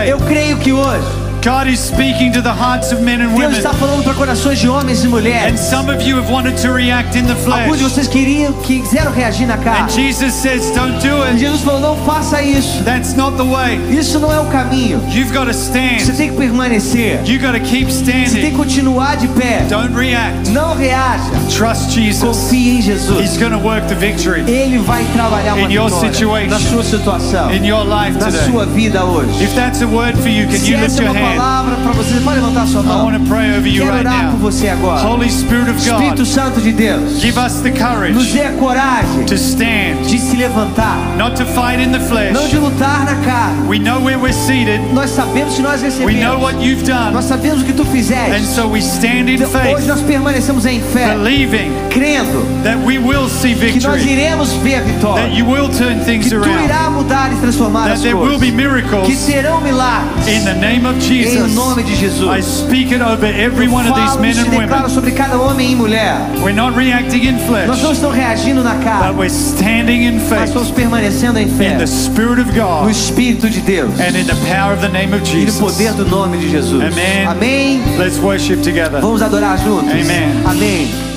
Eu 0.07 0.19
creio 0.19 0.57
que 0.57 0.71
hoje 0.71 1.26
God 1.43 1.67
is 1.67 1.79
speaking 1.79 2.31
to 2.33 2.41
the 2.41 2.51
hearts 2.51 2.91
of 2.91 3.01
men 3.01 3.21
and 3.21 3.29
Deus 3.29 3.39
women. 3.39 3.57
está 3.57 3.73
falando 3.73 4.03
para 4.03 4.13
corações 4.13 4.59
de 4.59 4.67
homens 4.67 5.03
e 5.03 5.07
And 5.07 5.09
mulheres. 5.09 5.59
some 5.59 5.89
of 5.89 6.01
you 6.03 6.17
have 6.17 6.29
wanted 6.31 6.55
to 6.61 6.73
react 6.73 7.17
in 7.17 7.25
the 7.25 7.33
Alguns 7.33 7.77
de 7.77 7.83
flesh. 7.85 7.91
vocês 7.93 8.07
queriam, 8.07 8.51
quiseram 8.63 9.11
reagir 9.11 9.45
na 9.47 9.53
And 9.55 9.63
carne. 9.63 9.91
Jesus 9.93 10.33
says, 10.33 10.71
Don't 10.71 10.99
do 10.99 11.07
E 11.07 11.29
it. 11.29 11.39
Jesus 11.39 11.61
falou: 11.61 11.79
não 11.79 11.95
faça 12.05 12.41
isso. 12.41 12.83
That's 12.83 13.13
not 13.15 13.37
the 13.37 13.43
way. 13.43 13.79
Isso 13.97 14.19
não 14.19 14.31
é 14.33 14.39
o 14.39 14.45
caminho. 14.45 15.01
You've 15.09 15.31
got 15.31 15.45
to 15.45 15.53
Você 15.53 15.71
stand. 16.03 16.15
tem 16.17 16.29
que 16.31 16.35
permanecer. 16.37 17.21
You've 17.25 17.39
got 17.45 17.53
to 17.53 17.59
keep 17.63 17.85
Você 17.89 18.03
tem 18.03 18.21
que 18.23 18.27
standing. 18.27 18.51
continuar 18.57 19.15
de 19.17 19.27
pé. 19.29 19.65
Don't 19.69 19.93
react. 19.95 20.49
Não 20.49 20.75
reaja. 20.75 21.23
Trust 21.55 21.91
Jesus. 21.91 22.37
Confie 22.37 22.77
em 22.77 22.81
Jesus. 22.81 23.19
He's 23.21 23.37
going 23.37 23.51
to 23.51 23.59
work 23.59 23.87
the 23.87 23.95
victory 23.95 24.41
Ele 24.47 24.79
vai 24.79 25.03
trabalhar 25.13 25.53
uma 25.55 25.67
In 25.67 25.71
your 25.73 25.89
situation. 25.89 26.49
na 26.49 26.59
sua 26.59 26.83
situação, 26.83 27.53
in 27.53 27.65
your 27.65 27.83
life 27.85 28.17
na 28.19 28.25
today. 28.25 28.45
sua 28.51 28.65
vida 28.65 29.05
hoje. 29.05 29.43
If 29.43 29.53
that's 29.55 29.81
a 29.81 29.85
word 29.87 30.17
for 30.19 30.27
you, 30.29 30.45
can 30.47 30.57
Se 30.57 30.71
you 30.71 30.79
lift 30.79 30.99
é 30.99 31.03
your 31.03 31.13
hand? 31.13 31.26
Palavra 31.35 31.75
para 31.77 31.91
você, 31.93 32.19
pode 32.21 32.35
levantar 32.39 32.67
sua 32.67 32.81
I 32.81 32.85
mão. 32.85 33.05
want 33.05 33.17
to 33.23 33.29
pray 33.29 33.57
over 33.57 33.67
you 33.67 33.83
Quero 33.83 33.95
right 33.95 34.07
orar 34.07 34.31
por 34.31 34.39
você 34.39 34.69
agora. 34.69 35.07
Holy 35.07 35.29
Spirit 35.29 35.69
of 35.69 35.77
Espírito 35.79 36.25
Santo 36.25 36.61
de 36.61 36.71
Deus, 36.71 37.19
give 37.19 37.37
us 37.39 37.61
the 37.61 37.71
nos 38.13 38.27
dê 38.31 38.41
a 38.43 38.51
coragem 38.53 39.25
to 39.25 39.35
stand, 39.35 40.03
de 40.07 40.17
se 40.19 40.35
levantar, 40.37 40.97
not 41.17 41.35
to 41.35 41.45
fight 41.45 41.81
in 41.81 41.91
the 41.91 41.99
não 42.33 42.47
de 42.47 42.57
lutar 42.57 43.05
na 43.05 43.15
carne. 43.25 43.67
We 43.67 43.79
know 43.79 43.99
where 44.03 44.17
we're 44.17 44.33
seated. 44.33 44.81
Nós 44.93 45.09
sabemos 45.11 45.55
que 45.55 45.61
nós 45.61 45.81
We 45.81 46.13
know 46.13 46.37
recebemos, 46.37 46.41
what 46.41 46.55
you've 46.65 46.83
done. 46.85 47.11
nós 47.13 47.25
sabemos 47.25 47.61
o 47.61 47.65
que 47.65 47.73
tu 47.73 47.83
And 47.83 47.85
fizeste. 47.85 48.45
so 48.55 48.67
we 48.67 48.79
stand 48.79 49.29
in 49.29 49.35
Então, 49.35 49.49
Hoje 49.73 49.87
nós 49.87 50.01
permanecemos 50.01 50.65
em 50.65 50.81
fé, 50.81 51.15
believing 51.15 51.71
crendo 51.89 52.45
that 52.63 52.77
we 52.85 52.97
will 52.97 53.27
see 53.29 53.55
que 53.55 53.79
nós 53.87 54.03
iremos 54.05 54.51
ver 54.63 54.75
a 54.75 54.79
that 54.81 54.91
vitória, 54.91 55.27
you 55.33 55.45
will 55.45 55.69
turn 55.69 55.99
things 56.05 56.25
que 56.27 56.29
tu 56.35 56.47
irá 56.63 56.89
mudar 56.89 57.31
e 57.31 57.35
transformar 57.37 57.91
as 57.91 58.01
coisas, 58.01 58.39
be 58.39 58.51
miracles 58.51 59.05
que 59.07 59.15
serão 59.15 59.61
milagres. 59.61 60.27
in 60.27 60.43
the 60.43 60.53
name 60.53 60.85
of 60.87 60.97
Em 60.97 60.99
Jesus. 61.23 61.53
nome 61.55 61.83
de 61.83 61.91
I 61.91 61.95
Jesus. 61.95 62.45
speak 62.45 62.91
it 62.93 63.01
over 63.01 63.25
every 63.25 63.65
Eu 63.65 63.73
one 63.73 63.87
of 63.89 63.95
these 63.95 64.09
falo 64.11 64.21
men 64.21 64.37
and 64.39 64.49
women. 64.49 64.89
sobre 64.89 65.11
cada 65.11 65.37
homem 65.37 65.71
e 65.71 65.75
mulher. 65.75 66.17
We're 66.41 66.53
not 66.53 66.75
reacting 66.77 67.23
in 67.25 67.33
Nós 67.33 67.41
não 67.67 67.75
flesh, 67.75 67.91
estamos 67.93 68.15
reagindo 68.15 68.63
na 68.63 68.73
but 68.75 68.83
carne, 68.83 69.17
we're 69.17 69.29
standing 69.29 70.03
in 70.05 70.19
mas 70.19 70.29
faith 70.29 70.47
estamos 70.47 70.71
permanecendo 70.71 71.39
em 71.39 71.47
fé 71.47 71.73
in 71.73 71.77
the 71.77 71.87
Spirit 71.87 72.39
of 72.41 72.51
no 72.51 72.53
God 72.53 72.89
Espírito 72.91 73.49
de 73.49 73.61
Deus 73.61 73.89
and 73.99 74.17
in 74.17 74.25
the 74.25 74.35
power 74.47 74.73
of 74.73 74.81
the 74.81 74.89
name 74.89 75.13
of 75.15 75.17
e 75.17 75.19
no 75.19 75.25
Jesus. 75.45 75.59
poder 75.59 75.93
do 75.93 76.05
nome 76.05 76.37
de 76.37 76.49
Jesus. 76.49 76.81
Amém. 76.81 77.25
Amém. 77.27 77.81
Let's 77.97 78.17
worship 78.19 78.57
together. 78.61 79.01
Vamos 79.01 79.21
adorar 79.21 79.57
juntos. 79.57 79.91
Amém. 79.91 80.43
Amém. 80.45 81.07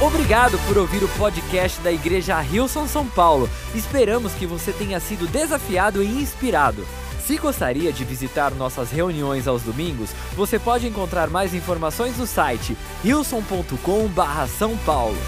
Obrigado 0.00 0.58
por 0.68 0.78
ouvir 0.78 1.02
o 1.02 1.08
podcast 1.08 1.80
da 1.80 1.90
Igreja 1.90 2.38
Rilson 2.40 2.86
São 2.86 3.04
Paulo. 3.04 3.50
Esperamos 3.74 4.32
que 4.32 4.46
você 4.46 4.70
tenha 4.72 5.00
sido 5.00 5.26
desafiado 5.26 6.02
e 6.02 6.06
inspirado. 6.06 6.86
Se 7.28 7.36
gostaria 7.36 7.92
de 7.92 8.06
visitar 8.06 8.52
nossas 8.52 8.90
reuniões 8.90 9.46
aos 9.46 9.60
domingos, 9.60 10.12
você 10.34 10.58
pode 10.58 10.86
encontrar 10.86 11.28
mais 11.28 11.52
informações 11.52 12.16
no 12.16 12.26
site 12.26 12.74
rilson.com/são 13.04 14.74
paulo. 14.78 15.18